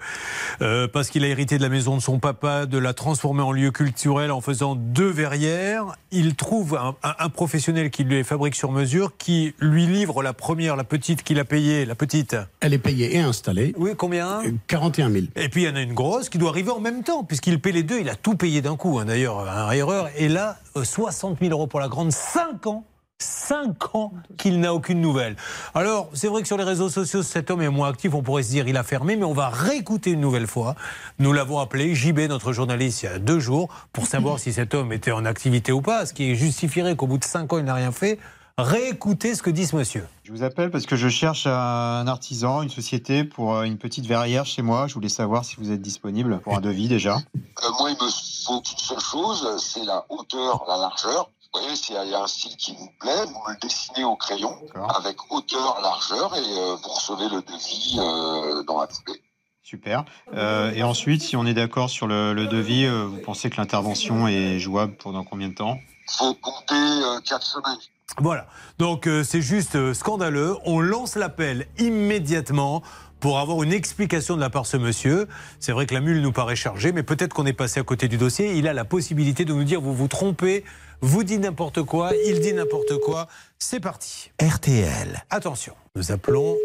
[0.61, 3.53] euh, parce qu'il a hérité de la maison de son papa, de la transformer en
[3.53, 5.87] lieu culturel en faisant deux verrières.
[6.11, 10.23] Il trouve un, un- un professionnel qui lui les fabrique sur mesure, qui lui livre
[10.23, 12.37] la première, la petite qu'il a payée, la petite.
[12.61, 13.75] Elle est payée et installée.
[13.79, 14.43] Oui, combien?
[14.67, 15.25] 41 000.
[15.37, 17.59] Et puis il y en a une grosse qui doit arriver en même temps, puisqu'il
[17.59, 18.01] paie les deux.
[18.01, 20.11] Il a tout payé d'un coup, hein, d'ailleurs, un erreur.
[20.19, 22.85] Et là, euh, 60 000 euros pour la grande, 5 ans.
[23.21, 25.35] 5 ans qu'il n'a aucune nouvelle.
[25.75, 28.15] Alors, c'est vrai que sur les réseaux sociaux, cet homme est moins actif.
[28.15, 30.77] On pourrait se dire il a fermé, mais on va réécouter une nouvelle fois.
[31.19, 34.73] Nous l'avons appelé JB, notre journaliste, il y a deux jours, pour savoir si cet
[34.73, 37.65] homme était en activité ou pas, ce qui justifierait qu'au bout de 5 ans, il
[37.65, 38.21] n'a rien fait.
[38.59, 40.05] Réécoutez ce que dit ce monsieur.
[40.25, 44.05] Je vous appelle parce que je cherche un artisan, une société pour euh, une petite
[44.05, 44.89] verrière chez moi.
[44.89, 47.19] Je voulais savoir si vous êtes disponible pour un devis déjà.
[47.37, 48.11] Euh, moi, il me
[48.45, 51.31] faut qu'une seule chose, c'est la hauteur, la largeur.
[51.55, 53.53] Vous voyez, s'il y a- il y a un style qui vous plaît, vous me
[53.55, 54.53] le dessinez au crayon
[54.99, 59.23] avec hauteur, largeur et euh, vous recevez le devis euh, dans la foulée.
[59.63, 60.05] Super.
[60.35, 63.57] Euh, et ensuite, si on est d'accord sur le, le devis, euh, vous pensez que
[63.59, 65.79] l'intervention est jouable pendant combien de temps?
[66.09, 67.79] Faut compter euh, 4 semaines.
[68.21, 68.47] Voilà.
[68.79, 70.57] Donc euh, c'est juste euh, scandaleux.
[70.65, 72.83] On lance l'appel immédiatement
[73.21, 75.29] pour avoir une explication de la part de ce monsieur.
[75.61, 78.09] C'est vrai que la mule nous paraît chargée, mais peut-être qu'on est passé à côté
[78.09, 78.55] du dossier.
[78.57, 80.65] Il a la possibilité de nous dire vous vous trompez,
[81.01, 83.29] vous dites n'importe quoi, il dit n'importe quoi.
[83.59, 84.31] C'est parti.
[84.41, 85.25] RTL.
[85.31, 86.57] Attention, nous appelons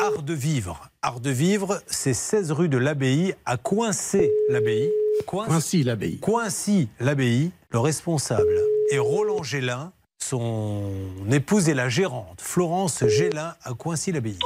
[0.00, 0.90] Art de Vivre.
[1.02, 4.90] Art de Vivre, c'est 16 rue de l'Abbaye, à Coincé l'Abbaye.
[5.26, 6.18] Coincy l'Abbaye.
[6.18, 7.52] Coincy l'Abbaye.
[7.70, 8.60] Le responsable
[8.90, 9.92] est Roland Gélin.
[10.26, 10.90] Son
[11.30, 14.38] épouse est la gérante, Florence Gélin, à Coincy l'Abbaye.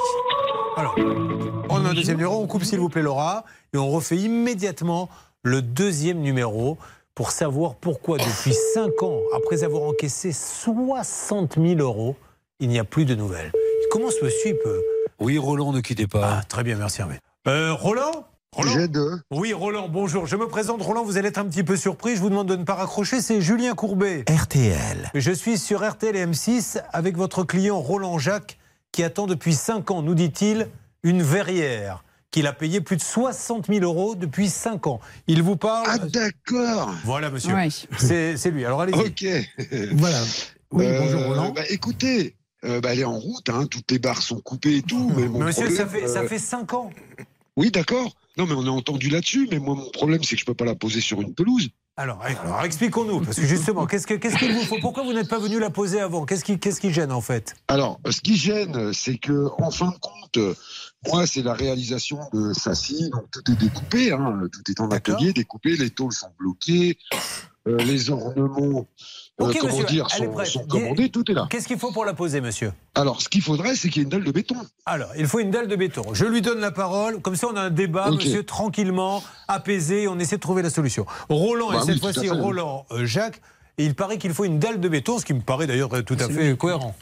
[0.76, 0.96] Alors,
[1.68, 5.08] on a un deuxième numéro, on coupe s'il vous plaît Laura, et on refait immédiatement
[5.44, 6.78] le deuxième numéro
[7.14, 12.16] pour savoir pourquoi depuis 5 ans, après avoir encaissé 60 000 euros,
[12.58, 13.52] il n'y a plus de nouvelles.
[13.92, 14.82] Comment ce monsieur peut
[15.20, 16.38] Oui, Roland, ne quittez pas.
[16.40, 17.20] Ah, très bien, merci Hervé.
[17.46, 18.26] Euh, Roland?
[18.52, 20.26] Roland Oui, Roland, bonjour.
[20.26, 22.16] Je me présente, Roland, vous allez être un petit peu surpris.
[22.16, 24.24] Je vous demande de ne pas raccrocher, c'est Julien Courbet.
[24.28, 25.10] RTL.
[25.14, 28.58] Je suis sur RTL et M6 avec votre client Roland Jacques
[28.90, 30.68] qui attend depuis 5 ans, nous dit-il,
[31.02, 35.00] une verrière qu'il a payé plus de 60 000 euros depuis 5 ans.
[35.26, 37.54] Il vous parle Ah d'accord Voilà, monsieur.
[37.54, 37.86] Oui.
[37.98, 38.64] C'est c'est lui.
[38.64, 38.98] Alors allez-y.
[38.98, 39.26] Ok.
[39.92, 40.20] Voilà.
[40.72, 41.50] Oui, Euh, bonjour Roland.
[41.52, 42.34] bah, écoutez,
[42.64, 45.12] euh, bah, elle est en route, hein, toutes les barres sont coupées et tout.
[45.16, 46.90] Mais mon Monsieur, ça fait, ça euh, fait 5 ans.
[47.56, 48.14] Oui, d'accord.
[48.38, 49.48] Non, mais on a entendu là-dessus.
[49.50, 51.68] Mais moi, mon problème, c'est que je peux pas la poser sur une pelouse.
[51.96, 54.76] Alors, alors expliquons-nous, parce que justement, qu'est-ce que- qu'est-ce qu'il vous faut?
[54.80, 56.24] Pourquoi vous n'êtes pas venu la poser avant?
[56.26, 57.56] Qu'est-ce qui, qui gêne en fait?
[57.66, 60.54] Alors, ce qui gêne, c'est que, en fin de compte, euh,
[61.08, 63.10] moi, c'est la réalisation de châssis.
[63.10, 64.12] Donc, tout est découpé.
[64.12, 65.76] Hein, tout est en atelier, découpé.
[65.76, 66.96] Les tôles sont bloquées.
[67.66, 68.86] euh, les ornements,
[69.40, 70.46] euh, Ok, comment monsieur, dire, elle est sont, prête.
[70.48, 71.08] sont commandés.
[71.10, 71.46] Tout est là.
[71.50, 72.72] Qu'est-ce qu'il faut pour la poser, monsieur?
[72.94, 74.56] Alors, ce qu'il faudrait, c'est qu'il y ait une dalle de béton.
[74.86, 76.02] Alors, il faut une dalle de béton.
[76.12, 77.20] Je lui donne la parole.
[77.20, 78.16] Comme ça, on a un débat, Ok.
[78.24, 80.08] monsieur, tranquillement, apaisé.
[80.08, 81.06] On essaie de trouver la solution.
[81.28, 82.28] Roland, Bah et oui, cette fois-ci.
[82.30, 83.40] Roland, euh, Jacques.
[83.80, 86.16] Et il paraît qu'il faut une dalle de béton, ce qui me paraît d'ailleurs tout
[86.18, 86.96] à fait cohérent.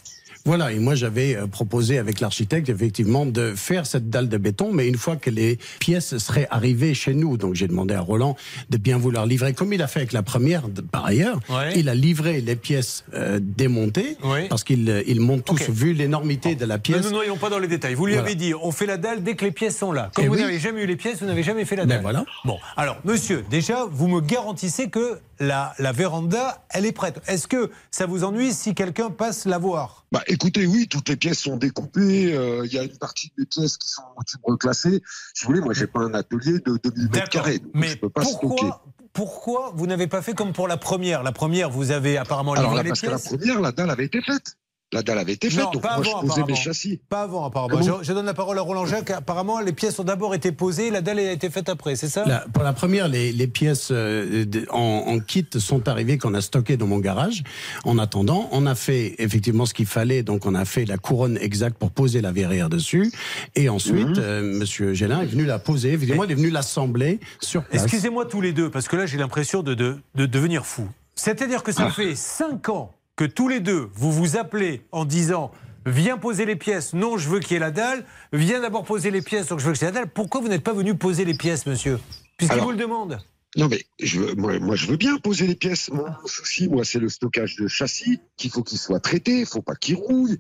[0.47, 4.73] Voilà, et moi j'avais euh, proposé avec l'architecte effectivement de faire cette dalle de béton,
[4.73, 8.37] mais une fois que les pièces seraient arrivées chez nous, donc j'ai demandé à Roland
[8.71, 10.63] de bien vouloir livrer, comme il a fait avec la première
[10.93, 11.73] par ailleurs, Ouais.
[11.77, 14.47] il a livré les pièces euh, démontées, Ouais.
[14.49, 17.05] parce qu'il euh, il monte tous, vu l'énormité de la Ne pièce.
[17.05, 17.95] nous noyons pas dans les détails.
[17.95, 18.29] Vous lui Voilà.
[18.29, 20.11] avez dit, on fait la dalle dès que les pièces sont là.
[20.15, 20.41] Comme Eh vous oui.
[20.43, 22.03] n'avez jamais eu les pièces, vous n'avez jamais fait la Ben dalle.
[22.03, 22.25] voilà.
[22.45, 27.21] Bon, alors, monsieur, déjà, vous me garantissez que la, la véranda, elle est prête.
[27.27, 30.06] Est-ce que ça vous ennuie si quelqu'un passe la voir?
[30.13, 32.35] Bah, écoutez, oui, toutes les pièces sont découpées.
[32.35, 34.03] euh, Il y a une partie des pièces qui sont
[34.45, 35.03] reclassées.
[35.35, 37.59] Si vous voulez, moi, j'ai pas un atelier de 2000 mètres carrés.
[37.59, 38.41] donc Mais je peux pas stocker.
[38.41, 41.23] pourquoi, pourquoi vous n'avez pas fait comme pour la première?
[41.23, 43.91] La première, vous avez apparemment Alors livré là, les parce que la première, la dalle
[43.91, 44.57] avait été faite.
[44.93, 45.65] La dalle avait été faite.
[45.65, 46.55] Non, donc pas moi, avant, je posais mes apparemment.
[46.55, 47.01] châssis.
[47.09, 47.77] Pas avant, apparemment.
[47.81, 49.11] Comment Je, je donne la parole à Roland Jacques.
[49.11, 52.25] Apparemment, les pièces ont d'abord été posées, la dalle a été faite après, c'est ça?
[52.25, 56.41] La- pour la première, les, les pièces euh, en, en kit sont arrivées qu'on a
[56.41, 57.43] stockées dans mon garage.
[57.85, 60.23] En attendant, on a fait effectivement ce qu'il fallait.
[60.23, 63.11] Donc, on a fait la couronne exacte pour poser la verrière dessus.
[63.57, 64.15] Et ensuite, Mhm.
[64.19, 65.93] euh, Monsieur Gélin est venu la poser.
[65.95, 67.83] Évidemment, il est venu l'assembler sur place.
[67.83, 70.87] Excusez-moi tous les deux, parce que là j'ai l'impression de, de, de devenir fou.
[71.17, 75.51] C'est-à-dire que ça fait 5 ans que tous les deux, vous vous appelez en disant
[75.87, 78.05] Viens poser les pièces, non, je veux qu'il y ait la dalle.
[78.33, 80.09] Viens d'abord poser les pièces, donc je veux que c'est la dalle.
[80.11, 82.01] Pourquoi vous n'êtes pas venu poser les pièces, monsieur?
[82.39, 83.19] Puisqu'il vous le demande.
[83.57, 85.89] Non, mais je veux, moi, moi, je veux bien poser les pièces.
[85.91, 89.63] Mon souci, moi, c'est le stockage de châssis, qu'il faut qu'il soit traité, il faut
[89.63, 90.39] pas qu'il rouille.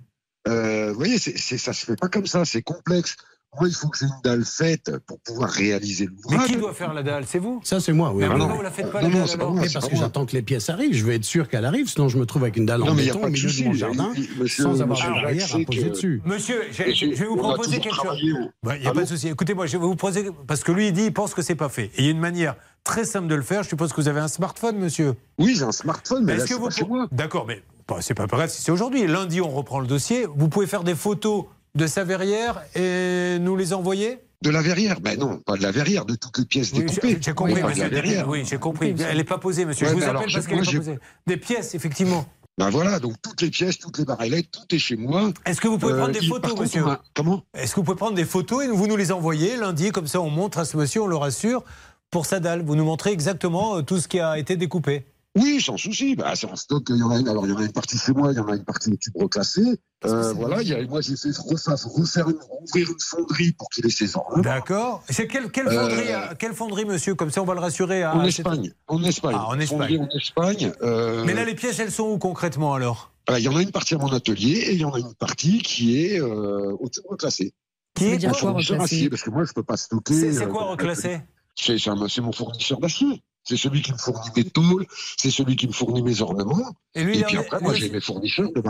[0.48, 3.16] Euh, vous voyez, c'est, c'est- ça se fait pas comme ça, c'est complexe.
[3.58, 6.48] Moi, il faut que j'ai une dalle faite pour pouvoir réaliser Mais l'ouvrage.
[6.50, 7.24] qui doit faire la dalle?
[7.26, 7.60] C'est vous?
[7.64, 8.18] Ça, c'est moi, oui.
[8.20, 8.54] Mais Ah pourquoi non.
[8.56, 10.26] vous la faites pas Non, la non, dalle, c'est pas Mais parce pas que j'attends
[10.26, 10.94] que les pièces arrivent.
[10.94, 12.94] Je veux être sûr qu'elle arrive, sinon je me trouve avec une dalle en Non,
[12.94, 13.62] mais il n'y a béton pas au de milieu souci.
[13.62, 16.22] de mon jardin, Monsieur- sans avoir de barrière à poser que- dessus.
[16.24, 18.18] Monsieur, je, vais vous proposer quelque chose.
[18.20, 19.28] Il n'y a Allô pas de souci.
[19.28, 20.30] Écoutez, moi, je vais vous proposer.
[20.46, 21.86] Parce que lui, il dit, il pense que c'est pas fait.
[21.96, 23.62] Et il y a une manière très simple de le faire.
[23.62, 25.14] Je suppose que vous avez un smartphone, monsieur.
[25.38, 27.08] Oui, j'ai un smartphone, mais Est-ce là, que c'est vous pas chez moi.
[27.12, 29.06] D'accord, mais bah, c'est pas grave si c'est aujourd'hui.
[29.06, 30.26] Lundi, on reprend le dossier.
[30.36, 31.44] Vous pouvez faire des photos
[31.76, 34.18] de sa verrière et nous les envoyer?
[34.42, 37.18] De la verrière Ben non, pas de la verrière, de toutes les pièces Oui, découpées.
[37.20, 37.82] j'ai compris, de monsieur.
[37.84, 38.28] la verrière.
[38.28, 38.94] Oui, j'ai compris.
[39.08, 39.86] Elle n'est pas posée, monsieur.
[39.86, 40.98] Ouais, je vous mais appelle alors, parce qu'elle n'est pas posée.
[41.26, 42.26] Des pièces, effectivement.
[42.58, 45.30] Ben voilà, donc toutes les pièces, toutes les barrelettes, tout est chez moi.
[45.44, 47.42] Est-ce que vous pouvez Euh, prendre des il- photos, contre, monsieur a- Comment?
[47.54, 50.20] Est-ce que vous pouvez prendre des photos et vous nous les envoyer lundi Comme ça,
[50.22, 51.64] on montre à ce monsieur, on le rassure,
[52.10, 52.62] pour sa dalle.
[52.62, 55.04] Vous nous montrez exactement euh, tout ce qui a été découpé.
[55.36, 56.16] Oui, sans souci.
[56.16, 56.82] Bah, c'est en stock.
[56.88, 57.28] Il y en a une.
[57.28, 58.90] Alors, il y en a une partie chez moi, il y en a une partie
[58.90, 59.60] au tube reclassé.
[60.04, 60.62] Euh, voilà.
[60.62, 63.90] Il y a, moi, j'ai fait refaire, refaire une, ouvrir une fonderie pour qu'il ait
[63.90, 64.40] ses ordres.
[64.40, 65.04] D'accord.
[65.10, 67.14] C'est quelle, quelle, Euh, fonderie, euh, quelle fonderie, monsieur?
[67.14, 68.02] Comme ça, on va le rassurer.
[68.02, 68.72] À, En Espagne.
[68.86, 69.36] En Espagne.
[69.38, 69.78] Ah, en Espagne.
[69.78, 70.72] Fonderie en Espagne.
[70.82, 73.12] euh, Mais là, les pièces, elles sont où concrètement alors?
[73.30, 75.14] Il y en a une partie à mon atelier et il y en a une
[75.14, 77.52] partie qui est euh, au tube reclassé.
[77.94, 80.14] Qui est quoi, fournisseur reclassé acier, parce que moi, je peux pas stocker.
[80.14, 81.20] C'est c'est euh, quoi reclassé
[81.58, 83.22] c'est mon fournisseur d'acier.
[83.48, 84.86] C'est celui qui me fournit mes tôles,
[85.16, 86.74] c'est celui qui me fournit mes ornements.
[86.96, 88.60] Et lui, Et il puis après, moi, j'ai mes fournisseurs de.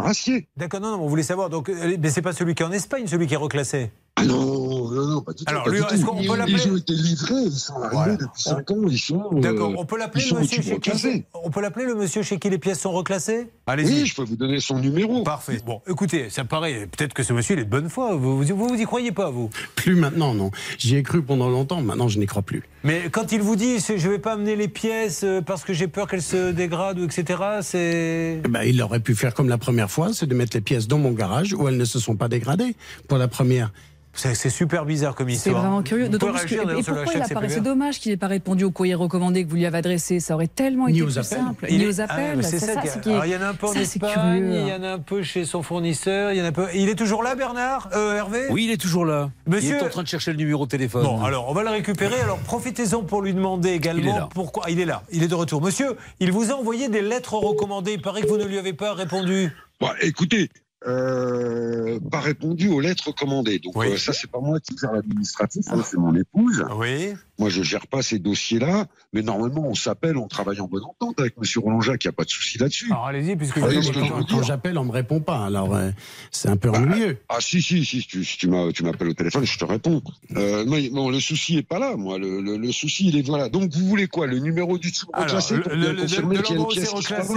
[0.57, 1.49] D'accord, non, non, on voulait savoir.
[1.49, 3.91] Donc, euh, mais c'est pas celui qui est en Espagne, celui qui est reclassé.
[4.17, 4.66] Ah non,
[5.07, 5.51] non, non, pas du tout.
[5.51, 6.07] Alors, pas lui, du est-ce tout.
[6.07, 8.17] qu'on peut Ils- l'appeler Ils ont été livrés, ils sont arrivés Voilà.
[8.17, 9.31] depuis 5 ans, ils sont.
[9.33, 11.25] euh, D'accord, on peut l'appeler le monsieur chez qui.
[11.35, 13.87] On peut l'appeler le monsieur chez qui les pièces sont reclassées Allez-y.
[14.03, 15.23] Oui, je peux vous donner son numéro.
[15.23, 15.59] Parfait.
[15.65, 16.87] Bon, écoutez, ça me paraît.
[16.87, 18.15] Peut-être que ce monsieur, il est de bonne foi.
[18.17, 20.51] Vous vous, vous, vous y croyez pas, vous Plus maintenant, non.
[20.79, 22.63] J'y ai cru pendant longtemps, maintenant je n'y crois plus.
[22.85, 25.89] Mais quand il vous dit, je vais pas amener les pièces euh, parce que j'ai
[25.89, 28.41] peur qu'elles se dégradent ou etc., c'est.
[28.45, 30.87] Eh ben, il aurait pu faire comme la première fois, c'est de mettre les pièces
[30.87, 32.77] dans mon garage où elles ne se sont pas dégradées
[33.09, 33.73] pour la première.
[34.17, 35.61] C'est c'est super bizarre comme C'est histoire.
[35.61, 36.09] vraiment curieux.
[36.09, 36.55] D'autant plus que.
[36.55, 39.57] Et pourquoi il apparaît C'est dommage qu'il n'ait pas répondu au courrier recommandé que vous
[39.57, 40.21] lui avez adressé?
[40.21, 41.39] Ça aurait tellement Ni été plus appels.
[41.39, 41.67] simple.
[41.69, 42.43] Il Ni est- aux appels.
[42.43, 43.55] c'est c'est ça ça, qui est- c'est qui est- Alors, il y en a un
[43.55, 46.39] peu en ça, c'est Espagne, il y en a un peu chez son fournisseur, il
[46.39, 46.67] y en a un peu.
[46.75, 48.47] Il est toujours là, Bernard Euh, Hervé?
[48.51, 49.31] Oui, il est toujours là.
[49.47, 51.05] Monsieur- Il est en train de chercher le numéro de téléphone.
[51.05, 52.21] Bon, alors on va le récupérer.
[52.21, 54.65] Alors profitez-en pour lui demander également pourquoi.
[54.71, 55.61] Il est là, il est de retour.
[55.63, 57.93] Monsieur, il vous a envoyé des lettres recommandées.
[57.93, 59.51] Il paraît que vous ne lui avez pas répondu.
[59.81, 60.49] Bon, écoutez,
[60.87, 63.59] euh, pas répondu aux lettres commandées.
[63.59, 63.89] Donc Oui.
[63.93, 66.65] euh, ça, c'est pas moi qui gère l'administratif, hein, c'est mon épouse.
[66.77, 67.15] Oui.
[67.39, 71.21] Moi, je gère pas ces dossiers-là, mais normalement, on s'appelle, on travaille en bonne entente
[71.21, 72.87] avec Monsieur Roland Jacques, il n'y a pas de souci là-dessus.
[72.91, 73.93] Alors allez-y, puisque je- je
[74.31, 75.45] Quand, j'appelle, on me répond pas.
[75.45, 75.91] Alors, euh,
[76.31, 77.19] c'est un peu ennuyeux.
[77.29, 80.03] Ah si si si, si tu, si tu m'appelles au téléphone, je te réponds.
[80.37, 82.19] Euh, mais bon, le souci est pas là, moi.
[82.19, 83.49] Le, le, le souci, il est voilà.
[83.49, 86.37] Donc vous voulez quoi Le numéro du Alors, reclassé le, pour le- bien le- confirmer
[86.37, 87.29] de qu'il y a une l'endroit où c'est pièce qui se passe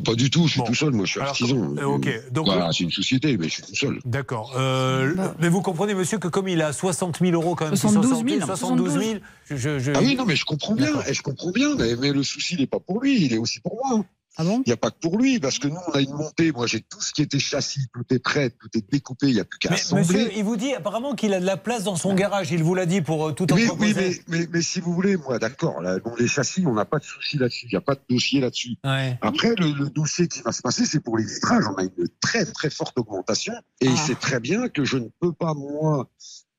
[0.00, 0.66] pas du tout, je suis Bon.
[0.66, 1.74] tout seul, moi je suis Alors, artisan.
[1.78, 3.98] euh, ok, donc- voilà, c'est une société, mais je suis tout seul.
[4.04, 4.54] D'accord.
[4.56, 8.24] Euh, Mais vous comprenez, monsieur, que comme il a 60 000 euros quand même, 72
[8.26, 9.04] 000, 72 000,
[9.48, 11.96] je, je- je- Ah oui, non, mais je comprends bien, et je comprends bien, mais,
[11.96, 14.04] mais le souci n'est pas pour lui, il est aussi pour moi.
[14.40, 14.62] Ah bon?
[14.64, 16.50] Il n'y a pas que pour lui, parce que nous, on a une montée.
[16.50, 19.40] Moi, j'ai tout ce qui était châssis, tout est prêt, tout est découpé, il n'y
[19.40, 20.04] a plus qu'à Mais assembler.
[20.04, 22.50] monsieur, il vous dit apparemment qu'il a de la place dans son garage.
[22.50, 23.94] Il vous l'a dit pour euh, tout Oui, entreposer.
[24.08, 26.84] oui, mais, mais, mais si vous voulez, moi, d'accord, là, bon, les châssis, on n'a
[26.86, 28.76] pas de souci là-dessus, il n'y a pas de dossier là-dessus.
[28.84, 29.18] Ouais.
[29.20, 31.64] Après, le, le dossier qui va se passer, c'est pour les vitrages.
[31.70, 33.52] On a une très, très forte augmentation.
[33.82, 34.02] Et Ah.
[34.06, 36.08] c'est très bien que je ne peux pas, moi,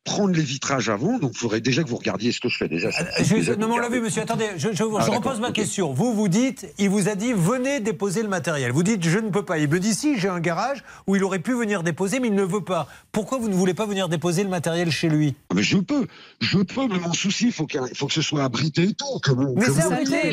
[0.04, 1.20] prendre les vitrages avant.
[1.20, 2.68] Donc, il faudrait déjà que vous regardiez ce que je fais.
[2.68, 4.22] Déjà, ça me fait Je- non, mais on l'a vu, monsieur.
[4.24, 5.94] Attendez, je, je- je Ah, repose ma question.
[5.94, 8.72] Vous, vous dites, il vous a dit, venez déposer le matériel.
[8.72, 9.60] Vous dites, je ne peux pas.
[9.60, 12.34] Il me dit, si, j'ai un garage où il aurait pu venir déposer, mais il
[12.36, 12.88] ne veut pas.
[13.12, 15.36] Pourquoi vous ne voulez pas venir déposer le matériel chez lui?
[15.50, 16.08] Ah, Mais je peux,
[16.40, 19.20] je peux, mais mon souci, il faut, il faut que ce soit abrité et tout.
[19.24, 20.32] Que Mais c'est abrité.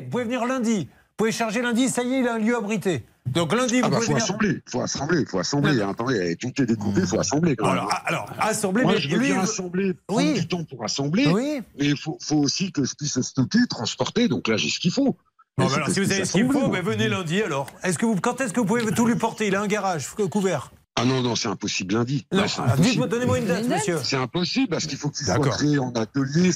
[0.00, 0.80] Vous pouvez venir lundi.
[0.80, 3.04] Vous pouvez charger lundi, ça y est, il a un lieu abrité.
[3.26, 4.24] Donc lundi, Ah vous bah, pouvez faut venir.
[4.24, 5.82] assembler, faut assembler, faut assembler.
[5.82, 5.90] hein.
[5.90, 7.56] Attendez, tout est découpé, faut assembler.
[7.56, 7.78] Quand Bon, même.
[7.80, 9.26] alors, ah, alors, assembler, Moi, mais je veux lui.
[9.26, 10.34] bien assembler, prendre Oui.
[10.40, 11.60] du temps pour assembler, Oui.
[11.78, 14.28] mais il faut, faut aussi que je puisse stocker, transporter.
[14.28, 15.16] Donc là, j'ai ce qu'il faut.
[15.58, 17.66] Bah faut alors, si vous avez ce qu'il assembler, faut, ben, venez lundi alors.
[17.82, 19.48] Est-ce que vous, quand est-ce que vous pouvez tout lui porter?
[19.48, 20.70] Il a un garage cou- couvert.
[20.98, 22.26] Ah non, non, c'est impossible lundi.
[22.32, 23.98] Non, alors, dites-moi, donnez-moi une date, monsieur.
[24.02, 26.52] C'est impossible parce qu'il faut qu'il soit créé en atelier.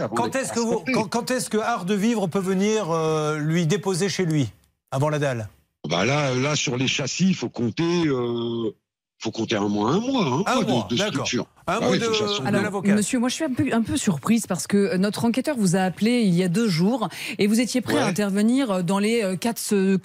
[0.00, 3.38] Avant Quand est-ce que vous, quand, quand est-ce que Art de Vivre peut venir euh,
[3.38, 4.52] lui déposer chez lui
[4.90, 5.48] avant la dalle?
[5.88, 8.70] Bah là, là, sur les châssis, il faut compter, euh,
[9.18, 11.46] faut compter un mois, un mois, hein, Un quoi, de- mois, de, structure.
[11.68, 12.94] Un mot de, de Alors, l'avocat.
[12.94, 15.74] monsieur, moi je suis un peu, un peu surprise parce que euh, notre enquêteur vous
[15.74, 17.08] a appelé il y a deux jours
[17.40, 19.60] et vous étiez prêt à intervenir euh, dans les euh, quatre,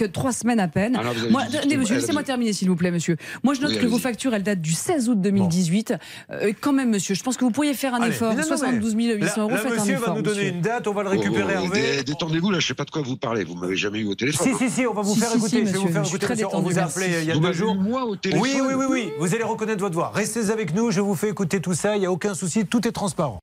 [0.08, 0.98] trois semaines à peine.
[1.00, 3.16] Ah non, moi, dit monsieur, laissez-moi terminer s'il vous plaît, monsieur.
[3.44, 5.94] Moi je note Oui, que vos factures elles datent du 16 août 2018.
[6.32, 8.30] Euh, quand même, monsieur, je pense que vous pourriez faire un Allez, effort.
[8.34, 10.10] non, non, mais 72 800 euros, là, faites un monsieur effort.
[10.10, 10.54] va nous donner monsieur.
[10.56, 11.98] une date, on va le Oh, récupérer, oh, Hervé.
[11.98, 13.44] dé- Détendez-vous, là, je sais pas de quoi vous parlez.
[13.44, 14.48] Vous m'avez jamais eu au téléphone.
[14.58, 15.50] Si, si, si, on va vous Si, faire si, écouter.
[15.50, 16.26] si, je vais vous monsieur, faire écouter.
[16.26, 16.48] très monsieur.
[16.54, 17.76] On vous a appelé il y a Vous deux jours.
[17.76, 19.10] eu, moi, au téléphone Oui, oui, oui, oui.
[19.20, 20.12] Vous allez reconnaître votre voix.
[20.16, 21.96] Restez avec nous, je vous fais écouter tout ça.
[21.96, 23.40] Il n'y a aucun souci, tout est transparent.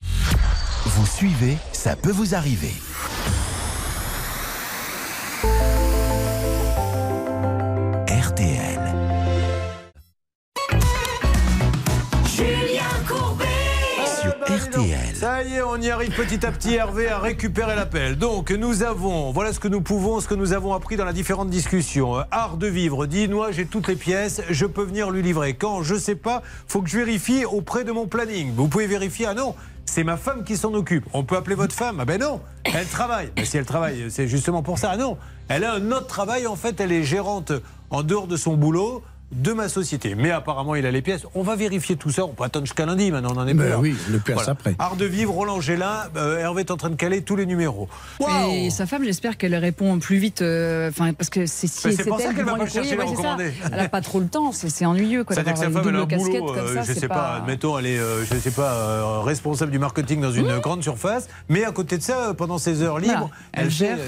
[0.87, 2.73] Vous suivez, ça peut vous arriver.
[15.79, 18.19] On y arrive petit à petit, Hervé, à récupérer l'appel.
[18.19, 21.13] Donc, nous avons, voilà ce que nous pouvons, ce que nous avons appris dans la
[21.13, 22.19] différentes discussions.
[22.19, 25.55] Euh, Art de vivre, dit, moi j'ai toutes les pièces, je peux venir lui livrer.
[25.55, 28.53] Quand je sais pas, faut que je vérifie auprès de mon planning.
[28.57, 31.05] Vous pouvez vérifier, ah non, c'est ma femme qui s'en occupe.
[31.13, 31.99] On peut appeler votre femme?
[32.01, 33.31] Ah ben non, elle travaille.
[33.37, 34.91] Ben si elle travaille, c'est justement pour ça.
[34.95, 35.17] Ah non,
[35.49, 37.53] elle a un autre travail, en fait, elle est gérante
[37.91, 40.15] en dehors de son boulot de ma société.
[40.15, 41.23] Mais apparemment, il a les pièces.
[41.35, 42.25] On va vérifier tout ça.
[42.25, 44.53] On peut attendre jusqu'à lundi, maintenant, on en est Ben oui, le pièce Voilà.
[44.53, 44.75] après.
[44.79, 46.05] Art de vivre, Roland Gélin.
[46.17, 47.89] Euh, Hervé est en train de caler tous les numéros.
[48.51, 50.43] Et sa femme, j'espère qu'elle répond plus vite.
[50.43, 53.03] euh, Enfin, parce que c'est si c'est pour ça elle qu'elle va pas chercher les
[53.03, 53.53] recommandés.
[53.71, 55.25] Elle n'a pas trop le temps, c'est ennuyeux.
[55.25, 57.79] quoi, C'est-à-dire que sa femme, elle a un boulot, euh, ça, je sais pas, admettons,
[57.79, 61.65] elle est, euh, je sais pas, euh, responsable du marketing dans une grande surface, mais
[61.65, 63.67] à côté de ça, euh, pendant ses heures libres, Voilà.
[63.69, 63.99] elle, gère,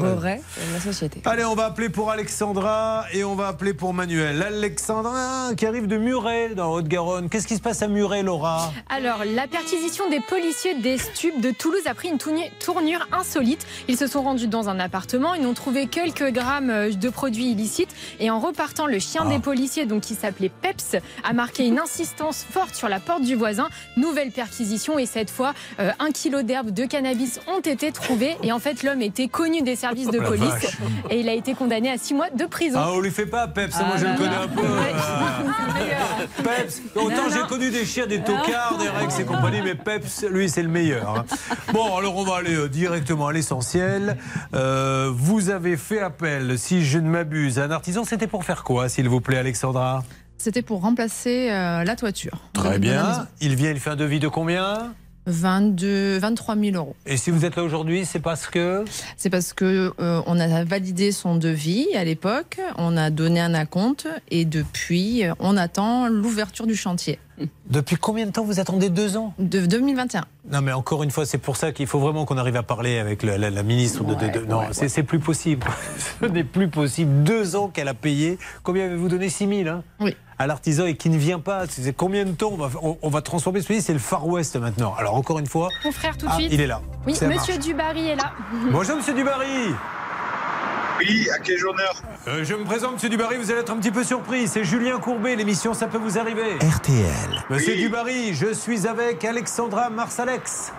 [0.00, 1.22] la société.
[1.24, 4.44] Allez, on va appeler pour Alexandra et on va appeler pour Manuel.
[4.76, 7.28] Alexandra qui arrive de Muret dans Haute-Garonne.
[7.28, 8.72] Qu'est-ce qui se passe à Muret, Laura?
[8.88, 13.64] Alors, la perquisition des policiers des stupes de Toulouse a pris une tournure insolite.
[13.86, 17.52] Ils se sont rendus dans un appartement, ils n'ont trouvé quelques grammes euh, de produits
[17.52, 19.28] illicites et en repartant, le chien Ah.
[19.28, 23.36] des policiers, donc qui s'appelait Peps, a marqué une insistance forte sur la porte du
[23.36, 23.68] voisin.
[23.96, 28.50] Nouvelle perquisition et cette fois, euh, un kilo d'herbe de cannabis ont été trouvés et
[28.50, 30.76] en fait, l'homme était connu des services de police
[31.10, 32.80] et il a été condamné à six mois de prison.
[32.82, 34.42] Ah, on lui fait pas Peps, moi Ah, je le connais là.
[34.42, 34.55] un peu.
[36.42, 40.48] Peps, autant j'ai connu des chiens, des tocards, des Rex et compagnie, mais Peps, lui,
[40.48, 41.08] c'est le meilleur.
[41.18, 41.24] hein.
[41.72, 44.16] Bon, alors on va aller euh, directement à l'essentiel.
[44.54, 48.04] Euh, vous avez fait appel, si je ne m'abuse, à un artisan.
[48.04, 50.04] C'était pour faire quoi, s'il vous plaît, Alexandra?
[50.38, 52.38] C'était pour remplacer euh, la toiture.
[52.52, 53.26] Très bien.
[53.40, 54.92] Il vient, il fait un devis de combien?
[55.26, 56.96] 22, 23 000 euros.
[57.04, 58.84] Et si vous êtes là aujourd'hui, c'est parce que
[59.16, 63.54] C'est parce que euh, on a validé son devis à l'époque, on a donné un
[63.54, 67.18] acompte et depuis, euh, on attend l'ouverture du chantier.
[67.68, 70.24] Depuis combien de temps vous attendez deux ans De 2021.
[70.50, 72.98] Non, mais encore une fois, c'est pour ça qu'il faut vraiment qu'on arrive à parler
[72.98, 74.14] avec le- la, la ministre de.
[74.14, 75.66] de- de- non, c'est c'est plus possible.
[76.20, 77.24] Ce n'est plus possible.
[77.24, 78.38] Deux ans qu'elle a payé.
[78.62, 79.28] Combien avez-vous donné?
[79.28, 79.82] 6 000 hein?
[80.00, 80.16] Oui.
[80.38, 81.66] À l'artisan et qui ne vient pas.
[81.66, 83.60] C'est combien de temps on va, on, on va transformer?
[83.62, 84.94] Ce pays C'est le Far West maintenant.
[84.98, 85.68] Alors, encore une fois.
[85.84, 86.48] Mon frère, tout de Ah, suite.
[86.52, 86.80] il est là.
[87.06, 87.58] Oui, monsieur.
[87.58, 88.32] Dubarry est là.
[88.70, 89.74] Bonjour, monsieur Dubarry.
[90.98, 91.94] Oui, à quel honneur
[92.28, 93.36] Euh, je me présente, monsieur Dubarry.
[93.36, 94.48] Vous allez être un petit peu surpris.
[94.48, 95.36] C'est Julien Courbet.
[95.36, 96.56] L'émission, ça peut vous arriver.
[96.60, 97.44] RTL.
[97.50, 100.72] Monsieur Dubarry, je suis avec Alexandra Marsalex,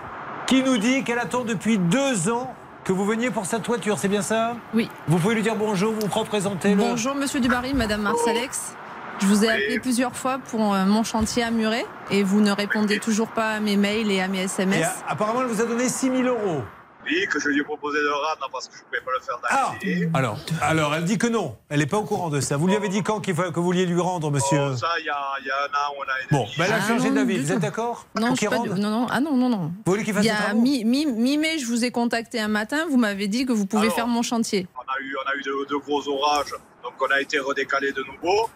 [0.48, 2.54] qui nous dit qu'elle attend depuis deux ans
[2.84, 4.56] que vous veniez pour sa toiture, c'est bien ça?
[4.74, 4.90] Oui.
[5.10, 6.78] Vous pouvez lui dire bonjour, vous représentez le...
[6.78, 8.74] Bonjour Monsieur Dubarry, Madame Marsalex.
[9.20, 12.52] Je vous ai appelé plusieurs fois pour euh, mon chantier à Muret et vous ne
[12.52, 14.86] répondez toujours pas à mes mails et à mes SMS.
[14.86, 16.62] a- apparemment, elle vous a donné 6 000 euros.
[17.08, 19.24] Oui, que je lui ai proposé de rendre parce que je ne pouvais pas le
[19.24, 21.56] faire dans Ah alors, alors, elle dit que non.
[21.70, 22.58] Elle n'est pas au courant de ça.
[22.58, 24.60] Vous lui avez dit quand qu'il faut, que vous vouliez lui rendre, monsieur?
[24.74, 26.74] Oh, Ça, il y, a, il y a un an, on a Bon, ben elle
[26.74, 27.38] a Ah changé d'avis.
[27.40, 28.06] Vous êtes d'accord?
[28.20, 29.72] Non, pas non, non, ah non, non, non.
[29.86, 30.60] Vous voulez qu'il fasse Il y a travaux?
[30.62, 33.84] Mi- mi- mi-mai, je vous ai contacté un matin, vous m'avez dit que vous pouvez
[33.84, 33.96] Alors.
[33.96, 34.68] faire mon chantier.
[34.76, 36.52] On a eu, on a eu de, de gros orages,
[36.84, 38.50] donc on a été redécalé de nouveau.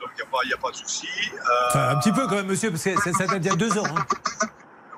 [0.00, 1.06] Donc il n'y a, pas- il y a pas de souci.
[1.34, 3.52] Euh, Enfin, un petit peu quand même, monsieur, parce que ça, ça date d'il y
[3.52, 3.84] a deux ans.
[3.86, 4.46] hein.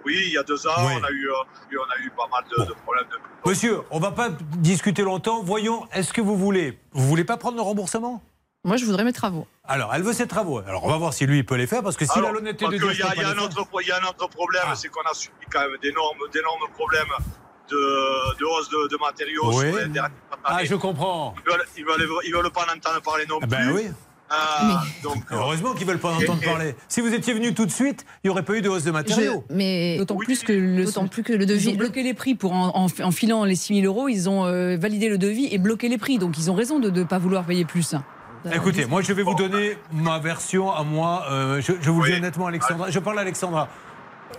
[0.04, 0.92] Oui, il y a deux ans, Oui.
[1.00, 3.06] on, a eu, euh, on a eu pas mal de, de problèmes.
[3.10, 3.48] De...
[3.48, 5.42] Monsieur, on va pas discuter longtemps.
[5.42, 8.22] Voyons, est-ce que vous voulez Vous voulez pas prendre le remboursement?
[8.64, 9.46] Moi, je voudrais mes travaux.
[9.64, 10.58] Alors, elle veut ses travaux.
[10.58, 12.66] Alors, on va voir si lui, il peut les faire, parce que s'il a l'honnêteté
[12.66, 14.88] de dire il y, a- y un autre, il y a un autre problème, c'est
[14.88, 17.08] qu'on a subi quand même d'énormes, d'énormes problèmes
[17.70, 19.68] de, de hausse de, de matériaux Oui.
[19.70, 20.10] sur les dernières
[20.44, 21.34] Ah, je comprends.
[21.46, 23.56] Ils veulent, ils veulent, ils veulent pas en entendre parler non Ah plus.
[23.56, 23.94] ben
[25.02, 26.74] donc, Heureusement qu'ils veulent pas en entendre parler.
[26.88, 28.90] Si vous étiez venu tout de suite, il n'y aurait pas eu de hausse de
[28.90, 29.44] matériaux.
[29.50, 31.68] mais D'autant plus que le, D'autant plus que le Ils devis.
[31.70, 34.08] ont bloqué les prix pour en, en- en filant les 6 000 euros.
[34.08, 36.18] Ils ont euh, validé le devis et bloqué les prix.
[36.18, 37.94] Donc ils ont raison de ne pas vouloir payer plus.
[38.54, 41.24] Écoutez, moi je vais vous donner ma version à moi.
[41.30, 42.90] Euh, je, je vous le dis honnêtement, Alexandra.
[42.90, 43.68] Je parle à Alexandra.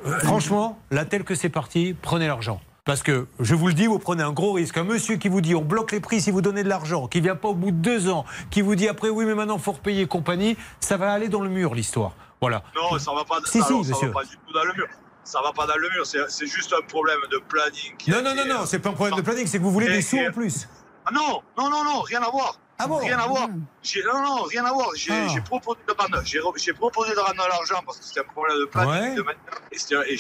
[0.08, 2.60] Euh, franchement, là, tel que c'est parti, prenez l'argent.
[2.92, 4.76] Parce que, je vous le dis, vous prenez un gros risque.
[4.78, 7.22] Un monsieur qui vous dit on bloque les prix si vous donnez de l'argent, qui
[7.22, 9.72] vient pas au bout de deux ans, qui vous dit après oui, mais maintenant faut
[9.72, 12.12] repayer compagnie, ça va aller dans le mur l'histoire.
[12.42, 12.64] Voilà.
[12.76, 14.74] Non, ça va pas, Si, ça, si, alors, ça va pas du tout dans le
[14.74, 14.88] mur.
[15.24, 17.96] Ça va pas dans le mur, c'est juste un problème de planning.
[17.98, 19.72] qui a Non, non, non, non, c'est pas un problème de planning, c'est que vous
[19.72, 20.68] voulez Et- des sous et- en plus.
[21.06, 22.60] Ah non, non, non, non, rien à voir.
[22.84, 23.48] Ah bon Rien à voir.
[23.84, 24.90] J'ai- Non, non, rien à voir.
[24.96, 25.42] J'ai Ah.
[25.46, 28.58] proposé de rendre, j'ai re- j'ai proposé de rendre l'argent parce que c'était un problème
[28.60, 28.92] de planning.
[29.10, 29.16] Ouais.
[29.16, 30.08] de maintenance.
[30.08, 30.18] et et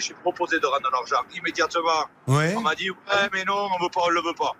[0.00, 2.04] j'ai- proposé de rendre l'argent immédiatement.
[2.28, 2.54] Ouais.
[2.56, 4.52] On m'a dit, ouais, mais non, on veut pas, on le veut pas.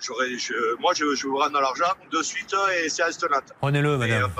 [0.00, 2.52] J'aurais- je- moi, je, je veux rendre l'argent de suite
[2.84, 3.28] et c'est instant.
[3.60, 4.30] Prenez-le, madame.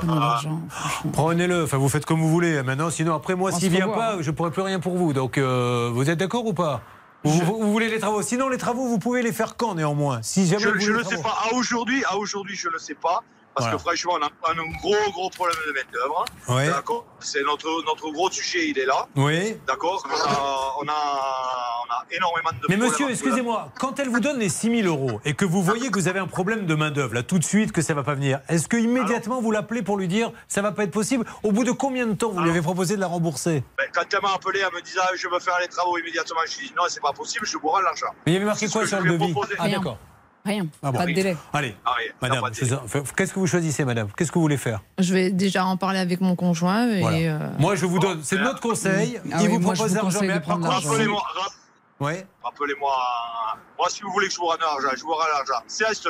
[1.13, 4.17] Prenez-le, enfin vous faites comme vous voulez hein, maintenant, sinon après moi s'il vient pas,
[4.21, 5.13] je pourrai plus rien pour vous.
[5.13, 6.81] Donc euh, vous êtes d'accord ou pas?
[7.23, 10.21] Vous, voulez les travaux Sinon les travaux vous pouvez les faire quand néanmoins?
[10.21, 11.37] Si jamais Je, voulez le sais pas.
[11.49, 13.23] À aujourd'hui, à aujourd'hui, je le sais pas.
[13.55, 13.77] Parce Voilà.
[13.77, 16.25] que franchement, on a, un gros, gros problème de main-d'œuvre.
[16.49, 16.67] Ouais.
[16.67, 19.07] D'accord C'est notre, notre gros sujet, il est là.
[19.15, 19.55] Oui.
[19.67, 24.19] D'accord on a, on, a, on a énormément de Mais monsieur, excusez-moi, quand elle vous
[24.19, 26.73] donne les 6 000 euros et que vous voyez que vous avez un problème de
[26.73, 29.83] main-d'œuvre, là tout de suite que ça va pas venir, est-ce que immédiatement vous l'appelez
[29.83, 31.25] pour lui dire ça va pas être possible?
[31.43, 33.63] Au bout de combien de temps vous lui avez proposé de la rembourser?
[33.77, 36.39] Ben, quand elle m'a appelé, elle me disait ah, je veux faire les travaux immédiatement.
[36.49, 38.07] Je lui ai dit non, c'est pas possible, je vous rends l'argent.
[38.25, 39.31] Mais il y avait marqué quoi sur le devis?
[39.31, 39.53] proposé.
[39.59, 39.97] Ah d'accord.
[40.45, 40.67] Rien.
[40.81, 40.97] Ah bon.
[40.97, 41.37] Pas de délai.
[41.53, 44.09] Allez, Ah, madame, qu'est-ce que vous choisissez, madame?
[44.17, 44.81] Qu'est-ce que vous voulez faire?
[44.99, 46.89] Je vais déjà en parler avec mon conjoint.
[46.89, 47.17] Et, Voilà.
[47.17, 49.19] euh, Moi, je vous donne, c'est notre conseil.
[49.31, 51.23] Ah il oui, vous propose l'argent, mais Rappelez-moi,
[52.43, 52.93] rappelez-moi.
[53.77, 55.63] Moi, si vous voulez que je vous rende l'argent, je vous rends l'argent.
[55.67, 56.09] C'est instant.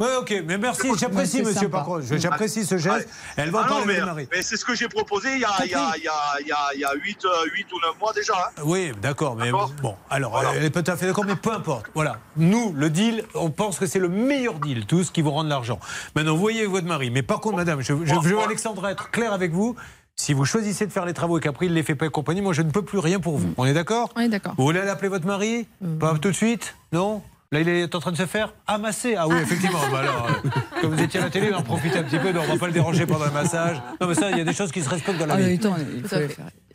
[0.00, 2.00] Ouais, ok, mais merci, j'apprécie, monsieur, contre.
[2.16, 3.08] J'apprécie ce geste.
[3.36, 4.28] Elle va en Ah non, parler mais, avec Marie.
[4.32, 6.14] mais c'est ce que j'ai proposé il y a, il y a, il y a,
[6.40, 8.32] il y a, il y a 8, ou 9 mois déjà.
[8.34, 8.62] hein.
[8.64, 11.86] Oui, d'accord, mais bon, alors elle est peut-être fait d'accord, mais peu importe.
[11.94, 15.48] Voilà, nous, le deal, on pense que c'est le meilleur deal, tous qui vous rendent
[15.48, 15.78] l'argent.
[16.16, 19.10] Maintenant, vous voyez votre mari, mais par contre, madame, je, je, je veux, Alexandre, être
[19.10, 19.76] clair avec vous.
[20.16, 22.10] Si vous choisissez de faire les travaux et qu'après il ne les fait pas et
[22.10, 23.54] compagnie, moi je ne peux plus rien pour vous.
[23.56, 24.52] On est d'accord On est d'accord.
[24.58, 25.66] Vous voulez aller appeler votre mari
[25.98, 27.22] Pas tout de suite Non
[27.52, 29.16] Là, il est en train de se faire amasser.
[29.18, 29.80] Ah oui, effectivement.
[29.90, 30.48] Bah alors, euh,
[30.80, 32.32] comme vous étiez à la télé, on en profite un petit peu.
[32.32, 33.82] donc On va pas le déranger pendant le massage.
[34.00, 35.58] Non, mais ça, il y a des choses qui se respectent dans la Ah, vie.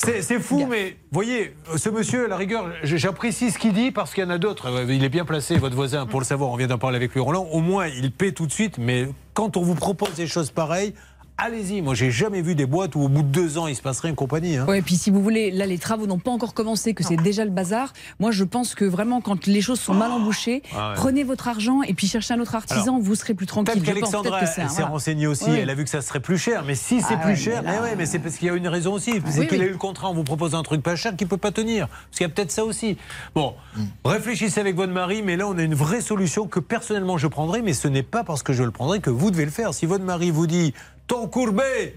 [0.03, 4.13] C'est c'est fou, mais voyez, ce monsieur, à la rigueur, j'apprécie ce qu'il dit parce
[4.13, 4.67] qu'il y en a d'autres.
[4.69, 6.49] Euh, Il est bien placé, votre voisin, pour le savoir.
[6.49, 7.47] On vient d'en parler avec lui, Roland.
[7.53, 8.77] Au moins, il paie tout de suite.
[8.77, 10.93] Mais quand on vous propose des choses pareilles,
[11.37, 11.81] allez-y.
[11.81, 14.09] Moi, j'ai jamais vu des boîtes où au bout de deux ans, il se passerait
[14.09, 14.57] une compagnie.
[14.57, 14.65] hein.
[14.67, 17.15] Ouais, et puis si vous voulez, là les travaux n'ont pas encore commencé, que c'est
[17.17, 17.93] déjà le bazar.
[18.19, 20.95] Moi je pense que vraiment quand les choses sont mal embouchées, Ah ouais.
[20.95, 23.73] prenez votre argent et puis cherchez un autre artisan, Alors, vous serez plus tranquille.
[23.73, 24.85] Peut-être qu'Alexandra, c'est s'est voilà.
[24.87, 25.59] renseignée aussi, Ouais.
[25.59, 26.63] elle a vu que ça serait plus cher.
[26.65, 28.47] Mais si c'est Ah plus ouais, cher, mais là- mais, ouais, mais c'est parce qu'il
[28.47, 29.11] y a une raison aussi.
[29.27, 29.65] C'est oui, qu'il oui.
[29.65, 31.87] a eu le contrat, on vous propose un truc pas cher qu'il peut pas tenir.
[31.87, 32.97] Parce qu'il y a peut-être ça aussi.
[33.35, 33.83] Bon, Mm.
[34.05, 37.61] réfléchissez avec votre mari, mais là on a une vraie solution que personnellement je prendrai,
[37.61, 39.73] mais ce n'est pas parce que je le prendrai que vous devez le faire.
[39.73, 40.73] Si votre mari vous dit
[41.07, 41.95] ton courbet,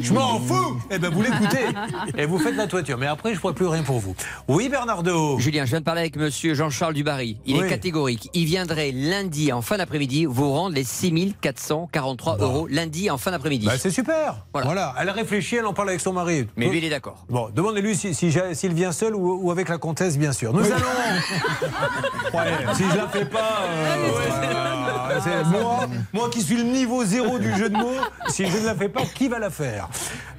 [0.00, 1.66] je m'en fous, eh ben vous l'écoutez
[2.18, 2.98] et vous faites la toiture.
[2.98, 4.14] Mais après je ne pourrai plus rien pour vous.
[4.48, 5.38] Oui, Bernardo.
[5.38, 7.36] Julien, je viens de parler avec monsieur Jean-Charles Dubarry.
[7.46, 7.64] Il Oui.
[7.64, 8.30] est catégorique.
[8.34, 13.66] Il viendrait lundi en fin d'après-midi vous rendre les 6443 euros lundi en fin d'après-midi.
[13.66, 14.44] Bah, c'est super.
[14.52, 14.94] Voilà.
[15.00, 16.46] Elle a réfléchi, elle en parle avec son mari.
[16.56, 17.24] Mais lui, il est d'accord.
[17.28, 20.52] Bon, demandez-lui si- si s'il vient seul ou, ou avec la comtesse, bien sûr.
[20.52, 20.74] Nous allons.
[22.34, 27.54] Ouais, si je la fais pas, euh, moi, moi qui suis le niveau zéro du
[27.54, 27.94] jeu de mots,
[28.28, 29.63] si je ne la fais pas, qui va la faire?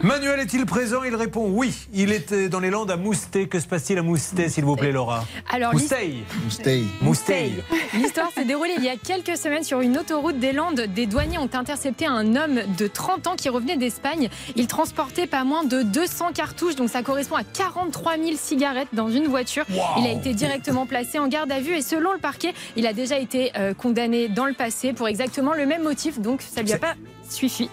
[0.02, 1.04] Manuel est-il présent?
[1.04, 1.88] Il répond oui.
[1.94, 3.48] Il était dans les Landes à Moustet.
[3.48, 5.26] Que se passe-t-il à Moustet, s'il vous plaît, Laura?
[5.52, 6.16] Alors, Moustey.
[6.44, 6.84] Moustey.
[7.02, 7.52] Moustey.
[7.94, 10.82] L'histoire s'est déroulée il y a quelques semaines sur une autoroute des Landes.
[10.94, 14.30] Des douaniers ont intercepté un homme de 30 ans qui revenait d'Espagne.
[14.56, 19.10] Il transportait pas moins de 200 cartouches, donc ça correspond à 43 000 cigarettes dans
[19.10, 19.66] une voiture.
[19.98, 22.94] Il a été directement placé en garde à vue et selon le parquet, il a
[22.94, 26.74] déjà été euh, condamné dans le passé pour exactement le même motif, donc ça lui
[26.74, 26.96] a pas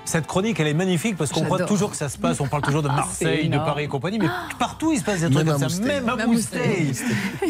[0.05, 2.41] Cette chronique, elle est magnifique parce qu'on croit toujours que ça se passe.
[2.41, 3.59] On parle toujours de Marseille, de.
[3.59, 5.87] Paris et compagnie, mais partout il se passe des trucs Même à comme ça, Moustey.
[6.01, 6.93] même à Moustey.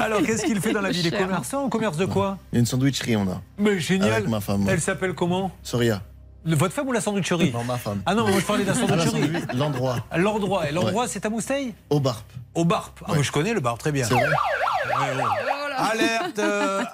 [0.01, 1.69] Alors qu'est-ce qu'il fait dans la vie des commerçants?
[1.69, 2.39] Commerce de quoi?
[2.53, 3.41] Il y a une sandwicherie, on a.
[3.59, 4.12] Mais génial.
[4.12, 4.66] Avec ma femme.
[4.69, 5.51] Elle s'appelle comment?
[5.62, 6.03] Soria.
[6.45, 7.53] Le- Votre femme ou la sandwicherie?
[7.53, 8.03] Non, ma femme.
[8.05, 9.11] Ah non, moi je parlais de la Ah, sandwicherie.
[9.23, 9.97] sandwich- L'endroit.
[10.16, 10.69] L'endroit.
[10.69, 11.09] Et l'endroit, Ouais.
[11.09, 12.24] c'est à Moustey Au Barp.
[12.55, 12.99] Au Barp.
[13.07, 14.05] Ah, moi, je connais le Barp très bien.
[14.05, 14.24] C'est vrai?
[14.24, 15.52] Ouais, ouais.
[15.77, 16.85] Alerte euh,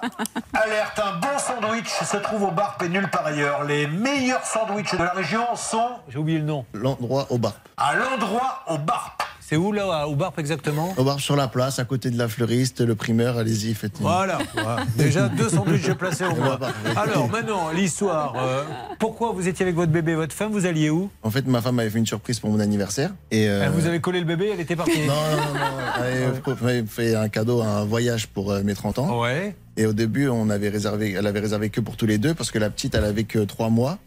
[0.53, 3.63] Alerte, un bon sandwich se trouve au Barp et nulle part ailleurs.
[3.63, 5.89] Les meilleurs sandwichs de la région sont.
[6.07, 6.65] J'ai oublié le nom.
[6.73, 7.57] L'endroit au Barp.
[7.77, 9.23] À l'endroit au Barp.
[9.49, 10.93] C'est où là, au Barp exactement?
[10.95, 14.37] Au Barp sur la place, à côté de la fleuriste, le primeur, allez-y, faites Voilà,
[14.53, 14.83] voilà.
[14.95, 16.59] déjà deux sandwichs placés au moins.
[16.95, 18.35] Alors maintenant, l'histoire.
[18.37, 18.63] euh,
[18.99, 21.09] pourquoi vous étiez avec votre bébé, votre femme, vous alliez où?
[21.23, 23.09] En fait, ma femme avait fait une surprise pour mon anniversaire.
[23.31, 24.99] Et euh, vous avez collé le bébé, elle était partie.
[25.07, 25.59] Non, non, non, non.
[25.97, 29.19] Elle avait- avait fait un cadeau, un voyage pour euh, mes 30 ans.
[29.19, 29.55] Ouais.
[29.77, 32.51] Et au début, on avait réservé, elle avait réservé que pour tous les deux parce
[32.51, 33.97] que la petite, elle avait que 3 mois.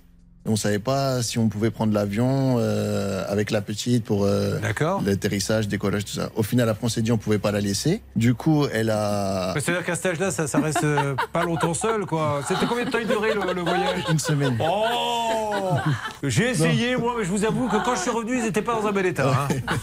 [0.45, 4.59] On savait pas si on pouvait prendre l'avion euh, avec la petite pour euh,
[5.07, 6.31] l'atterrissage, décollage, tout ça.
[6.35, 8.03] Au final, après, on s'est dit on pouvait pas la laisser.
[8.17, 9.53] Du coup, elle a.
[9.55, 12.41] Mais C'est-à-dire qu'à cet âge-là, ça, ça reste euh, pas longtemps seul, quoi.
[12.49, 14.03] C'était combien de temps il durait le, le voyage?
[14.11, 14.57] Une semaine.
[14.61, 15.77] Oh
[16.25, 18.75] J'ai essayé, moi, mais je vous avoue que quand je suis revenu, ils n'étaient pas
[18.75, 19.47] dans un bel état.
[19.49, 19.75] hein.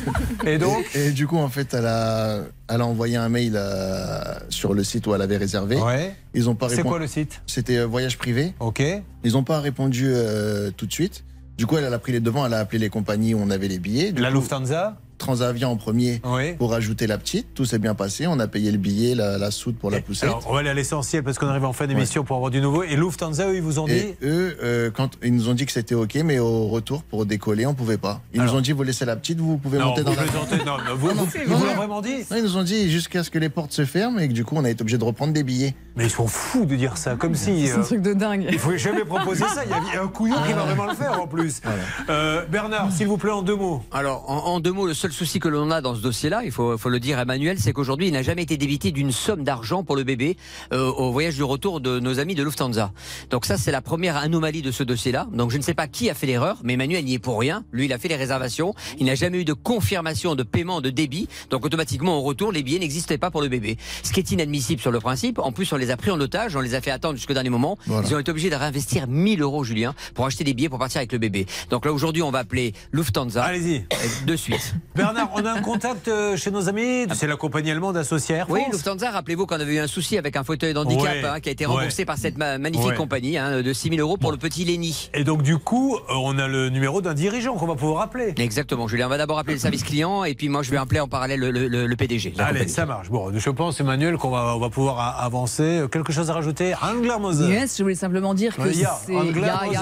[0.45, 0.85] Et donc?
[0.93, 2.39] Et, et du coup, en fait, elle a,
[2.69, 5.75] elle a envoyé un mail euh, sur le site où elle avait réservé.
[5.77, 6.15] Ouais.
[6.33, 6.89] Ils ont pas C'est répondu.
[6.91, 7.41] quoi le site?
[7.47, 8.53] C'était euh, Voyage Privé.
[8.59, 8.83] Ok.
[9.23, 11.23] Ils n'ont pas répondu euh, tout de suite.
[11.57, 13.49] Du coup, elle, elle a pris les devants, elle a appelé les compagnies où on
[13.49, 14.11] avait les billets.
[14.11, 14.97] Du La coup, Lufthansa?
[15.19, 16.21] Transavia en premier
[16.57, 17.53] pour ajouter la petite.
[17.53, 18.25] Tout s'est bien passé.
[18.27, 20.29] On a payé le billet, la, la soude pour la poussette.
[20.29, 22.61] Alors, on va aller à l'essentiel parce qu'on arrive en fin d'émission pour avoir du
[22.61, 22.83] nouveau.
[22.83, 25.65] Et Lufthansa, eux, ils vous ont dit Et eux, euh, quand ils nous ont dit
[25.65, 28.21] que c'était ok, mais au retour pour décoller, on pouvait pas.
[28.33, 30.15] Ils Alors- nous ont dit vous laissez la petite, vous pouvez Non, monter vous dans
[30.15, 30.19] la.
[30.65, 31.69] Non, vous- Ah non, vous- vous vrai.
[31.69, 34.19] l'ont vraiment dit Non, Ils nous ont dit jusqu'à ce que les portes se ferment
[34.19, 35.75] et que du coup on a été obligé de reprendre des billets.
[35.95, 37.67] Mais ils sont fous de dire ça, comme si.
[37.67, 38.47] C'est un euh, truc de dingue.
[38.49, 39.63] Il faut jamais proposer ça.
[39.65, 41.61] Il y a- un couillon qui va vraiment le faire en plus.
[42.09, 43.83] Euh, Bernard, s'il vous plaît, en deux mots.
[43.91, 46.51] Alors, en, en deux mots, le seul souci que l'on a dans ce dossier-là, il
[46.51, 49.43] faut, faut le dire à Emmanuel, c'est qu'aujourd'hui, il n'a jamais été débité d'une somme
[49.43, 50.37] d'argent pour le bébé
[50.73, 52.91] euh, au voyage du retour de nos amis de Lufthansa.
[53.29, 55.27] Donc ça, c'est la première anomalie de ce dossier-là.
[55.31, 57.63] Donc je ne sais pas qui a fait l'erreur, mais Emmanuel n'y est pour rien.
[57.71, 58.73] Lui, il a fait les réservations.
[58.99, 61.27] Il n'a jamais eu de confirmation de paiement de débit.
[61.49, 63.77] Donc automatiquement, au retour, les billets n'existaient pas pour le bébé.
[64.03, 65.39] Ce qui est inadmissible sur le principe.
[65.39, 67.49] En plus, on les a pris en otage, on les a fait attendre jusqu'au dernier
[67.49, 67.77] moment.
[67.85, 68.07] Voilà.
[68.07, 70.99] Ils ont été obligés de réinvestir 1000 euros, Julien, pour acheter des billets pour partir
[70.99, 71.45] avec le bébé.
[71.69, 73.43] Donc là, aujourd'hui, on va appeler Lufthansa.
[73.43, 73.85] Allez-y.
[74.25, 74.73] De suite.
[74.99, 77.05] Bernard, on a un contact euh, chez nos amis.
[77.13, 78.73] C'est la compagnie allemande associée Air Oui, France.
[78.73, 81.51] Lufthansa, rappelez-vous qu'on avait eu un souci avec un fauteuil d'handicap Ouais, hein, qui a
[81.53, 82.05] été remboursé ouais.
[82.05, 82.95] par cette ma- magnifique Ouais.
[82.95, 85.09] compagnie hein, de 6 000 euros pour le petit Lenny.
[85.13, 88.33] Et donc, du coup, euh, on a le numéro d'un dirigeant qu'on va pouvoir appeler.
[88.37, 89.05] Exactement, Julien.
[89.07, 91.39] On va d'abord appeler le service client et puis moi je vais appeler en parallèle
[91.39, 92.33] le, le- le- le PDG.
[92.37, 92.69] Allez, compagnie.
[92.69, 93.09] ça marche.
[93.09, 95.63] Bon, je pense, Emmanuel, qu'on va, on va pouvoir a- avancer.
[95.63, 96.73] Euh, Quelque chose à rajouter?
[96.81, 97.47] Angela Moser.
[97.47, 98.81] Yes, je voulais simplement dire que c'est.
[98.81, 98.99] Ja,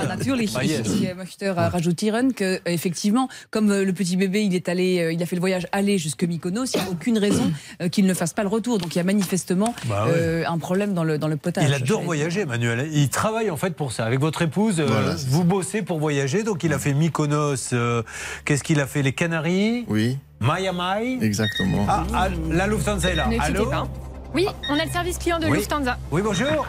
[0.08, 0.54] natürlich.
[0.56, 0.64] Ah.
[0.64, 5.26] Ich möchte rajouter que, effectivement, comme le petit bébé, il est allé, euh, il a
[5.26, 7.52] fait le voyage aller jusque Mykonos, il n'y a aucune raison
[7.82, 8.78] euh, qu'il ne fasse pas le retour.
[8.78, 10.12] Donc il y a manifestement Bah ouais.
[10.16, 11.64] euh, un problème dans le, dans le potage.
[11.68, 12.90] Il adore voyager, Emmanuel.
[12.94, 14.06] Il travaille en fait pour ça.
[14.06, 16.44] Avec votre épouse, euh, Voilà, vous bossez pour voyager.
[16.44, 17.74] Donc il a fait Mykonos.
[17.74, 18.04] euh,
[18.46, 19.02] Qu'est-ce qu'il a fait?
[19.02, 19.86] Les Canaries?
[19.88, 21.86] Oui, Miami exactement.
[21.90, 23.28] Ah, ah, la Lufthansa est là.
[23.28, 23.66] Ne Allô?
[23.70, 23.88] pas.
[24.34, 25.58] Oui, on a le service client de Oui.
[25.58, 25.98] Lufthansa.
[26.12, 26.68] Oui, bonjour.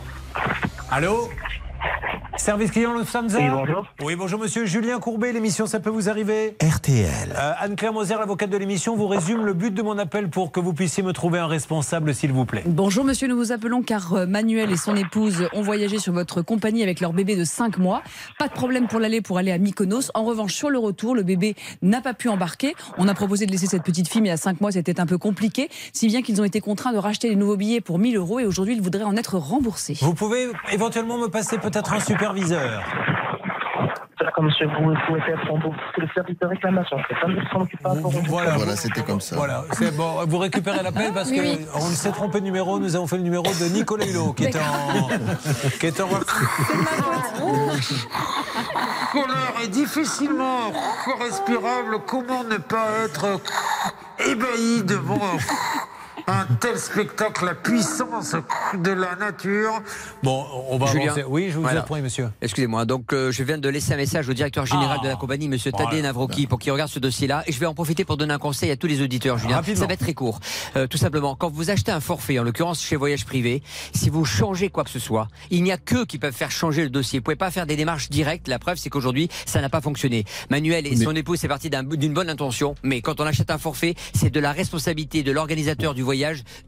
[0.90, 1.28] Allô?
[2.38, 3.86] Service client Oui, bonjour.
[4.02, 4.64] Oui, bonjour monsieur.
[4.64, 7.34] Julien Courbet, l'émission Ça peut vous arriver RTL.
[7.36, 10.60] Euh, Anne-Claire Moser, l'avocate de l'émission, vous résume le but de mon appel pour que
[10.60, 12.62] vous puissiez me trouver un responsable, s'il vous plaît.
[12.64, 16.40] Bonjour monsieur, nous vous appelons car euh, Manuel et son épouse ont voyagé sur votre
[16.40, 18.02] compagnie avec leur bébé de 5 mois.
[18.38, 20.10] Pas de problème pour l'aller pour aller à Mykonos.
[20.14, 22.74] En revanche, sur le retour, le bébé n'a pas pu embarquer.
[22.98, 25.18] On a proposé de laisser cette petite fille, mais à 5 mois, c'était un peu
[25.18, 25.68] compliqué.
[25.92, 28.46] Si bien qu'ils ont été contraints de racheter les nouveaux billets pour 1000 euros et
[28.46, 29.98] aujourd'hui, ils voudraient en être remboursés.
[30.00, 32.82] Vous pouvez éventuellement me passer peut-être un superviseur
[34.42, 35.58] monsieur, vous pouvez faire son
[35.94, 36.96] c'est le service de réclamation.
[37.08, 38.20] C'est pas nous qui s'en occupe pas pour vous.
[38.26, 39.36] Voilà, Voilà, c'était comme ça.
[39.36, 40.24] Voilà, c'est bon.
[40.26, 41.66] Vous récupérez l'appel parce Oui, que oui.
[41.74, 42.78] on s'est trompé de numéro.
[42.78, 45.08] Nous avons fait le numéro de Nicolas Hulot qui est en,
[45.80, 46.08] qui est en
[49.12, 50.72] colère est difficilement
[51.20, 51.98] respirable.
[52.06, 53.40] Comment ne pas être
[54.26, 55.20] ébahi devant
[56.28, 58.36] un tel spectacle, la puissance
[58.74, 59.82] de la nature
[60.22, 61.04] Bon, on va Julien.
[61.06, 61.24] avancer.
[61.26, 61.80] Oui, je vous Voilà.
[61.82, 62.28] prie, monsieur.
[62.42, 65.04] Excusez-moi, donc euh, je viens de laisser un message au directeur général Ah.
[65.04, 65.88] de la compagnie, monsieur Voilà.
[65.90, 67.44] Tadé Navroki, pour qu'il regarde ce dossier-là.
[67.46, 69.56] Et je vais en profiter pour donner un conseil à tous les auditeurs, Julien.
[69.56, 69.80] Rapidement.
[69.80, 70.38] Ça va être très court.
[70.76, 73.62] Euh, tout simplement, quand vous achetez un forfait, en l'occurrence chez Voyage Privé,
[73.94, 76.82] si vous changez quoi que ce soit, il n'y a qu'eux qui peuvent faire changer
[76.82, 77.20] le dossier.
[77.20, 78.48] Vous pouvez pas faire des démarches directes.
[78.48, 80.24] La preuve, c'est qu'aujourd'hui, ça n'a pas fonctionné.
[80.50, 82.74] Manuel et Mais- son épouse, c'est parti d'un- d'une bonne intention.
[82.82, 86.17] Mais quand on achète un forfait, c'est de la responsabilité de l'organisateur du voyage,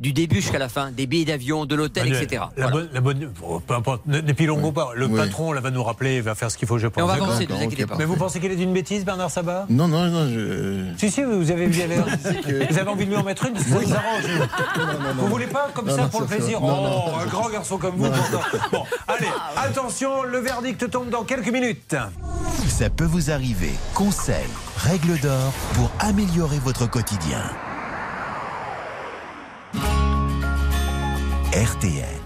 [0.01, 2.43] du début jusqu'à la fin, des billets d'avion, de l'hôtel, Manuel, etc.
[2.57, 2.71] La Voilà.
[2.71, 4.91] bonne, la bonne, oh, peu importe, ne- n'épilongons pas.
[4.95, 5.17] Le Oui.
[5.17, 7.01] patron, là, va nous rappeler, il va faire ce qu'il faut, je pense.
[7.01, 7.97] Et on va avancer, ne vous inquiétez pas.
[7.99, 9.67] Mais vous pensez qu'il est d'une bêtise, Bernard Sabat?
[9.69, 10.85] Non, non, non, je.
[10.99, 12.05] Si, si, vous avez vu l'air.
[12.45, 15.15] que- Vous avez envie de lui en mettre une parce que ça vous arrange.
[15.19, 17.03] vous voulez pas comme Non, ça non, pour le plaisir non, non.
[17.07, 18.09] Oh, un grand garçon comme vous.
[18.73, 21.97] Bon, allez, attention, le verdict tombe dans quelques minutes.
[22.69, 23.71] Ça peut vous arriver.
[23.95, 24.37] Conseils,
[24.77, 27.43] règles d'or pour améliorer votre quotidien.
[31.53, 32.20] RTL.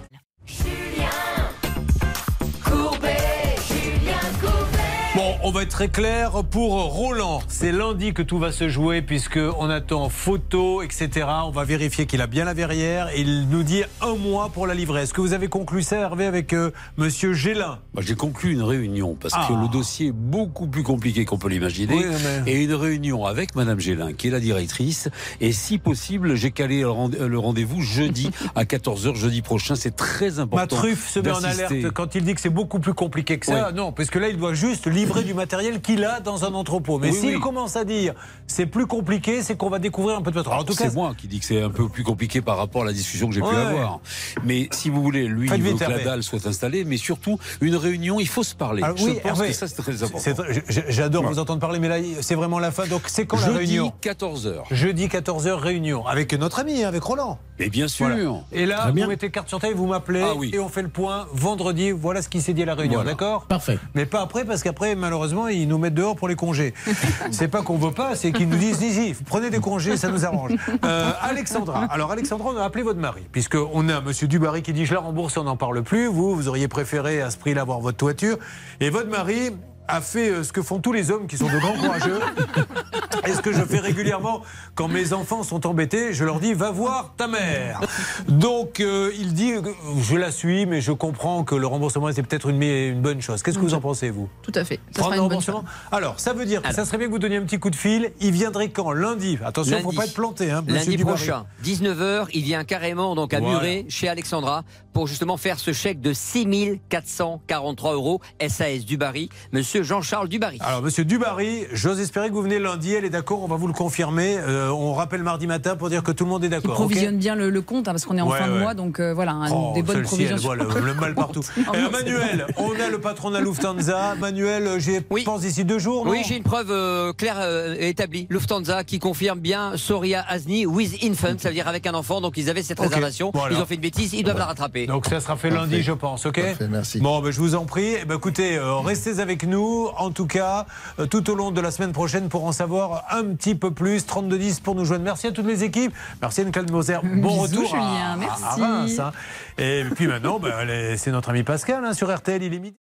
[5.47, 7.43] On va être très clair pour Roland.
[7.49, 11.27] C'est lundi que tout va se jouer puisque on attend photo, etc.
[11.45, 13.11] On va vérifier qu'il a bien la verrière.
[13.15, 15.03] Et il nous dit un mois pour la livrer.
[15.03, 17.79] Est-ce que vous avez conclu ça, Hervé, avec euh, Monsieur Gélin?
[17.93, 19.45] Moi, J'ai conclu une réunion parce Ah.
[19.47, 21.95] que le dossier est beaucoup plus compliqué qu'on peut l'imaginer.
[21.95, 22.05] Oui,
[22.47, 25.11] mais- Et une réunion avec Madame Gélin, qui est la directrice.
[25.43, 29.75] Et si possible, j'ai calé le rend- le rendez-vous jeudi à 14h, jeudi prochain.
[29.75, 30.57] C'est très important.
[30.77, 33.45] Ma truffe se met en alerte quand il dit que c'est beaucoup plus compliqué que
[33.45, 33.69] ça.
[33.69, 33.75] Oui.
[33.77, 36.98] Non, parce que là, il doit juste livrer du matériel qu'il a dans un entrepôt.
[36.98, 37.40] Mais Oui, s'il oui.
[37.40, 38.15] commence à dire
[38.47, 40.59] c'est plus compliqué, c'est qu'on va découvrir un peu de pétrole.
[40.59, 42.82] En tout cas, c'est moi qui dis que c'est un peu plus compliqué par rapport
[42.82, 44.01] à la discussion que j'ai pu avoir.
[44.44, 46.97] Mais si vous voulez, lui, Faites il veut vite, que la dalle soit installée, mais
[46.97, 48.82] surtout, une réunion, il faut se parler.
[48.82, 50.31] Alors, Je oui, pense Hervé, que ça, c'est très important.
[50.69, 52.86] J'adore vous entendre parler, mais là, c'est vraiment la fin.
[52.86, 54.62] Donc, c'est quand la Jeudi, réunion 14h.
[54.70, 56.06] Jeudi 14h, réunion.
[56.06, 57.39] Avec notre ami, avec Roland.
[57.59, 58.06] Et bien sûr.
[58.09, 58.40] Voilà.
[58.52, 60.51] Et là, vous mettez carte sur table, vous m'appelez Ah oui.
[60.52, 61.90] et on fait le point vendredi.
[61.93, 63.11] Voilà ce qui s'est dit à la réunion, Voilà.
[63.12, 63.44] d'accord?
[63.47, 63.78] Parfait.
[63.94, 66.75] Mais pas après, parce qu'après, malheureusement, ils nous mettent dehors pour les congés.
[67.31, 70.25] c'est pas qu'on veut pas, c'est qu'ils nous disent si, prenez des congés, ça nous
[70.25, 70.53] arrange.
[70.85, 71.87] Euh, Alexandra.
[71.91, 75.01] Alors, Alexandra, on a appelé votre mari, puisqu'on a monsieur Dubarry qui dit je la
[75.01, 76.07] rembourse, on n'en parle plus.
[76.07, 78.39] Vous, vous auriez préféré à ce prix-là avoir votre toiture.
[78.81, 79.51] Et votre mari
[79.89, 82.20] a fait euh, ce que font tous les hommes qui sont de grands courageux.
[83.27, 84.43] Et ce que je fais régulièrement
[84.74, 87.81] quand mes enfants sont embêtés, je leur dis va voir ta mère.
[88.28, 89.62] Donc euh, il dit euh,
[90.02, 93.43] je la suis, mais je comprends que le remboursement c'est peut-être une, une bonne chose.
[93.43, 94.28] Qu'est-ce que vous en pensez vous?
[94.43, 94.81] Tout à fait.
[94.94, 95.65] Ça Prendre le remboursement.
[95.90, 97.77] Alors, ça veut dire que ça serait bien que vous donniez un petit coup de
[97.77, 98.12] fil.
[98.20, 98.93] Il viendrait quand?
[98.93, 99.39] Lundi.
[99.44, 100.51] Attention, il ne faut pas être planté.
[100.51, 101.16] Hein, Lundi Dubarry.
[101.16, 103.55] prochain, 19h, il vient carrément donc à Voilà.
[103.56, 109.74] Muret chez Alexandra pour justement faire ce chèque de 6 443 euros SAS Dubarry, monsieur
[109.83, 110.59] Jean-Charles Dubarry.
[110.61, 112.93] Alors, monsieur Dubarry, j'ose espérer que vous venez lundi.
[112.93, 114.37] Elle est d'accord, on va vous le confirmer.
[114.39, 116.75] Euh, on rappelle mardi matin pour dire que tout le monde est d'accord.
[116.75, 119.01] provisionne bien le, le compte, hein, parce qu'on est en Ouais, fin de mois, donc
[119.01, 120.37] euh, voilà, un- Oh, des bonnes provisions.
[120.37, 121.43] elle voit le, le mal partout.
[121.57, 124.15] Non, Manuel, on a le patron de la Lufthansa.
[124.17, 127.75] Manuel, euh, j'y pense d'ici deux jours, non Oui, j'ai une preuve euh, claire euh,
[127.79, 128.27] et établie.
[128.31, 132.21] Lufthansa qui confirme bien Soria Azni with infant, ça veut dire avec un enfant.
[132.21, 133.31] Donc ils avaient cette réservation.
[133.35, 133.55] voilà.
[133.57, 134.87] Ils ont fait une bêtise, ils doivent la rattraper.
[134.87, 135.83] Donc ça sera fait lundi, Parfait.
[135.83, 137.01] je pense, ok Parfait, merci.
[137.01, 137.95] Bon, ben, je vous en prie.
[138.01, 139.64] Eh ben, écoutez, euh, restez avec nous,
[139.97, 140.66] en tout cas,
[140.99, 144.07] euh, tout au long de la semaine prochaine pour en savoir un petit peu plus.
[144.07, 145.05] 3210 pour nous joindre.
[145.05, 145.93] Merci à toutes les équipes.
[146.23, 146.99] Merci Anne-Claude Moser.
[147.03, 148.12] Bon Bisous, retour à- Julien.
[148.12, 148.45] à, Merci.
[148.45, 149.12] à Reims, hein.
[149.59, 152.43] Et puis maintenant, ben, allez, c'est notre ami Pascal hein, sur RTL.
[152.43, 152.77] Il est midi.